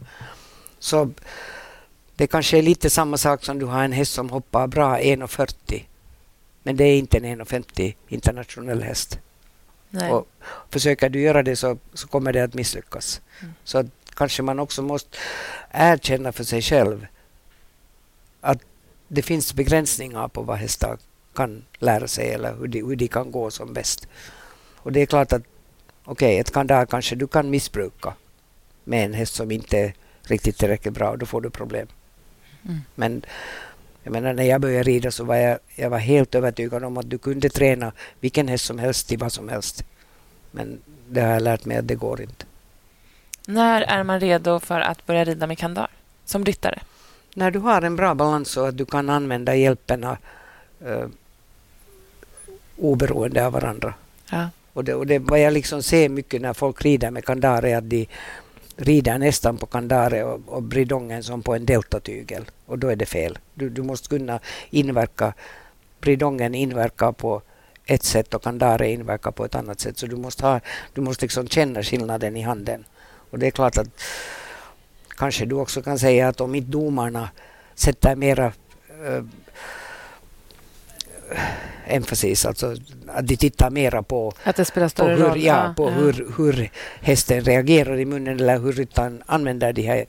Så 0.78 1.10
det 2.16 2.26
kanske 2.26 2.58
är 2.58 2.62
lite 2.62 2.90
samma 2.90 3.16
sak 3.16 3.44
som 3.44 3.58
du 3.58 3.66
har 3.66 3.84
en 3.84 3.92
häst 3.92 4.12
som 4.12 4.30
hoppar 4.30 4.66
bra 4.66 4.98
1,40 4.98 5.84
men 6.68 6.76
det 6.76 6.84
är 6.84 6.98
inte 6.98 7.16
en 7.16 7.24
1,50 7.24 7.94
internationell 8.08 8.82
häst. 8.82 9.18
Nej. 9.90 10.10
Och 10.12 10.28
försöker 10.70 11.08
du 11.08 11.20
göra 11.20 11.42
det 11.42 11.56
så, 11.56 11.78
så 11.94 12.08
kommer 12.08 12.32
det 12.32 12.44
att 12.44 12.54
misslyckas. 12.54 13.20
Mm. 13.40 13.54
Så 13.64 13.78
att 13.78 13.86
kanske 14.14 14.42
man 14.42 14.58
också 14.58 14.82
måste 14.82 15.18
erkänna 15.70 16.32
för 16.32 16.44
sig 16.44 16.62
själv 16.62 17.06
att 18.40 18.58
det 19.08 19.22
finns 19.22 19.54
begränsningar 19.54 20.28
på 20.28 20.42
vad 20.42 20.58
hästar 20.58 20.98
kan 21.34 21.64
lära 21.78 22.08
sig 22.08 22.30
eller 22.30 22.54
hur 22.56 22.68
de, 22.68 22.82
hur 22.82 22.96
de 22.96 23.08
kan 23.08 23.32
gå 23.32 23.50
som 23.50 23.72
bäst. 23.72 24.08
Och 24.76 24.92
det 24.92 25.00
är 25.00 25.06
klart 25.06 25.32
att 25.32 25.42
okej, 26.04 26.28
okay, 26.28 26.38
ett 26.38 26.52
kandar 26.52 26.86
kanske 26.86 27.16
du 27.16 27.26
kan 27.26 27.50
missbruka 27.50 28.14
med 28.84 29.04
en 29.04 29.14
häst 29.14 29.34
som 29.34 29.50
inte 29.50 29.78
är 29.78 29.94
riktigt 30.22 30.58
tillräckligt 30.58 30.94
bra, 30.94 31.16
då 31.16 31.26
får 31.26 31.40
du 31.40 31.50
problem. 31.50 31.88
Mm. 32.64 32.80
Men 32.94 33.22
jag 34.08 34.12
menar, 34.12 34.32
när 34.32 34.44
jag 34.44 34.60
började 34.60 34.82
rida 34.82 35.10
så 35.10 35.24
var 35.24 35.36
jag, 35.36 35.58
jag 35.76 35.90
var 35.90 35.98
helt 35.98 36.34
övertygad 36.34 36.84
om 36.84 36.96
att 36.96 37.10
du 37.10 37.18
kunde 37.18 37.48
träna 37.48 37.92
vilken 38.20 38.48
häst 38.48 38.64
som 38.64 38.78
helst 38.78 39.08
till 39.08 39.18
vad 39.18 39.32
som 39.32 39.48
helst. 39.48 39.84
Men 40.50 40.78
det 41.08 41.20
har 41.20 41.28
jag 41.28 41.42
lärt 41.42 41.64
mig 41.64 41.76
att 41.76 41.88
det 41.88 41.94
går 41.94 42.20
inte. 42.20 42.44
När 43.46 43.82
är 43.82 44.02
man 44.04 44.20
redo 44.20 44.60
för 44.60 44.80
att 44.80 45.06
börja 45.06 45.24
rida 45.24 45.46
med 45.46 45.58
kandar 45.58 45.90
som 46.24 46.44
ryttare? 46.44 46.80
När 47.34 47.50
du 47.50 47.58
har 47.58 47.82
en 47.82 47.96
bra 47.96 48.14
balans 48.14 48.48
så 48.48 48.66
att 48.66 48.76
du 48.76 48.84
kan 48.84 49.10
använda 49.10 49.54
hjälperna 49.54 50.18
eh, 50.84 51.06
oberoende 52.76 53.46
av 53.46 53.52
varandra. 53.52 53.94
Ja. 54.30 54.48
Och 54.72 54.84
det, 54.84 54.94
och 54.94 55.06
det, 55.06 55.18
vad 55.18 55.40
jag 55.40 55.52
liksom 55.52 55.82
ser 55.82 56.08
mycket 56.08 56.40
när 56.40 56.52
folk 56.54 56.82
rider 56.82 57.10
med 57.10 57.24
kandar 57.24 57.64
är 57.64 57.76
att 57.76 57.90
de 57.90 58.06
rider 58.78 59.18
nästan 59.18 59.56
på 59.56 59.66
kandare 59.66 60.24
och, 60.24 60.40
och 60.46 60.62
bridongen 60.62 61.22
som 61.22 61.42
på 61.42 61.54
en 61.54 61.66
deltatygel. 61.66 62.44
Och 62.66 62.78
då 62.78 62.88
är 62.88 62.96
det 62.96 63.06
fel. 63.06 63.38
Du, 63.54 63.70
du 63.70 63.82
måste 63.82 64.08
kunna 64.08 64.40
inverka, 64.70 65.32
bridongen 66.00 66.54
inverkar 66.54 67.12
på 67.12 67.42
ett 67.86 68.02
sätt 68.02 68.34
och 68.34 68.42
kandare 68.42 68.90
inverkar 68.90 69.30
på 69.30 69.44
ett 69.44 69.54
annat 69.54 69.80
sätt. 69.80 69.98
Så 69.98 70.06
du 70.06 70.16
måste, 70.16 70.46
ha, 70.46 70.60
du 70.92 71.00
måste 71.00 71.24
liksom 71.24 71.48
känna 71.48 71.82
skillnaden 71.82 72.36
i 72.36 72.42
handen. 72.42 72.84
Och 73.30 73.38
det 73.38 73.46
är 73.46 73.50
klart 73.50 73.78
att 73.78 73.88
kanske 75.08 75.46
du 75.46 75.54
också 75.54 75.82
kan 75.82 75.98
säga 75.98 76.28
att 76.28 76.40
om 76.40 76.54
inte 76.54 76.70
domarna 76.70 77.28
sätter 77.74 78.16
mera 78.16 78.52
äh, 79.06 79.24
emphasis, 81.88 82.46
alltså 82.46 82.76
att 83.06 83.26
de 83.26 83.36
tittar 83.36 83.70
mera 83.70 84.02
på, 84.02 84.32
att 84.44 84.56
det 84.56 84.64
spelar 84.64 84.88
större 84.88 85.16
på, 85.16 85.22
hur, 85.22 85.28
roll. 85.28 85.42
ja, 85.42 85.74
på 85.76 85.90
Hur, 85.90 86.32
hur 86.36 86.70
hästen 87.00 87.40
reagerar 87.40 88.00
i 88.00 88.04
munnen 88.04 88.40
eller 88.40 88.58
hur 88.58 88.72
ryttaren 88.72 89.22
använder 89.26 89.72
de 89.72 89.82
här 89.82 90.06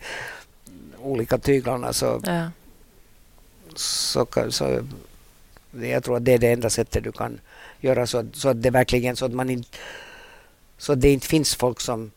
olika 1.01 1.37
tyglarna 1.37 1.93
så, 1.93 2.21
Ja. 2.25 2.51
så, 3.75 4.27
så 4.49 4.81
jag 5.81 6.03
tror 6.03 6.17
att 6.17 6.25
det 6.25 6.33
är 6.33 6.37
det 6.37 6.51
enda 6.51 6.69
sättet 6.69 7.03
du 7.03 7.11
kan 7.11 7.39
göra 7.79 8.07
så, 8.07 8.25
så 8.33 8.49
att 8.49 8.61
det 8.61 8.69
verkligen 8.69 9.15
så 9.15 9.25
att 9.25 9.33
man 9.33 9.49
inte 9.49 9.77
så 10.77 10.93
att 10.93 11.01
det 11.01 11.09
inte 11.09 11.27
finns 11.27 11.55
folk 11.55 11.81
som 11.81 12.11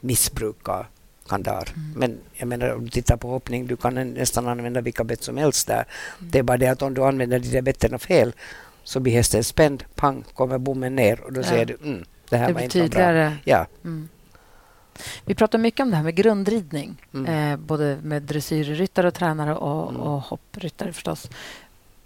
missbrukar 0.00 0.86
kandar. 1.28 1.68
Men 1.96 2.18
jag 2.32 2.48
menar 2.48 2.74
om 2.74 2.84
du 2.84 2.90
tittar 2.90 3.16
på 3.16 3.28
hoppning, 3.28 3.66
du 3.66 3.76
kan 3.76 3.94
nästan 3.94 4.48
använda 4.48 4.80
vilka 4.80 5.04
bett 5.04 5.22
som 5.22 5.36
helst 5.36 5.66
där. 5.66 5.84
Det 6.18 6.38
är 6.38 6.42
bara 6.42 6.56
det 6.56 6.66
att 6.66 6.82
om 6.82 6.94
du 6.94 7.04
använder 7.04 7.38
de 7.38 7.48
där 7.48 7.62
betten 7.62 7.98
fel 7.98 8.32
så 8.84 9.00
blir 9.00 9.12
hästen 9.12 9.44
spänd, 9.44 9.84
pang, 9.94 10.24
kommer 10.34 10.58
bommen 10.58 10.96
ner 10.96 11.20
och 11.20 11.32
då 11.32 11.40
Ja. 11.40 11.44
ser 11.44 11.64
du, 11.64 11.76
mm, 11.82 12.04
det 12.28 12.36
här 12.36 12.46
Det 12.48 12.52
var 12.52 12.60
inte 12.60 12.72
så 12.72 12.78
bra. 12.78 12.84
tydligare. 12.88 13.36
Ja. 13.44 13.66
Mm. 13.84 14.08
Vi 15.24 15.34
pratar 15.34 15.58
mycket 15.58 15.80
om 15.80 15.90
det 15.90 15.96
här 15.96 16.04
med 16.04 16.14
grundridning, 16.14 16.96
Mm. 17.14 17.52
eh, 17.52 17.56
både 17.58 17.98
med 18.02 18.22
dressyrryttare 18.22 19.08
och 19.08 19.14
tränare 19.14 19.54
och, 19.54 19.88
Mm. 19.90 20.00
och 20.02 20.20
hoppryttare 20.20 20.92
förstås. 20.92 21.30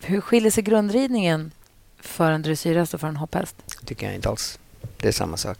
Hur 0.01 0.21
skiljer 0.21 0.51
sig 0.51 0.63
grundridningen 0.65 1.51
för 2.01 2.31
en 2.31 2.43
dressyrhäst 2.43 2.95
och 2.95 3.01
för 3.01 3.09
en 3.09 3.17
hopphäst? 3.17 3.57
tycker 3.87 4.07
jag 4.07 4.15
inte 4.15 4.29
alls. 4.29 4.59
Det 4.97 5.09
är 5.09 5.13
samma 5.13 5.37
sak. 5.37 5.59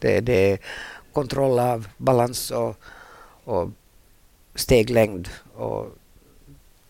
Det, 0.00 0.20
det 0.20 0.52
är 0.52 0.58
kontroll 1.12 1.58
av 1.58 1.88
balans 1.96 2.50
och, 2.50 2.76
och 3.44 3.70
steglängd 4.54 5.28
och 5.54 5.96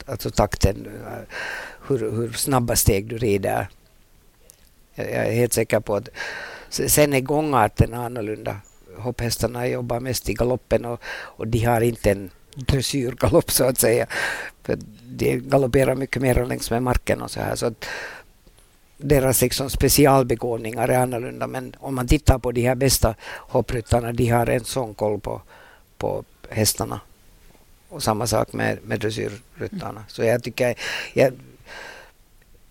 alltså 0.06 0.30
takten. 0.30 0.88
Hur, 1.88 2.10
hur 2.10 2.32
snabba 2.32 2.76
steg 2.76 3.06
du 3.06 3.18
rider. 3.18 3.68
Jag, 4.94 5.06
jag 5.06 5.26
är 5.26 5.32
helt 5.32 5.52
säker 5.52 5.80
på 5.80 5.96
att 5.96 6.08
sen 6.70 7.12
är 7.12 7.20
gångarten 7.20 7.94
annorlunda. 7.94 8.56
Hopphästarna 8.96 9.66
jobbar 9.66 10.00
mest 10.00 10.28
i 10.28 10.34
galoppen 10.34 10.84
och, 10.84 11.00
och 11.06 11.46
de 11.46 11.64
har 11.64 11.80
inte 11.80 12.10
en 12.10 12.30
dressyrgalopp 12.54 13.50
så 13.50 13.64
att 13.64 13.78
säga. 13.78 14.06
För 14.62 14.78
de 15.02 15.36
galopperar 15.36 15.94
mycket 15.94 16.22
mer 16.22 16.44
längs 16.44 16.70
med 16.70 16.82
marken 16.82 17.22
och 17.22 17.30
så 17.30 17.40
här. 17.40 17.56
Så 17.56 17.66
att 17.66 17.84
deras 18.96 19.40
liksom 19.42 19.70
specialbegåvningar 19.70 20.88
är 20.88 20.98
annorlunda. 20.98 21.46
Men 21.46 21.74
om 21.78 21.94
man 21.94 22.06
tittar 22.06 22.38
på 22.38 22.52
de 22.52 22.62
här 22.62 22.74
bästa 22.74 23.14
hoppryttarna, 23.32 24.12
de 24.12 24.28
har 24.28 24.46
en 24.46 24.64
sån 24.64 24.94
koll 24.94 25.20
på, 25.20 25.42
på 25.98 26.24
hästarna. 26.48 27.00
Och 27.88 28.02
samma 28.02 28.26
sak 28.26 28.52
med, 28.52 28.78
med 28.82 29.00
dressyrryttarna. 29.00 30.04
Så 30.08 30.24
jag 30.24 30.42
tycker, 30.42 30.74
jag, 31.14 31.32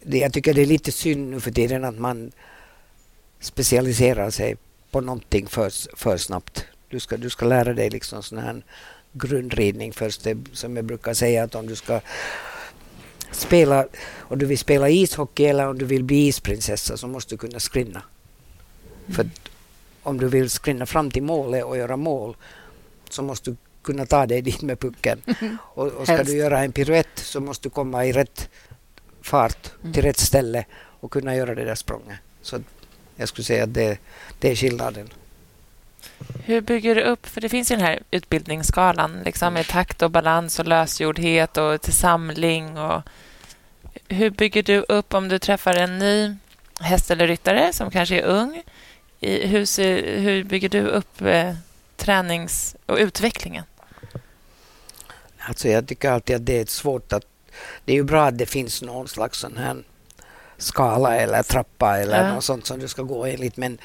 jag 0.10 0.34
tycker 0.34 0.54
det 0.54 0.62
är 0.62 0.66
lite 0.66 0.92
synd 0.92 1.32
nu 1.32 1.40
för 1.40 1.52
tiden 1.52 1.84
att 1.84 2.00
man 2.00 2.32
specialiserar 3.40 4.30
sig 4.30 4.58
på 4.92 5.02
någonting 5.02 5.48
för, 5.48 5.96
för 5.96 6.18
snabbt. 6.18 6.66
Du 6.90 7.00
ska, 7.00 7.18
du 7.18 7.30
ska 7.30 7.46
lära 7.46 7.74
dig 7.74 7.90
liksom 7.90 8.24
sån 8.24 8.38
här 8.38 8.62
grundridning 9.14 9.94
först. 9.94 10.24
Det, 10.24 10.38
som 10.54 10.76
jag 10.76 10.86
brukar 10.86 11.14
säga 11.14 11.44
att 11.44 11.56
om 11.56 11.68
du 11.68 11.76
ska 11.76 12.02
spela, 13.32 13.88
om 14.18 14.40
du 14.40 14.46
vill 14.46 14.58
spela 14.58 14.90
ishockey 14.90 15.46
eller 15.46 15.68
om 15.68 15.78
du 15.78 15.86
vill 15.86 16.04
bli 16.04 16.28
isprinsessa 16.28 16.98
så 16.98 17.08
måste 17.08 17.34
du 17.34 17.38
kunna 17.38 17.60
skrinna. 17.60 18.02
För 19.08 19.22
att 19.22 19.50
om 20.04 20.18
du 20.18 20.28
vill 20.28 20.50
skrinna 20.50 20.86
fram 20.86 21.12
till 21.12 21.24
målet 21.24 21.64
och 21.64 21.78
göra 21.78 21.98
mål 21.98 22.36
så 23.10 23.24
måste 23.24 23.52
du 23.52 23.58
kunna 23.82 24.06
ta 24.06 24.26
dig 24.26 24.42
dit 24.42 24.62
med 24.62 24.80
pucken. 24.80 25.22
Och, 25.64 25.88
och 25.88 26.04
ska 26.04 26.16
Helst. 26.16 26.32
du 26.32 26.38
göra 26.38 26.64
en 26.64 26.72
piruett 26.72 27.20
så 27.20 27.40
måste 27.40 27.66
du 27.66 27.70
komma 27.70 28.06
i 28.06 28.12
rätt 28.12 28.50
fart 29.28 29.72
till 29.94 30.04
rätt 30.04 30.20
ställe 30.20 30.66
och 31.00 31.12
kunna 31.12 31.36
göra 31.36 31.56
det 31.56 31.66
där 31.66 31.76
språnget. 31.76 32.18
Så 32.42 32.60
jag 33.16 33.30
skulle 33.30 33.46
säga 33.46 33.64
att 33.64 33.74
det, 33.74 33.98
det 34.40 34.52
är 34.52 34.56
skillnaden. 34.56 35.10
Hur 36.46 36.62
bygger 36.62 36.96
du 36.96 37.02
upp, 37.02 37.26
för 37.26 37.42
det 37.42 37.50
finns 37.50 37.72
ju 37.72 37.76
den 37.76 37.86
här 37.86 38.00
utbildningsskalan 38.12 39.22
liksom, 39.26 39.54
med 39.54 39.68
takt 39.68 40.02
och 40.02 40.12
balans 40.12 40.60
och 40.60 40.68
lösgjordhet 40.68 41.58
och 41.58 41.82
till 41.82 41.94
samling. 41.94 42.78
Och 42.78 43.02
hur 44.08 44.30
bygger 44.30 44.64
du 44.64 44.80
upp 44.80 45.14
om 45.14 45.30
du 45.30 45.40
träffar 45.40 45.76
en 45.76 46.00
ny 46.00 46.36
häst 46.80 47.12
eller 47.12 47.28
ryttare 47.28 47.74
som 47.74 47.92
kanske 47.92 48.20
är 48.20 48.26
ung? 48.26 48.64
I, 49.20 49.48
hur, 49.48 49.66
ser, 49.66 50.20
hur 50.20 50.44
bygger 50.44 50.70
du 50.70 50.82
upp 50.82 51.22
eh, 51.22 51.54
tränings 51.96 52.76
och 52.86 52.98
utvecklingen? 52.98 53.64
Alltså 55.38 55.68
jag 55.68 55.88
tycker 55.88 56.12
alltid 56.12 56.36
att 56.36 56.46
det 56.46 56.60
är 56.60 56.66
svårt 56.66 57.14
att... 57.14 57.26
Det 57.86 57.92
är 57.92 57.96
ju 57.96 58.04
bra 58.04 58.26
att 58.26 58.38
det 58.38 58.46
finns 58.46 58.82
någon 58.82 59.08
slags 59.08 59.40
sån 59.40 59.58
här 59.58 59.84
skala 60.58 61.16
eller 61.16 61.44
trappa 61.44 61.98
eller 62.00 62.24
Ja. 62.28 62.34
något 62.34 62.44
sånt 62.44 62.66
som 62.66 62.80
du 62.80 62.88
ska 62.88 63.02
gå 63.02 63.26
enligt 63.26 63.58
men, 63.58 63.78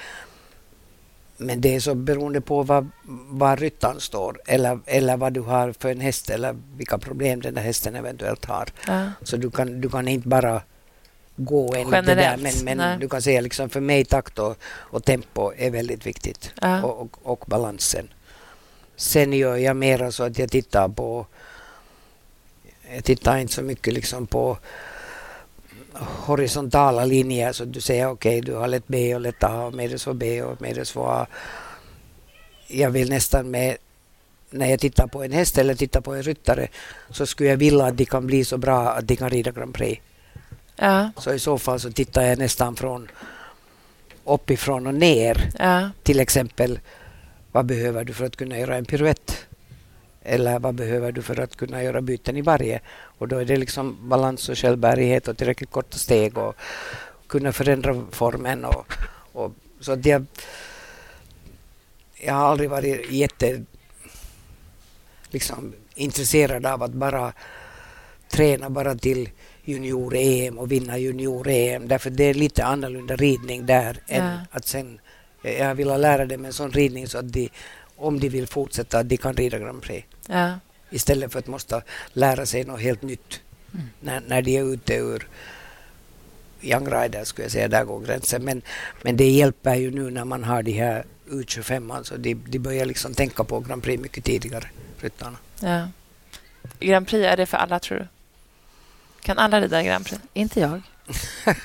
men 1.37 1.61
det 1.61 1.75
är 1.75 1.81
så 1.81 1.95
beroende 1.95 2.41
på 2.41 2.63
var, 2.63 2.87
var 3.31 3.57
ryttaren 3.57 4.01
står 4.01 4.41
eller, 4.47 4.79
eller 4.87 5.17
vad 5.17 5.33
du 5.33 5.41
har 5.41 5.73
för 5.79 5.89
en 5.91 6.01
häst 6.01 6.31
eller 6.31 6.57
vilka 6.77 6.99
problem 6.99 7.41
den 7.41 7.55
där 7.55 7.63
hästen 7.63 7.97
eventuellt 7.97 8.45
har. 8.45 8.69
Ja. 8.87 9.07
Så 9.23 9.37
du 9.37 9.51
kan, 9.51 9.81
du 9.81 9.89
kan 9.91 10.09
inte 10.09 10.29
bara 10.29 10.63
gå 11.37 11.75
enligt 11.75 11.91
det 11.91 12.15
där 12.15 12.17
Generellt, 12.17 12.63
men, 12.65 12.77
men 12.79 13.01
du 13.01 13.09
kan 13.09 13.23
säga 13.23 13.41
liksom 13.41 13.69
för 13.69 13.81
mig 13.81 14.05
takt 14.05 14.39
och, 14.39 14.57
och 14.65 15.05
tempo 15.05 15.53
är 15.57 15.71
väldigt 15.71 16.07
viktigt 16.07 16.51
Ja. 16.61 16.83
och, 16.83 17.01
och, 17.01 17.19
och 17.23 17.45
balansen. 17.47 18.09
Sen 18.97 19.33
gör 19.33 19.57
jag 19.57 19.77
mera 19.77 20.13
så 20.13 20.23
att 20.25 20.39
jag 20.39 20.51
tittar 20.51 20.89
på 20.89 21.27
jag 22.95 23.05
tittar 23.05 23.39
inte 23.39 23.53
så 23.53 23.63
mycket 23.63 23.95
liksom 23.95 24.27
på 24.27 24.59
horisontala 25.93 27.05
linjer 27.05 27.53
så 27.53 27.65
du 27.65 27.81
säger 27.81 28.11
okej 28.11 28.41
du 28.41 28.55
har 28.55 28.69
lätt 28.69 28.87
B 28.87 29.15
och 29.15 29.21
lätt 29.21 29.45
A 29.45 29.65
och 29.65 29.75
medels 29.75 30.05
för 30.05 30.13
B 30.13 30.43
och 30.43 30.63
medels 30.63 30.91
för 30.91 31.23
A. 31.23 31.27
Jag 32.67 32.91
vill 32.91 33.11
nästan 33.11 33.51
med 33.51 33.77
när 34.51 34.67
jag 34.67 34.81
tittar 34.81 35.07
på 35.07 35.23
en 35.23 35.33
häst 35.33 35.59
eller 35.59 35.75
tittar 35.75 36.01
på 36.01 36.15
en 36.15 36.23
ryttare 36.23 36.69
så 37.11 37.27
skulle 37.27 37.51
jag 37.51 37.57
vilja 37.57 37.85
att 37.85 37.97
de 37.97 38.05
kan 38.05 38.27
bli 38.27 38.45
så 38.45 38.59
bra 38.59 38.89
att 38.89 39.09
de 39.09 39.17
kan 39.17 39.31
rida 39.31 39.51
Grand 39.51 39.75
Prix. 39.75 40.03
Ja. 40.77 41.11
Så 41.17 41.33
i 41.33 41.39
så 41.39 41.59
fall 41.59 41.81
så 41.81 41.93
tittar 41.93 42.23
jag 42.23 42.39
nästan 42.39 42.77
från 42.77 43.09
uppifrån 44.25 44.87
och 44.87 44.95
ner. 44.95 45.51
Ja. 45.59 45.91
Till 46.03 46.21
exempel, 46.21 46.81
vad 47.53 47.67
behöver 47.67 48.05
du 48.05 48.13
för 48.13 48.25
att 48.25 48.37
kunna 48.37 48.59
göra 48.59 48.77
en 48.77 48.85
piruett? 48.85 49.47
Eller 50.25 50.59
vad 50.59 50.75
behöver 50.75 51.13
du 51.13 51.23
för 51.23 51.41
att 51.41 51.57
kunna 51.57 51.83
göra 51.83 52.01
byten 52.01 52.37
i 52.37 52.43
varje? 52.43 52.81
Och 53.19 53.29
då 53.29 53.39
är 53.39 53.45
det 53.45 53.57
liksom 53.57 54.09
balans 54.09 54.49
och 54.49 54.59
självbärighet 54.59 55.29
och 55.29 55.39
tillräckligt 55.39 55.71
korta 55.71 55.99
steg 55.99 56.39
och 56.39 56.57
kunna 57.27 57.53
förändra 57.53 58.05
formen. 58.11 58.65
Och, 58.65 58.93
och, 59.33 59.53
så 59.81 59.93
att 59.93 60.07
jag, 60.07 60.27
jag 62.15 62.35
har 62.35 62.45
aldrig 62.45 62.71
varit 62.71 63.11
jätte 63.11 63.65
liksom, 65.31 65.73
intresserad 65.95 66.67
av 66.67 66.83
att 66.83 66.93
bara 66.93 67.33
träna 68.31 68.71
bara 68.71 68.95
till 68.95 69.29
junior-EM 69.65 70.59
och 70.59 70.73
vinna 70.73 70.99
junior-EM. 70.99 71.89
Därför 71.89 72.11
det 72.11 72.25
är 72.25 72.35
lite 72.35 72.65
annorlunda 72.65 73.17
ridning 73.17 73.67
där 73.67 73.99
än 74.09 74.25
Ja. 74.25 74.39
att 74.51 74.67
sen 74.67 75.01
jag 75.43 75.75
vill 75.75 75.89
lära 75.89 76.27
dem 76.27 76.45
en 76.45 76.53
sån 76.53 76.73
ridning 76.73 77.09
så 77.09 77.19
att 77.19 77.33
de, 77.33 77.49
om 78.03 78.21
de 78.21 78.29
vill 78.29 78.47
fortsätta, 78.47 78.99
att 78.99 79.09
de 79.09 79.17
kan 79.17 79.35
rida 79.37 79.59
Grand 79.59 79.83
Prix. 79.83 80.07
Ja. 80.27 80.55
Istället 80.91 81.33
för 81.33 81.39
att 81.39 81.47
måste 81.47 81.83
lära 82.13 82.47
sig 82.47 82.65
något 82.65 82.81
helt 82.81 83.03
nytt 83.03 83.41
när, 84.01 84.21
när 84.27 84.43
de 84.43 84.57
är 84.59 84.73
ute 84.75 84.95
ur 84.95 85.29
Young 86.63 86.87
Rider 86.93 87.25
skulle 87.25 87.45
jag 87.45 87.53
säga, 87.53 87.69
där 87.69 87.85
går 87.85 88.01
gränsen. 88.01 88.45
Men, 88.45 88.63
men 89.03 89.17
det 89.17 89.31
hjälper 89.31 89.75
ju 89.75 89.91
nu 89.91 90.11
när 90.11 90.25
man 90.25 90.45
har 90.45 90.63
de 90.63 90.73
här 90.73 91.05
U25, 91.29 91.97
alltså 91.97 92.17
de, 92.17 92.35
de 92.35 92.59
börjar 92.59 92.87
liksom 92.87 93.15
tänka 93.15 93.45
på 93.45 93.61
Grand 93.61 93.83
Prix 93.83 94.03
mycket 94.03 94.25
tidigare, 94.25 94.69
ryttarna. 95.01 95.37
Ja. 95.61 95.89
Grand 96.81 97.09
Prix, 97.09 97.27
är 97.27 97.37
det 97.37 97.47
för 97.47 97.57
alla 97.57 97.79
tror 97.79 97.99
du? 97.99 98.07
Kan 99.21 99.39
alla 99.39 99.61
rida 99.61 99.83
Grand 99.83 100.07
Prix? 100.07 100.23
Inte 100.35 100.61
jag. 100.61 100.83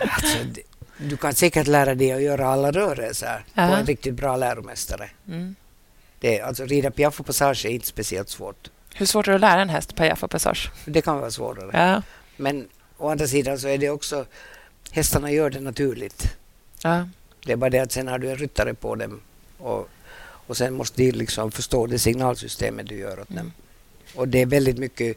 Alltså, 0.00 0.38
det- 0.44 0.62
du 0.98 1.16
kan 1.16 1.34
säkert 1.34 1.66
lära 1.66 1.94
dig 1.94 2.12
att 2.12 2.22
göra 2.22 2.46
alla 2.48 2.70
rörelser 2.70 3.44
på 3.54 3.60
Ja. 3.60 3.76
en 3.76 3.86
riktigt 3.86 4.14
bra 4.14 4.36
läromästare. 4.36 5.10
Mm. 5.28 5.54
Det, 6.20 6.40
alltså 6.40 6.64
rida 6.64 6.90
piaffe 6.90 7.22
passage 7.22 7.66
är 7.66 7.70
inte 7.70 7.86
speciellt 7.86 8.28
svårt. 8.28 8.70
Hur 8.94 9.06
svårt 9.06 9.26
är 9.26 9.30
det 9.32 9.34
att 9.36 9.40
lära 9.40 9.62
en 9.62 9.68
häst 9.68 9.94
piaff 9.96 10.22
och 10.24 10.30
passage? 10.30 10.70
Det 10.84 11.02
kan 11.02 11.18
vara 11.20 11.30
svårare. 11.30 11.70
Ja. 11.72 12.02
Men 12.36 12.68
å 12.96 13.08
andra 13.08 13.26
sidan 13.26 13.58
så 13.58 13.68
är 13.68 13.78
det 13.78 13.90
också, 13.90 14.24
hästarna 14.90 15.30
gör 15.30 15.50
det 15.50 15.60
naturligt. 15.60 16.36
Ja. 16.82 17.08
Det 17.44 17.52
är 17.52 17.56
bara 17.56 17.70
det 17.70 17.78
att 17.78 17.92
sen 17.92 18.08
har 18.08 18.18
du 18.18 18.30
en 18.30 18.36
ryttare 18.36 18.74
på 18.74 18.94
dem 18.94 19.20
och, 19.58 19.88
och 20.20 20.56
sen 20.56 20.74
måste 20.74 21.02
de 21.02 21.12
liksom 21.12 21.50
förstå 21.50 21.86
det 21.86 21.98
signalsystemet 21.98 22.86
du 22.88 22.94
gör 22.98 23.20
åt 23.20 23.28
dem. 23.28 23.52
Och 24.14 24.28
det 24.28 24.42
är 24.42 24.46
väldigt 24.46 24.78
mycket 24.78 25.16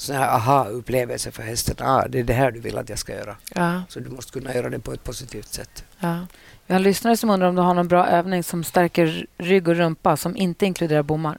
sådana 0.00 0.24
här 0.24 0.34
aha-upplevelser 0.36 1.30
för 1.30 1.42
hästen. 1.42 1.76
Ah, 1.78 2.08
det 2.08 2.18
är 2.18 2.24
det 2.24 2.32
här 2.32 2.50
du 2.50 2.60
vill 2.60 2.78
att 2.78 2.88
jag 2.88 2.98
ska 2.98 3.12
göra. 3.12 3.36
Ja. 3.54 3.82
Så 3.88 4.00
du 4.00 4.10
måste 4.10 4.32
kunna 4.32 4.54
göra 4.54 4.70
det 4.70 4.78
på 4.78 4.92
ett 4.92 5.04
positivt 5.04 5.48
sätt. 5.48 5.84
Ja. 5.98 6.26
Vi 6.66 6.74
har 6.74 6.80
lyssnare 6.80 7.16
som 7.16 7.30
undrar 7.30 7.48
om 7.48 7.54
du 7.54 7.62
har 7.62 7.74
någon 7.74 7.88
bra 7.88 8.06
övning 8.06 8.42
som 8.42 8.64
stärker 8.64 9.26
rygg 9.38 9.68
och 9.68 9.76
rumpa 9.76 10.16
som 10.16 10.36
inte 10.36 10.66
inkluderar 10.66 11.02
bommar. 11.02 11.38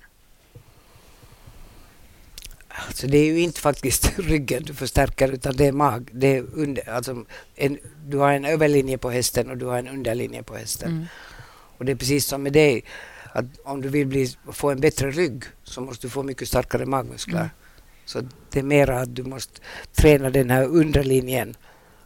Alltså 2.67 3.07
det 3.07 3.17
är 3.17 3.25
ju 3.25 3.39
inte 3.39 3.59
faktiskt 3.59 4.13
ryggen 4.19 4.63
du 4.63 4.73
förstärker 4.73 5.31
utan 5.31 5.55
det 5.55 5.67
är 5.67 5.71
mag. 5.71 6.09
Det 6.11 6.37
är 6.37 6.45
under, 6.53 6.89
alltså 6.89 7.25
en, 7.55 7.77
du 8.05 8.17
har 8.17 8.31
en 8.31 8.45
överlinje 8.45 8.97
på 8.97 9.09
hästen 9.09 9.49
och 9.49 9.57
du 9.57 9.65
har 9.65 9.79
en 9.79 9.87
underlinje 9.87 10.43
på 10.43 10.55
hästen. 10.55 10.91
Mm. 10.91 11.05
Och 11.77 11.85
det 11.85 11.91
är 11.91 11.95
precis 11.95 12.25
som 12.25 12.43
med 12.43 12.53
dig. 12.53 12.83
Att 13.33 13.45
om 13.63 13.81
du 13.81 13.89
vill 13.89 14.07
bli, 14.07 14.35
få 14.51 14.71
en 14.71 14.79
bättre 14.79 15.11
rygg 15.11 15.43
så 15.63 15.81
måste 15.81 16.07
du 16.07 16.11
få 16.11 16.23
mycket 16.23 16.47
starkare 16.47 16.85
magmuskler. 16.85 17.39
Mm. 17.39 17.49
Så 18.05 18.21
det 18.51 18.59
är 18.59 18.63
mera 18.63 18.99
att 18.99 19.15
du 19.15 19.23
måste 19.23 19.61
träna 19.93 20.29
den 20.29 20.49
här 20.49 20.63
underlinjen 20.63 21.55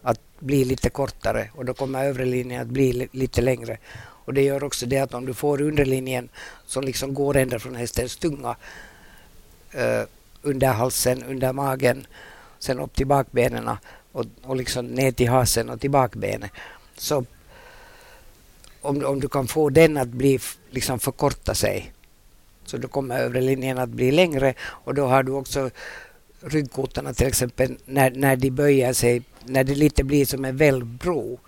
att 0.01 0.19
bli 0.39 0.65
lite 0.65 0.89
kortare 0.89 1.49
och 1.53 1.65
då 1.65 1.73
kommer 1.73 2.05
övre 2.05 2.25
linjen 2.25 2.61
att 2.61 2.67
bli 2.67 3.09
lite 3.11 3.41
längre. 3.41 3.77
Och 3.97 4.33
det 4.33 4.41
gör 4.41 4.63
också 4.63 4.85
det 4.85 4.97
att 4.97 5.13
om 5.13 5.25
du 5.25 5.33
får 5.33 5.61
underlinjen 5.61 6.29
som 6.65 6.83
liksom 6.83 7.13
går 7.13 7.37
ända 7.37 7.59
från 7.59 7.75
hästens 7.75 8.17
tunga 8.17 8.55
eh, 9.71 10.01
under 10.41 10.67
halsen, 10.67 11.23
under 11.23 11.53
magen, 11.53 12.07
sen 12.59 12.79
upp 12.79 12.95
till 12.95 13.07
bakbenen 13.07 13.69
och, 14.11 14.25
och 14.43 14.55
liksom 14.55 14.85
ner 14.85 15.11
till 15.11 15.29
hasen 15.29 15.69
och 15.69 15.81
till 15.81 15.91
bakbenet. 15.91 16.51
Så 16.97 17.25
om, 18.81 19.05
om 19.05 19.19
du 19.19 19.27
kan 19.27 19.47
få 19.47 19.69
den 19.69 19.97
att 19.97 20.07
bli 20.07 20.39
liksom 20.69 20.99
förkorta 20.99 21.55
sig 21.55 21.93
så 22.65 22.77
då 22.77 22.87
kommer 22.87 23.19
övre 23.19 23.41
linjen 23.41 23.77
att 23.77 23.89
bli 23.89 24.11
längre 24.11 24.53
och 24.59 24.93
då 24.93 25.05
har 25.05 25.23
du 25.23 25.31
också 25.31 25.69
ryggkotorna 26.41 27.13
till 27.13 27.27
exempel 27.27 27.77
när, 27.85 28.11
när 28.11 28.35
de 28.35 28.49
böjer 28.51 28.93
sig, 28.93 29.21
när 29.45 29.63
det 29.63 29.75
lite 29.75 30.03
blir 30.03 30.25
som 30.25 30.45
en 30.45 30.57
välvbro 30.57 31.39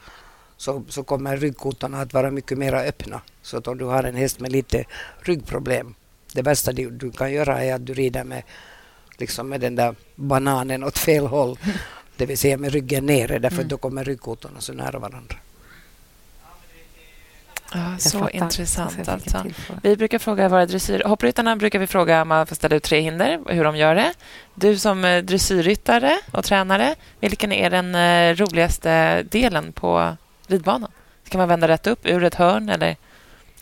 så, 0.58 0.84
så 0.90 1.04
kommer 1.04 1.38
ryggkotorna 1.38 2.02
att 2.02 2.14
vara 2.14 2.32
mycket 2.32 2.58
mer 2.58 2.74
öppna. 2.74 3.22
Så 3.42 3.58
att 3.58 3.68
om 3.68 3.78
du 3.78 3.86
har 3.86 4.04
en 4.04 4.16
häst 4.16 4.40
med 4.40 4.52
lite 4.52 4.84
ryggproblem, 5.20 5.96
det 6.34 6.44
bästa 6.44 6.72
du, 6.72 6.90
du 6.90 7.12
kan 7.12 7.34
göra 7.34 7.64
är 7.64 7.74
att 7.74 7.86
du 7.86 7.94
rider 7.94 8.24
med, 8.24 8.44
liksom 9.18 9.50
med 9.50 9.62
den 9.62 9.76
där 9.76 9.96
bananen 10.16 10.84
åt 10.84 10.98
fel 10.98 11.28
håll, 11.28 11.60
det 12.18 12.26
vill 12.26 12.38
säga 12.38 12.58
med 12.58 12.72
ryggen 12.72 13.06
nere, 13.06 13.40
därför 13.40 13.58
Mm. 13.58 13.68
då 13.68 13.78
kommer 13.78 14.04
ryggkotorna 14.04 14.62
så 14.62 14.74
nära 14.74 15.00
varandra. 15.00 15.36
Ja, 17.74 17.98
så 17.98 18.20
fattar. 18.20 18.36
intressant 18.36 19.10
alltså. 19.10 19.46
Vi 19.84 19.98
brukar 19.98 20.20
fråga 20.20 20.50
våra 20.50 20.66
dressyr... 20.66 21.04
Hoppryttarna 21.06 21.56
brukar 21.56 21.80
vi 21.80 21.88
fråga 21.88 22.22
om 22.22 22.28
man 22.28 22.48
får 22.48 22.56
ställa 22.56 22.76
ut 22.76 22.84
tre 22.84 23.00
hinder, 23.00 23.40
hur 23.46 23.64
de 23.64 23.78
gör 23.78 23.96
det. 23.96 24.14
Du 24.56 24.78
som 24.78 25.06
eh, 25.06 25.24
dressyrryttare 25.24 26.20
och 26.32 26.46
tränare, 26.46 26.96
vilken 27.20 27.52
är 27.52 27.70
den 27.70 27.96
eh, 27.96 28.36
roligaste 28.36 29.24
delen 29.24 29.74
på 29.74 30.18
ridbanan? 30.48 30.92
Ska 31.24 31.38
man 31.38 31.48
vända 31.48 31.68
rätt 31.68 31.88
upp 31.88 32.06
ur 32.06 32.24
ett 32.24 32.36
hörn 32.36 32.70
eller 32.70 32.96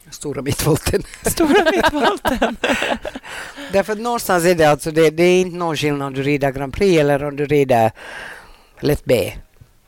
Stora 0.09 0.41
mittvolten. 0.41 1.03
stora 1.25 1.71
mittvolten? 1.71 2.57
Därför 3.71 3.95
någonstans 3.95 4.45
är 4.45 4.55
det 4.55 4.65
alltså, 4.65 4.91
det, 4.91 5.09
det 5.09 5.23
är 5.23 5.41
inte 5.41 5.57
någon 5.57 5.77
skillnad 5.77 6.07
om 6.07 6.13
du 6.13 6.23
rider 6.23 6.51
Grand 6.51 6.73
Prix 6.73 6.99
eller 6.99 7.23
om 7.23 7.35
du 7.35 7.45
rider 7.45 7.91
lätt 8.79 9.05
B. 9.05 9.33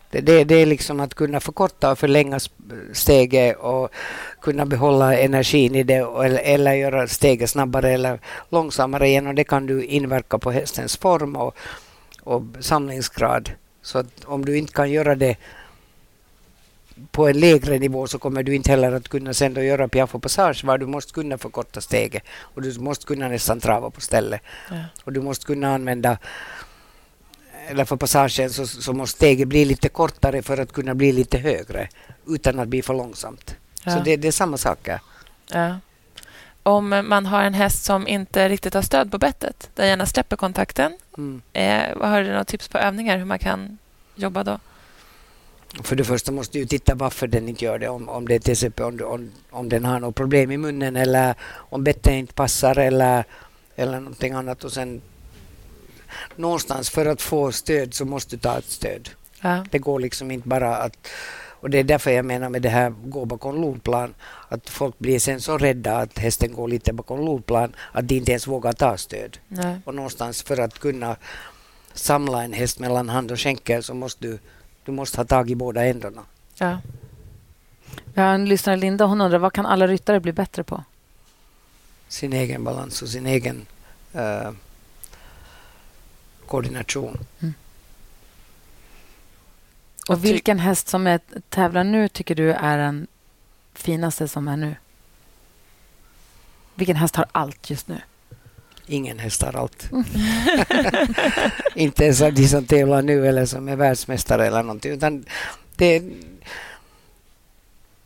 Det, 0.10 0.22
det, 0.22 0.44
det 0.44 0.56
är 0.56 0.66
liksom 0.66 1.00
att 1.00 1.14
kunna 1.14 1.40
förkorta 1.40 1.92
och 1.92 2.00
förlänga 2.00 2.40
steget 2.94 3.58
och 3.58 3.90
kunna 4.42 4.66
behålla 4.66 5.18
energin 5.18 5.76
i 5.76 5.84
det 5.84 5.94
eller, 5.94 6.40
eller 6.40 6.74
göra 6.74 7.08
steget 7.08 7.50
snabbare 7.50 7.92
eller 7.92 8.20
långsammare 8.50 9.08
igen 9.08 9.28
och 9.28 9.36
det 9.36 9.44
kan 9.44 9.66
du 9.66 9.84
inverka 9.84 10.38
på 10.38 10.52
hästens 10.52 10.98
form 10.98 11.36
och, 11.36 11.56
och 12.24 12.44
samlingsgrad. 12.60 13.52
Så 13.82 13.98
att 13.98 14.26
om 14.26 14.46
du 14.46 14.58
inte 14.58 14.74
kan 14.74 14.92
göra 14.92 15.16
det 15.16 15.38
på 17.12 17.28
en 17.28 17.40
lägre 17.40 17.80
nivå 17.80 18.08
så 18.08 18.20
kommer 18.20 18.44
du 18.44 18.56
inte 18.56 18.72
heller 18.72 18.92
att 18.92 19.08
kunna 19.08 19.34
sen 19.34 19.54
då 19.54 19.62
göra 19.62 19.88
piaff 19.88 20.16
och 20.16 20.22
passage 20.22 20.64
var 20.64 20.78
du 20.78 20.86
måste 20.86 21.14
kunna 21.14 21.38
förkorta 21.38 21.82
steget 21.82 22.24
och 22.40 22.62
du 22.62 22.80
måste 22.80 23.06
kunna 23.06 23.28
nästan 23.28 23.60
trava 23.60 23.90
på 23.90 24.02
stället. 24.02 24.42
Ja. 24.70 24.76
Och 25.04 25.14
du 25.14 25.22
måste 25.22 25.46
kunna 25.46 25.74
använda 25.74 26.18
eller 27.68 27.86
för 27.86 27.96
passagen 27.96 28.50
så, 28.50 28.68
så 28.68 28.94
måste 28.94 29.16
steget 29.18 29.48
bli 29.48 29.66
lite 29.66 29.90
kortare 29.90 30.42
för 30.42 30.58
att 30.58 30.72
kunna 30.72 30.96
bli 30.96 31.12
lite 31.12 31.38
högre 31.38 31.90
utan 32.28 32.60
att 32.60 32.68
bli 32.68 32.82
för 32.82 32.94
långsamt. 32.94 33.56
Ja. 33.84 33.92
Så 33.92 34.00
det, 34.04 34.16
det 34.18 34.28
är 34.28 34.32
samma 34.32 34.58
sak. 34.58 34.90
Ja. 35.52 35.80
Om 36.64 36.90
man 36.90 37.26
har 37.26 37.44
en 37.44 37.54
häst 37.54 37.84
som 37.86 38.08
inte 38.08 38.50
riktigt 38.50 38.74
har 38.74 38.82
stöd 38.82 39.12
på 39.12 39.18
bettet, 39.18 39.70
där 39.76 39.86
gärna 39.86 40.06
släpper 40.06 40.36
kontakten, 40.36 40.98
Mm. 41.18 41.42
eh, 41.54 42.08
har 42.10 42.22
du 42.22 42.28
några 42.28 42.46
tips 42.46 42.68
på 42.68 42.78
övningar 42.78 43.18
hur 43.18 43.26
man 43.26 43.40
kan 43.40 43.78
jobba 44.16 44.44
då? 44.44 44.60
För 45.84 45.96
det 45.96 46.04
första 46.04 46.32
måste 46.32 46.58
du 46.58 46.66
titta 46.66 46.96
varför 46.96 47.28
den 47.28 47.50
inte 47.50 47.66
gör 47.66 47.80
det. 47.80 47.90
Om, 47.90 48.10
om 48.10 48.28
det 48.28 48.40
till 48.40 48.52
exempel 48.52 48.86
om, 48.86 49.02
om, 49.14 49.32
om 49.50 49.70
den 49.70 49.86
har 49.86 50.00
något 50.00 50.16
problem 50.16 50.52
i 50.52 50.58
munnen 50.58 50.96
eller 50.96 51.36
om 51.70 51.84
bettet 51.84 52.14
inte 52.14 52.34
passar 52.34 52.78
eller, 52.80 53.24
eller 53.76 54.00
någonting 54.00 54.34
annat. 54.34 54.64
Och 54.64 54.72
sen 54.72 55.02
någonstans 56.36 56.90
för 56.90 57.06
att 57.06 57.22
få 57.22 57.52
stöd 57.52 57.94
så 57.94 58.06
måste 58.06 58.36
du 58.36 58.40
ta 58.40 58.58
ett 58.58 58.70
stöd. 58.70 59.10
Ja. 59.42 59.66
Det 59.72 59.80
går 59.80 60.00
liksom 60.00 60.32
inte 60.32 60.48
bara 60.48 60.78
att... 60.78 61.08
Och 61.60 61.70
det 61.70 61.78
är 61.78 61.84
därför 61.84 62.12
jag 62.12 62.26
menar 62.26 62.50
med 62.50 62.62
det 62.62 62.70
här 62.70 62.90
gå 62.90 63.26
bakom 63.26 63.62
lodplan. 63.62 64.14
Att 64.50 64.70
folk 64.70 65.00
blir 65.00 65.20
sen 65.20 65.42
så 65.42 65.58
rädda 65.58 65.98
att 65.98 66.20
hästen 66.20 66.54
går 66.54 66.68
lite 66.68 66.94
bakom 66.94 67.26
lodplan 67.26 67.74
att 67.92 68.08
de 68.08 68.16
inte 68.16 68.32
ens 68.32 68.48
vågar 68.48 68.74
ta 68.74 68.98
stöd. 68.98 69.38
Nej. 69.48 69.80
Och 69.86 69.96
någonstans 69.96 70.44
för 70.44 70.58
att 70.58 70.80
kunna 70.80 71.16
samla 71.94 72.44
en 72.44 72.54
häst 72.54 72.80
mellan 72.80 73.10
hand 73.10 73.32
och 73.32 73.40
skänkel 73.40 73.84
så 73.84 73.94
måste 73.94 74.28
du, 74.28 74.40
du 74.86 74.92
måste 74.92 75.18
ha 75.18 75.26
tag 75.26 75.50
i 75.50 75.56
båda 75.56 75.86
ändarna. 75.86 76.22
Ja. 76.56 76.78
Vi 78.14 78.22
har 78.22 78.30
en 78.30 78.46
lyssnare, 78.46 78.78
Linda, 78.78 79.06
hon 79.06 79.22
undrar 79.22 79.40
vad 79.40 79.54
kan 79.54 79.66
alla 79.66 79.88
ryttare 79.88 80.20
bli 80.20 80.32
bättre 80.32 80.64
på? 80.64 80.84
Sin 82.08 82.34
egen 82.34 82.64
balans 82.64 83.02
och 83.02 83.10
sin 83.10 83.26
egen 83.26 83.66
eh, 84.14 84.52
koordination. 86.48 87.18
Och 90.10 90.26
vilken 90.26 90.60
häst 90.60 90.88
som 90.88 91.08
är, 91.08 91.20
tävlar 91.50 91.84
nu 91.84 92.08
tycker 92.08 92.36
du 92.36 92.54
är 92.54 92.78
den 92.78 93.08
finaste 93.74 94.28
som 94.28 94.48
är 94.48 94.58
nu? 94.58 94.76
Vilken 96.76 96.96
häst 96.96 97.16
har 97.16 97.26
allt 97.32 97.70
just 97.70 97.88
nu? 97.88 98.02
Ingen 98.86 99.20
häst 99.20 99.42
har 99.42 99.54
allt. 99.54 99.90
inte 101.76 102.04
ens 102.04 102.20
de 102.20 102.48
som 102.48 102.66
tävlar 102.66 103.02
nu 103.02 103.28
eller 103.28 103.46
som 103.46 103.68
är 103.68 103.76
världsmästare 103.76 104.48
eller 104.48 104.64
någonting. 104.64 104.92
Utan 104.92 105.26
det, 105.76 106.04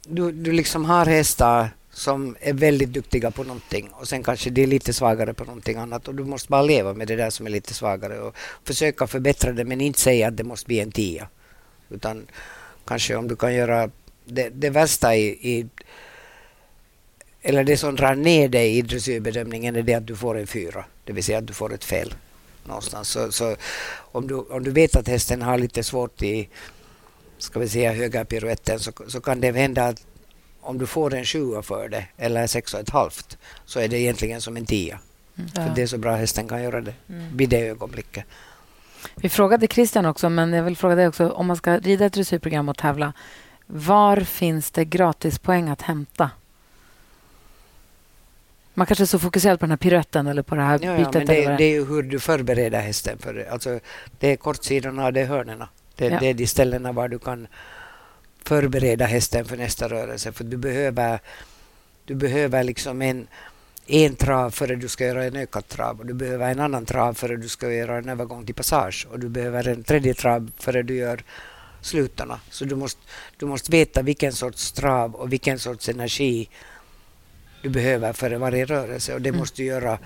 du, 0.04 0.32
du 0.32 0.52
liksom 0.52 0.86
har 0.86 1.06
hästar 1.06 1.70
som 1.94 2.36
är 2.40 2.54
väldigt 2.54 2.90
duktiga 2.90 3.32
på 3.32 3.44
någonting 3.44 3.90
och 3.90 4.08
sen 4.08 4.24
kanske 4.24 4.50
de 4.50 4.64
är 4.64 4.68
lite 4.68 4.94
svagare 4.94 5.34
på 5.34 5.44
någonting 5.44 5.78
annat 5.78 6.08
och 6.08 6.16
du 6.16 6.24
måste 6.24 6.50
bara 6.50 6.62
leva 6.62 6.94
med 6.94 7.08
det 7.08 7.16
där 7.16 7.30
som 7.30 7.46
är 7.46 7.50
lite 7.50 7.74
svagare 7.74 8.20
och 8.20 8.36
försöka 8.64 9.08
förbättra 9.08 9.52
det 9.52 9.66
men 9.66 9.82
inte 9.82 10.00
säga 10.00 10.28
att 10.28 10.38
det 10.38 10.44
måste 10.44 10.68
bli 10.68 10.80
en 10.80 10.92
tia. 10.92 11.28
Utan 11.90 12.28
kanske 12.86 13.16
om 13.16 13.28
du 13.28 13.36
kan 13.36 13.54
göra 13.54 13.90
det, 14.26 14.50
det 14.50 14.70
värsta 14.70 15.16
i, 15.16 15.28
i 15.28 15.68
eller 17.42 17.64
det 17.64 17.78
som 17.78 17.96
drar 17.96 18.16
ner 18.16 18.50
dig 18.50 18.78
i 18.78 18.82
dressyrbedömningen 18.82 19.76
är 19.76 19.82
det 19.82 19.94
att 19.94 20.08
du 20.08 20.16
får 20.16 20.38
en 20.38 20.48
fyra, 20.48 20.86
det 21.04 21.14
vill 21.14 21.24
säga 21.24 21.38
att 21.38 21.48
du 21.48 21.54
får 21.54 21.74
ett 21.74 21.84
fel 21.84 22.14
någonstans. 22.64 23.10
Så, 23.10 23.32
så 23.32 23.56
om, 23.94 24.28
du, 24.28 24.36
om 24.36 24.64
du 24.64 24.72
vet 24.72 24.96
att 24.96 25.08
hästen 25.08 25.42
har 25.42 25.58
lite 25.58 25.84
svårt 25.84 26.22
i 26.22 26.50
ska 27.38 27.60
vi 27.60 27.70
säga 27.70 27.94
höga 27.94 28.26
piruetten 28.26 28.80
så, 28.80 28.92
så 29.08 29.22
kan 29.22 29.42
det 29.42 29.52
hända 29.52 29.86
att 29.86 30.06
om 30.62 30.78
du 30.78 30.86
får 30.88 31.14
en 31.14 31.26
sjua 31.26 31.62
för 31.62 31.90
det 31.90 32.06
eller 32.18 32.48
sex 32.48 32.74
och 32.74 32.80
ett 32.80 32.90
halvt 32.90 33.38
så 33.66 33.80
är 33.80 33.88
det 33.88 34.00
egentligen 34.00 34.42
som 34.42 34.58
en 34.58 34.66
tia. 34.66 35.00
För 35.36 35.62
Ja. 35.62 35.68
det 35.76 35.82
är 35.82 35.88
så 35.88 35.98
bra 35.98 36.16
hästen 36.16 36.48
kan 36.48 36.64
göra 36.64 36.82
det 36.82 36.94
Mm. 37.10 37.38
vid 37.38 37.50
det 37.50 37.68
ögonblicket. 37.68 38.26
Vi 39.16 39.30
frågade 39.30 39.68
Christian 39.68 40.06
också, 40.06 40.30
men 40.30 40.54
jag 40.54 40.64
vill 40.64 40.78
fråga 40.78 40.96
dig 40.96 41.08
också. 41.08 41.30
Om 41.30 41.48
man 41.48 41.56
ska 41.58 41.78
rida 41.78 42.06
ett 42.06 42.14
dressyrprogram 42.14 42.70
och 42.70 42.78
tävla, 42.78 43.14
var 43.68 44.18
finns 44.20 44.72
det 44.72 44.86
gratispoäng 44.86 45.70
att 45.70 45.82
hämta? 45.82 46.30
Man 48.74 48.88
kanske 48.88 49.04
är 49.04 49.06
så 49.06 49.20
fokuserad 49.20 49.60
på 49.60 49.66
den 49.66 49.72
här 49.72 49.78
piruetten 49.78 50.28
eller 50.28 50.42
på 50.42 50.56
det 50.56 50.62
här 50.62 50.80
Ja, 50.84 50.92
ja, 50.92 50.98
bytet. 50.98 51.16
eller 51.16 51.26
det, 51.42 51.48
vad 51.50 51.58
det 51.58 51.64
är 51.64 51.70
ju 51.72 51.86
hur 51.86 52.04
du 52.04 52.20
förbereder 52.20 52.82
hästen 52.82 53.18
för 53.18 53.34
det. 53.34 53.50
Alltså, 53.52 53.80
det 54.20 54.32
är 54.32 54.36
kortsidorna 54.36 55.06
och 55.06 55.14
det 55.14 55.22
är 55.22 55.26
hörnerna. 55.26 55.70
Det, 55.96 56.06
Ja. 56.08 56.20
det 56.20 56.28
är 56.28 56.34
de 56.34 56.48
ställena 56.48 56.92
var 56.92 57.08
du 57.08 57.20
kan 57.20 57.48
förbereda 58.46 59.06
hästen 59.06 59.46
för 59.46 59.58
nästa 59.58 59.88
rörelse. 59.88 60.32
För 60.32 60.44
du 60.44 60.58
behöver, 60.58 61.20
du 62.06 62.16
behöver 62.16 62.64
liksom 62.64 63.02
en, 63.02 63.28
en 63.88 64.16
trav 64.16 64.52
före 64.52 64.76
du 64.76 64.88
ska 64.88 65.06
göra 65.06 65.24
en 65.24 65.36
ökad 65.36 65.68
trav 65.68 66.00
och 66.00 66.06
du 66.06 66.14
behöver 66.14 66.52
en 66.52 66.60
annan 66.60 66.86
trav 66.86 67.14
före 67.14 67.38
du 67.38 67.50
ska 67.50 67.72
göra 67.72 67.98
en 67.98 68.10
övergång 68.10 68.46
till 68.46 68.56
passage 68.56 69.08
och 69.12 69.20
du 69.20 69.30
behöver 69.30 69.68
en 69.68 69.84
tredje 69.84 70.14
trav 70.14 70.52
före 70.58 70.84
du 70.84 70.96
gör 70.96 71.24
slutarna. 71.82 72.40
Så 72.50 72.66
du 72.66 72.76
måste, 72.76 73.02
du 73.38 73.46
måste 73.46 73.72
veta 73.72 74.02
vilken 74.02 74.34
sorts 74.34 74.72
trav 74.72 75.16
och 75.16 75.34
vilken 75.34 75.60
sorts 75.60 75.90
energi 75.90 76.50
du 77.62 77.70
behöver 77.70 78.14
för 78.14 78.32
varje 78.32 78.66
rörelse 78.66 79.14
och 79.14 79.22
det 79.22 79.32
måste 79.32 79.62
du 79.62 79.66
göra 79.66 80.00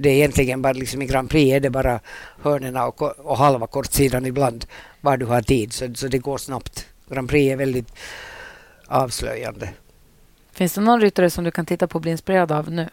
det 0.00 0.08
är 0.08 0.14
egentligen 0.14 0.62
bara 0.62 0.72
liksom 0.72 1.02
i 1.02 1.06
Grand 1.06 1.30
Prix 1.30 1.54
är 1.54 1.60
det 1.60 1.70
bara 1.70 2.00
hörnerna 2.42 2.86
och, 2.86 3.02
och 3.02 3.38
halva 3.38 3.66
kortsidan 3.66 4.26
ibland 4.26 4.66
var 5.00 5.16
du 5.16 5.26
har 5.26 5.42
tid 5.42 5.72
så, 5.72 5.94
så 5.94 6.08
det 6.08 6.18
går 6.18 6.38
snabbt. 6.38 6.86
Grand 7.08 7.28
Prix 7.28 7.52
är 7.52 7.56
väldigt 7.56 7.92
avslöjande. 8.86 9.70
Finns 10.52 10.72
det 10.72 10.80
någon 10.80 11.00
ryttare 11.00 11.30
som 11.30 11.44
du 11.44 11.50
kan 11.50 11.66
titta 11.66 11.86
på 11.86 11.94
och 11.94 12.02
bli 12.02 12.10
inspirerad 12.10 12.52
av 12.52 12.70
nu? 12.70 12.88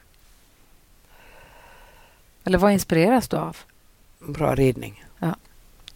Eller 2.44 2.58
vad 2.58 2.72
inspireras 2.72 3.28
du 3.28 3.38
av? 3.38 3.58
Bra 4.20 4.56
ridning. 4.56 5.06
Ja. 5.20 5.36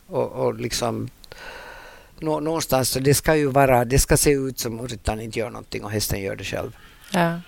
Och, 0.08 0.32
och 0.32 0.54
liksom 0.54 1.10
nå, 2.20 2.40
någonstans, 2.40 2.90
så 2.90 3.00
det 3.00 3.14
ska 3.14 3.36
ju 3.36 3.48
vara, 3.48 3.86
det 3.86 4.00
ska 4.00 4.18
se 4.18 4.32
ut 4.32 4.60
som 4.60 4.80
att 4.80 4.92
ryttaren 4.92 5.22
inte 5.22 5.40
gör 5.40 5.50
någonting 5.50 5.84
och 5.84 5.92
hästen 5.92 6.22
gör 6.22 6.36
det 6.36 6.44
själv. 6.44 6.76
Ja. 7.14 7.40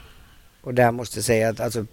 Och 0.62 0.74
där 0.74 0.92
måste 0.92 1.18
jag 1.18 1.26
säga 1.26 1.50
att 1.50 1.60
alltså, 1.60 1.80
okej 1.80 1.88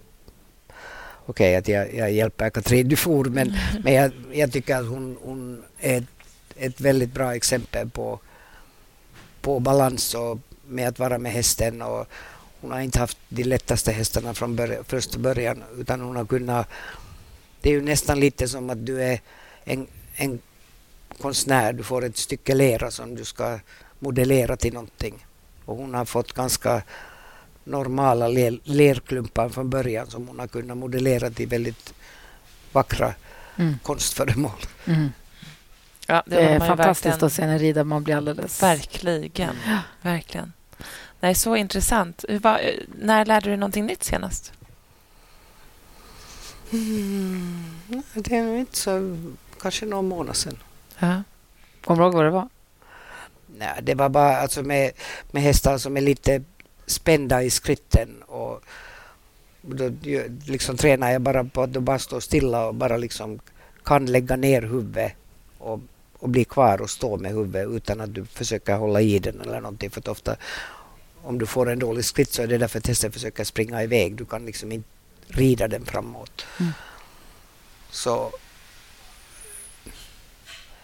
okay, 1.25 1.55
att 1.55 1.67
jag, 1.67 1.95
jag 1.95 2.11
hjälper 2.11 2.49
Katrin 2.49 2.89
Dufour 2.89 3.25
men, 3.25 3.53
men 3.83 3.93
jag, 3.93 4.11
jag 4.33 4.51
tycker 4.51 4.75
att 4.75 4.87
hon, 4.87 5.17
hon 5.21 5.63
är 5.79 5.97
ett, 5.97 6.03
ett 6.59 6.81
väldigt 6.81 7.13
bra 7.13 7.35
exempel 7.35 7.89
på, 7.89 8.19
på 9.41 9.59
balans 9.59 10.15
och 10.15 10.39
med 10.67 10.87
att 10.87 10.99
vara 10.99 11.17
med 11.17 11.31
hästen 11.31 11.81
och 11.81 12.07
hon 12.61 12.71
har 12.71 12.79
inte 12.79 12.99
haft 12.99 13.17
de 13.29 13.43
lättaste 13.43 13.91
hästarna 13.91 14.33
från 14.33 14.55
början, 14.55 14.83
första 14.83 15.19
början 15.19 15.63
utan 15.77 16.01
hon 16.01 16.15
har 16.15 16.25
kunnat 16.25 16.67
det 17.61 17.69
är 17.69 17.73
ju 17.73 17.81
nästan 17.81 18.19
lite 18.19 18.47
som 18.47 18.69
att 18.69 18.85
du 18.85 19.03
är 19.03 19.19
en, 19.63 19.87
en 20.15 20.39
konstnär, 21.21 21.73
du 21.73 21.83
får 21.83 22.05
ett 22.05 22.17
stycke 22.17 22.55
lera 22.55 22.91
som 22.91 23.15
du 23.15 23.25
ska 23.25 23.59
modellera 23.99 24.57
till 24.57 24.73
någonting. 24.73 25.25
Och 25.65 25.77
hon 25.77 25.93
har 25.93 26.05
fått 26.05 26.33
ganska 26.33 26.81
normala 27.63 28.27
ler, 28.27 28.59
lerklumpar 28.63 29.49
från 29.49 29.69
början 29.69 30.07
som 30.07 30.27
hon 30.27 30.39
har 30.39 30.47
kunnat 30.47 30.77
modellera 30.77 31.29
till 31.29 31.47
väldigt 31.47 31.93
vackra 32.71 33.13
mm. 33.57 33.79
konstföremål. 33.83 34.61
Mm. 34.85 35.09
Ja, 36.09 36.23
det, 36.25 36.35
det 36.35 36.41
är 36.41 36.59
fantastiskt 36.59 37.23
att 37.23 37.33
se 37.33 37.41
henne 37.41 37.57
rida. 37.57 37.83
Man 37.83 38.03
blir 38.03 38.15
alldeles... 38.15 38.63
Verkligen. 38.63 39.55
Verkligen. 40.01 40.53
Nej, 41.19 41.35
så 41.35 41.55
intressant. 41.55 42.25
Var, 42.29 42.61
när 43.01 43.25
lärde 43.25 43.49
du 43.49 43.57
någonting 43.57 43.85
nytt 43.85 44.03
senast? 44.03 44.53
Mm, 46.71 47.73
det 48.13 48.35
är 48.35 48.55
inte 48.55 48.77
så... 48.77 49.17
Kanske 49.61 49.85
någon 49.85 50.07
månad 50.07 50.35
sedan. 50.35 50.57
Ja. 50.99 51.23
Kommer 51.83 52.01
du 52.01 52.05
ihåg 52.05 52.13
vad 52.13 52.25
det 52.25 52.29
var? 52.29 52.49
Nej, 53.57 53.79
det 53.81 53.95
var 53.95 54.09
bara 54.09 54.37
alltså 54.37 54.63
med, 54.63 54.91
med 55.31 55.43
hästar 55.43 55.77
som 55.77 55.97
är 55.97 56.01
lite 56.01 56.43
spända 56.85 57.43
i 57.43 57.49
skritten. 57.49 58.21
Och 58.21 58.63
då 59.61 59.91
liksom 60.45 60.77
tränar 60.77 61.11
jag 61.11 61.21
bara 61.21 61.43
på 61.43 61.61
att 61.61 61.73
du 61.73 61.79
bara 61.79 61.99
står 61.99 62.19
stilla 62.19 62.67
och 62.67 62.75
bara 62.75 62.97
liksom 62.97 63.39
kan 63.83 64.05
lägga 64.05 64.35
ner 64.35 64.61
huvudet 64.61 65.13
och, 65.57 65.79
och 66.19 66.29
bli 66.29 66.45
kvar 66.45 66.81
och 66.81 66.89
stå 66.89 67.17
med 67.17 67.31
huvudet 67.31 67.67
utan 67.67 68.01
att 68.01 68.13
du 68.13 68.25
försöker 68.25 68.75
hålla 68.75 69.01
i 69.01 69.19
den 69.19 69.41
eller 69.41 69.61
någonting. 69.61 69.89
För 69.89 69.99
att 69.99 70.07
ofta 70.07 70.35
om 71.23 71.39
du 71.39 71.45
får 71.45 71.69
en 71.69 71.79
dålig 71.79 72.05
skritt 72.05 72.33
så 72.33 72.41
är 72.41 72.47
det 72.47 72.57
därför 72.57 72.79
att 72.79 72.87
hästen 72.87 73.11
försöker 73.11 73.43
springa 73.43 73.83
iväg. 73.83 74.15
Du 74.15 74.25
kan 74.25 74.45
liksom 74.45 74.71
inte 74.71 74.89
rida 75.27 75.67
den 75.67 75.85
framåt. 75.85 76.45
Mm. 76.59 76.71
Så 77.91 78.31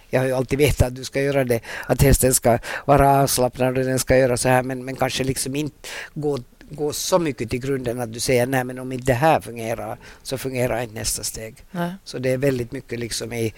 jag 0.09 0.19
har 0.19 0.27
ju 0.27 0.33
alltid 0.33 0.59
vetat 0.59 0.87
att 0.87 0.95
du 0.95 1.03
ska 1.03 1.21
göra 1.21 1.43
det, 1.43 1.59
att 1.85 2.01
hästen 2.01 2.33
ska 2.33 2.59
vara 2.85 3.21
avslappnad 3.21 3.77
och 3.77 3.83
den 3.83 3.99
ska 3.99 4.17
göra 4.17 4.37
så 4.37 4.49
här 4.49 4.63
men, 4.63 4.85
men 4.85 4.95
kanske 4.95 5.23
liksom 5.23 5.55
inte 5.55 5.89
gå, 6.13 6.39
gå 6.69 6.93
så 6.93 7.19
mycket 7.19 7.49
till 7.49 7.59
grunden 7.59 8.01
att 8.01 8.13
du 8.13 8.19
säger 8.19 8.45
nej 8.45 8.63
men 8.63 8.79
om 8.79 8.91
inte 8.91 9.05
det 9.05 9.13
här 9.13 9.41
fungerar 9.41 9.97
så 10.23 10.37
fungerar 10.37 10.81
inte 10.81 10.95
nästa 10.95 11.23
steg. 11.23 11.55
Nej. 11.71 11.93
Så 12.03 12.17
det 12.17 12.29
är 12.29 12.37
väldigt 12.37 12.71
mycket 12.71 12.99
liksom 12.99 13.33
i 13.33 13.53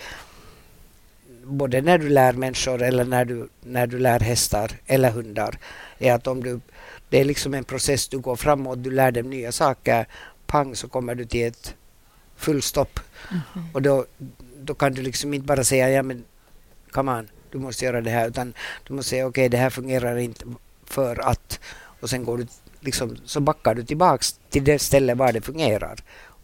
både 1.47 1.81
när 1.81 1.97
du 1.97 2.09
lär 2.09 2.33
människor 2.33 2.81
eller 2.81 3.05
när 3.05 3.25
du, 3.25 3.49
när 3.61 3.87
du 3.87 3.99
lär 3.99 4.19
hästar 4.19 4.71
eller 4.85 5.11
hundar 5.11 5.57
är 5.97 6.13
att 6.13 6.27
om 6.27 6.43
du, 6.43 6.59
det 7.09 7.19
är 7.19 7.25
liksom 7.25 7.53
en 7.53 7.63
process, 7.63 8.07
du 8.07 8.19
går 8.19 8.35
framåt, 8.35 8.83
du 8.83 8.91
lär 8.91 9.11
dem 9.11 9.29
nya 9.29 9.51
saker, 9.51 10.07
pang 10.47 10.75
så 10.75 10.87
kommer 10.87 11.15
du 11.15 11.25
till 11.25 11.47
ett 11.47 11.75
fullstopp. 12.35 12.99
Mm 13.31 13.41
-hmm. 13.53 13.73
Och 13.73 13.81
då, 13.81 14.05
då 14.57 14.73
kan 14.73 14.93
du 14.93 15.01
liksom 15.01 15.33
inte 15.33 15.45
bara 15.45 15.63
säga 15.63 15.89
ja 15.89 16.03
men 16.03 16.23
come 16.91 17.11
on, 17.11 17.29
du 17.51 17.57
måste 17.57 17.85
göra 17.85 18.01
det 18.01 18.09
här, 18.09 18.27
utan 18.27 18.53
du 18.87 18.93
måste 18.93 19.09
säga 19.09 19.27
okej, 19.27 19.41
okay, 19.41 19.49
det 19.49 19.57
här 19.57 19.69
fungerar 19.69 20.17
inte 20.17 20.45
för 20.85 21.29
att, 21.29 21.59
och 22.01 22.09
sen 22.09 22.25
går 22.25 22.37
du 22.37 22.47
liksom, 22.79 23.17
så 23.25 23.39
backar 23.39 23.75
du 23.75 23.83
tillbaks 23.83 24.39
till 24.49 24.63
det 24.63 24.79
ställe 24.79 25.15
var 25.15 25.33
det 25.33 25.41
fungerar 25.41 25.99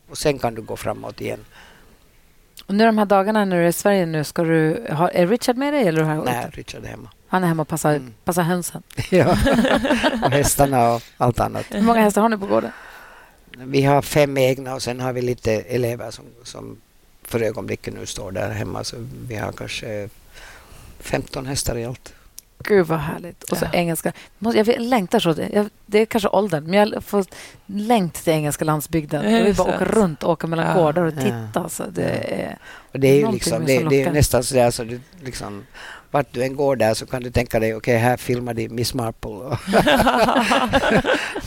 och 0.09 0.17
sen 0.17 0.39
kan 0.39 0.55
du 0.55 0.61
gå 0.61 0.77
framåt 0.77 1.21
igen. 1.21 1.45
Och 2.65 2.75
nu 2.75 2.85
de 2.85 2.97
här 2.97 3.05
dagarna 3.05 3.45
när 3.45 3.57
du 3.57 3.63
är 3.63 3.67
i 3.67 3.73
Sverige 3.73 4.05
nu, 4.05 4.23
ska 4.23 4.43
du 4.43 4.87
ha, 4.89 5.09
är 5.09 5.27
Richard 5.27 5.57
med 5.57 5.73
dig? 5.73 5.87
Eller 5.87 6.03
har 6.03 6.25
Nej, 6.25 6.49
Richard 6.53 6.83
är 6.83 6.87
hemma. 6.87 7.09
Han 7.27 7.43
är 7.43 7.47
hemma 7.47 7.61
och 7.61 7.67
passar, 7.67 7.95
mm. 7.95 8.13
passar 8.23 8.43
hönsen? 8.43 8.83
ja, 9.09 9.37
och 10.23 10.31
hästarna 10.31 10.93
och 10.93 11.01
allt 11.17 11.39
annat. 11.39 11.65
Hur 11.69 11.81
många 11.81 12.01
hästar 12.01 12.21
har 12.21 12.29
ni 12.29 12.37
på 12.37 12.45
gården? 12.45 12.71
Vi 13.57 13.83
har 13.83 14.01
fem 14.01 14.37
egna 14.37 14.75
och 14.75 14.81
sen 14.81 14.99
har 14.99 15.13
vi 15.13 15.21
lite 15.21 15.51
elever 15.53 16.11
som, 16.11 16.25
som 16.43 16.77
för 17.23 17.39
ögonblicket 17.39 17.93
nu 17.93 18.05
står 18.05 18.31
där 18.31 18.49
hemma. 18.49 18.83
Så 18.83 18.95
vi 19.27 19.35
har 19.35 19.51
kanske 19.51 20.09
15 20.99 21.45
hästar 21.45 21.77
i 21.77 21.85
allt. 21.85 22.13
Gud, 22.63 22.87
vad 22.87 22.99
härligt. 22.99 23.43
Och 23.43 23.57
så 23.57 23.65
ja. 23.65 23.69
engelska. 23.73 24.13
Jag 24.39 24.67
längtar 24.79 25.19
så. 25.19 25.33
Det 25.85 25.99
är 25.99 26.05
kanske 26.05 26.29
åldern, 26.29 26.63
men 26.63 26.73
jag 26.73 27.03
får 27.03 27.25
längt 27.65 28.13
till 28.13 28.33
engelska 28.33 28.65
landsbygden. 28.65 29.33
Jag 29.33 29.43
vill 29.43 29.55
bara 29.55 29.75
åka 29.75 29.85
runt, 29.85 30.23
åka 30.23 30.47
mellan 30.47 30.67
ja. 30.67 30.73
gårdar 30.73 31.03
och 31.03 31.13
titta. 31.13 31.49
Ja. 31.55 31.69
Så 31.69 31.83
det 31.89 32.03
är, 32.03 32.57
och 32.91 32.99
det 32.99 33.07
är 33.07 33.19
ju 33.19 33.31
liksom, 33.31 33.65
det, 33.65 33.83
det, 33.89 34.03
är 34.03 34.11
nästan 34.11 34.43
så 34.43 34.55
där, 34.55 34.71
så 34.71 34.83
du, 34.83 34.99
liksom, 35.23 35.63
vart 36.11 36.33
du 36.33 36.43
än 36.43 36.55
går 36.55 36.75
där 36.75 36.93
så 36.93 37.05
kan 37.05 37.23
du 37.23 37.31
tänka 37.31 37.59
dig, 37.59 37.75
okej, 37.75 37.95
okay, 37.95 38.09
här 38.09 38.17
filmar 38.17 38.53
de 38.53 38.69
Miss 38.69 38.93
Marple. 38.93 39.31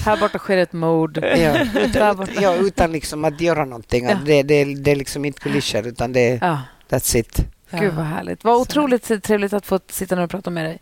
här 0.05 0.21
borta 0.21 0.39
sker 0.39 0.57
ett 0.57 0.73
mord. 0.73 1.19
Ja, 1.19 1.59
utan, 1.75 2.27
ja, 2.41 2.55
utan 2.55 2.93
liksom 2.93 3.25
att 3.25 3.41
göra 3.41 3.65
någonting. 3.65 4.05
Ja. 4.05 4.19
Det, 4.25 4.43
det, 4.43 4.65
det 4.65 4.91
är 4.91 4.97
liksom 4.97 5.25
inte 5.25 5.41
kulisser, 5.41 5.87
utan 5.87 6.13
det 6.13 6.21
är 6.21 6.39
ja. 6.41 6.61
that's 6.89 7.17
it. 7.17 7.56
Gud, 7.81 7.95
vad 7.95 8.05
härligt. 8.05 8.45
Vad 8.45 8.57
otroligt 8.57 9.23
trevligt 9.23 9.53
att 9.53 9.67
få 9.67 9.81
sitta 9.89 10.15
ner 10.15 10.23
och 10.23 10.31
prata 10.31 10.51
med 10.51 10.65
dig. 10.65 10.79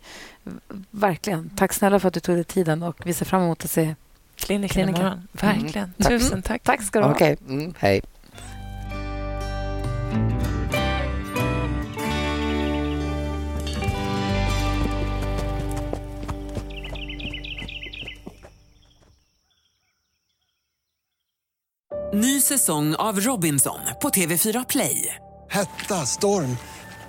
Verkligen. 0.91 1.49
Tack 1.49 1.73
snälla 1.73 1.99
för 1.99 2.07
att 2.07 2.13
du 2.13 2.19
tog 2.19 2.35
dig 2.35 2.43
tiden 2.43 2.83
och 2.83 3.01
vi 3.05 3.13
ser 3.13 3.25
fram 3.25 3.41
emot 3.41 3.65
att 3.65 3.71
se 3.71 3.95
kliniken 4.35 4.89
imorgon. 4.89 5.27
Verkligen. 5.31 5.93
Mm. 5.97 6.19
Tusen 6.19 6.41
tack. 6.41 6.63
Tack 6.63 6.83
ska 6.83 6.99
du 6.99 7.05
ha. 7.05 7.11
Okej, 7.11 7.37
okay. 7.41 7.55
mm, 7.55 7.73
hej. 7.77 8.01
Ny 22.15 22.41
säsong 22.41 22.95
av 22.95 23.19
Robinson 23.19 23.79
på 24.01 24.09
TV4 24.09 24.65
Play. 24.69 25.15
Hetta, 25.49 26.05
storm, 26.05 26.57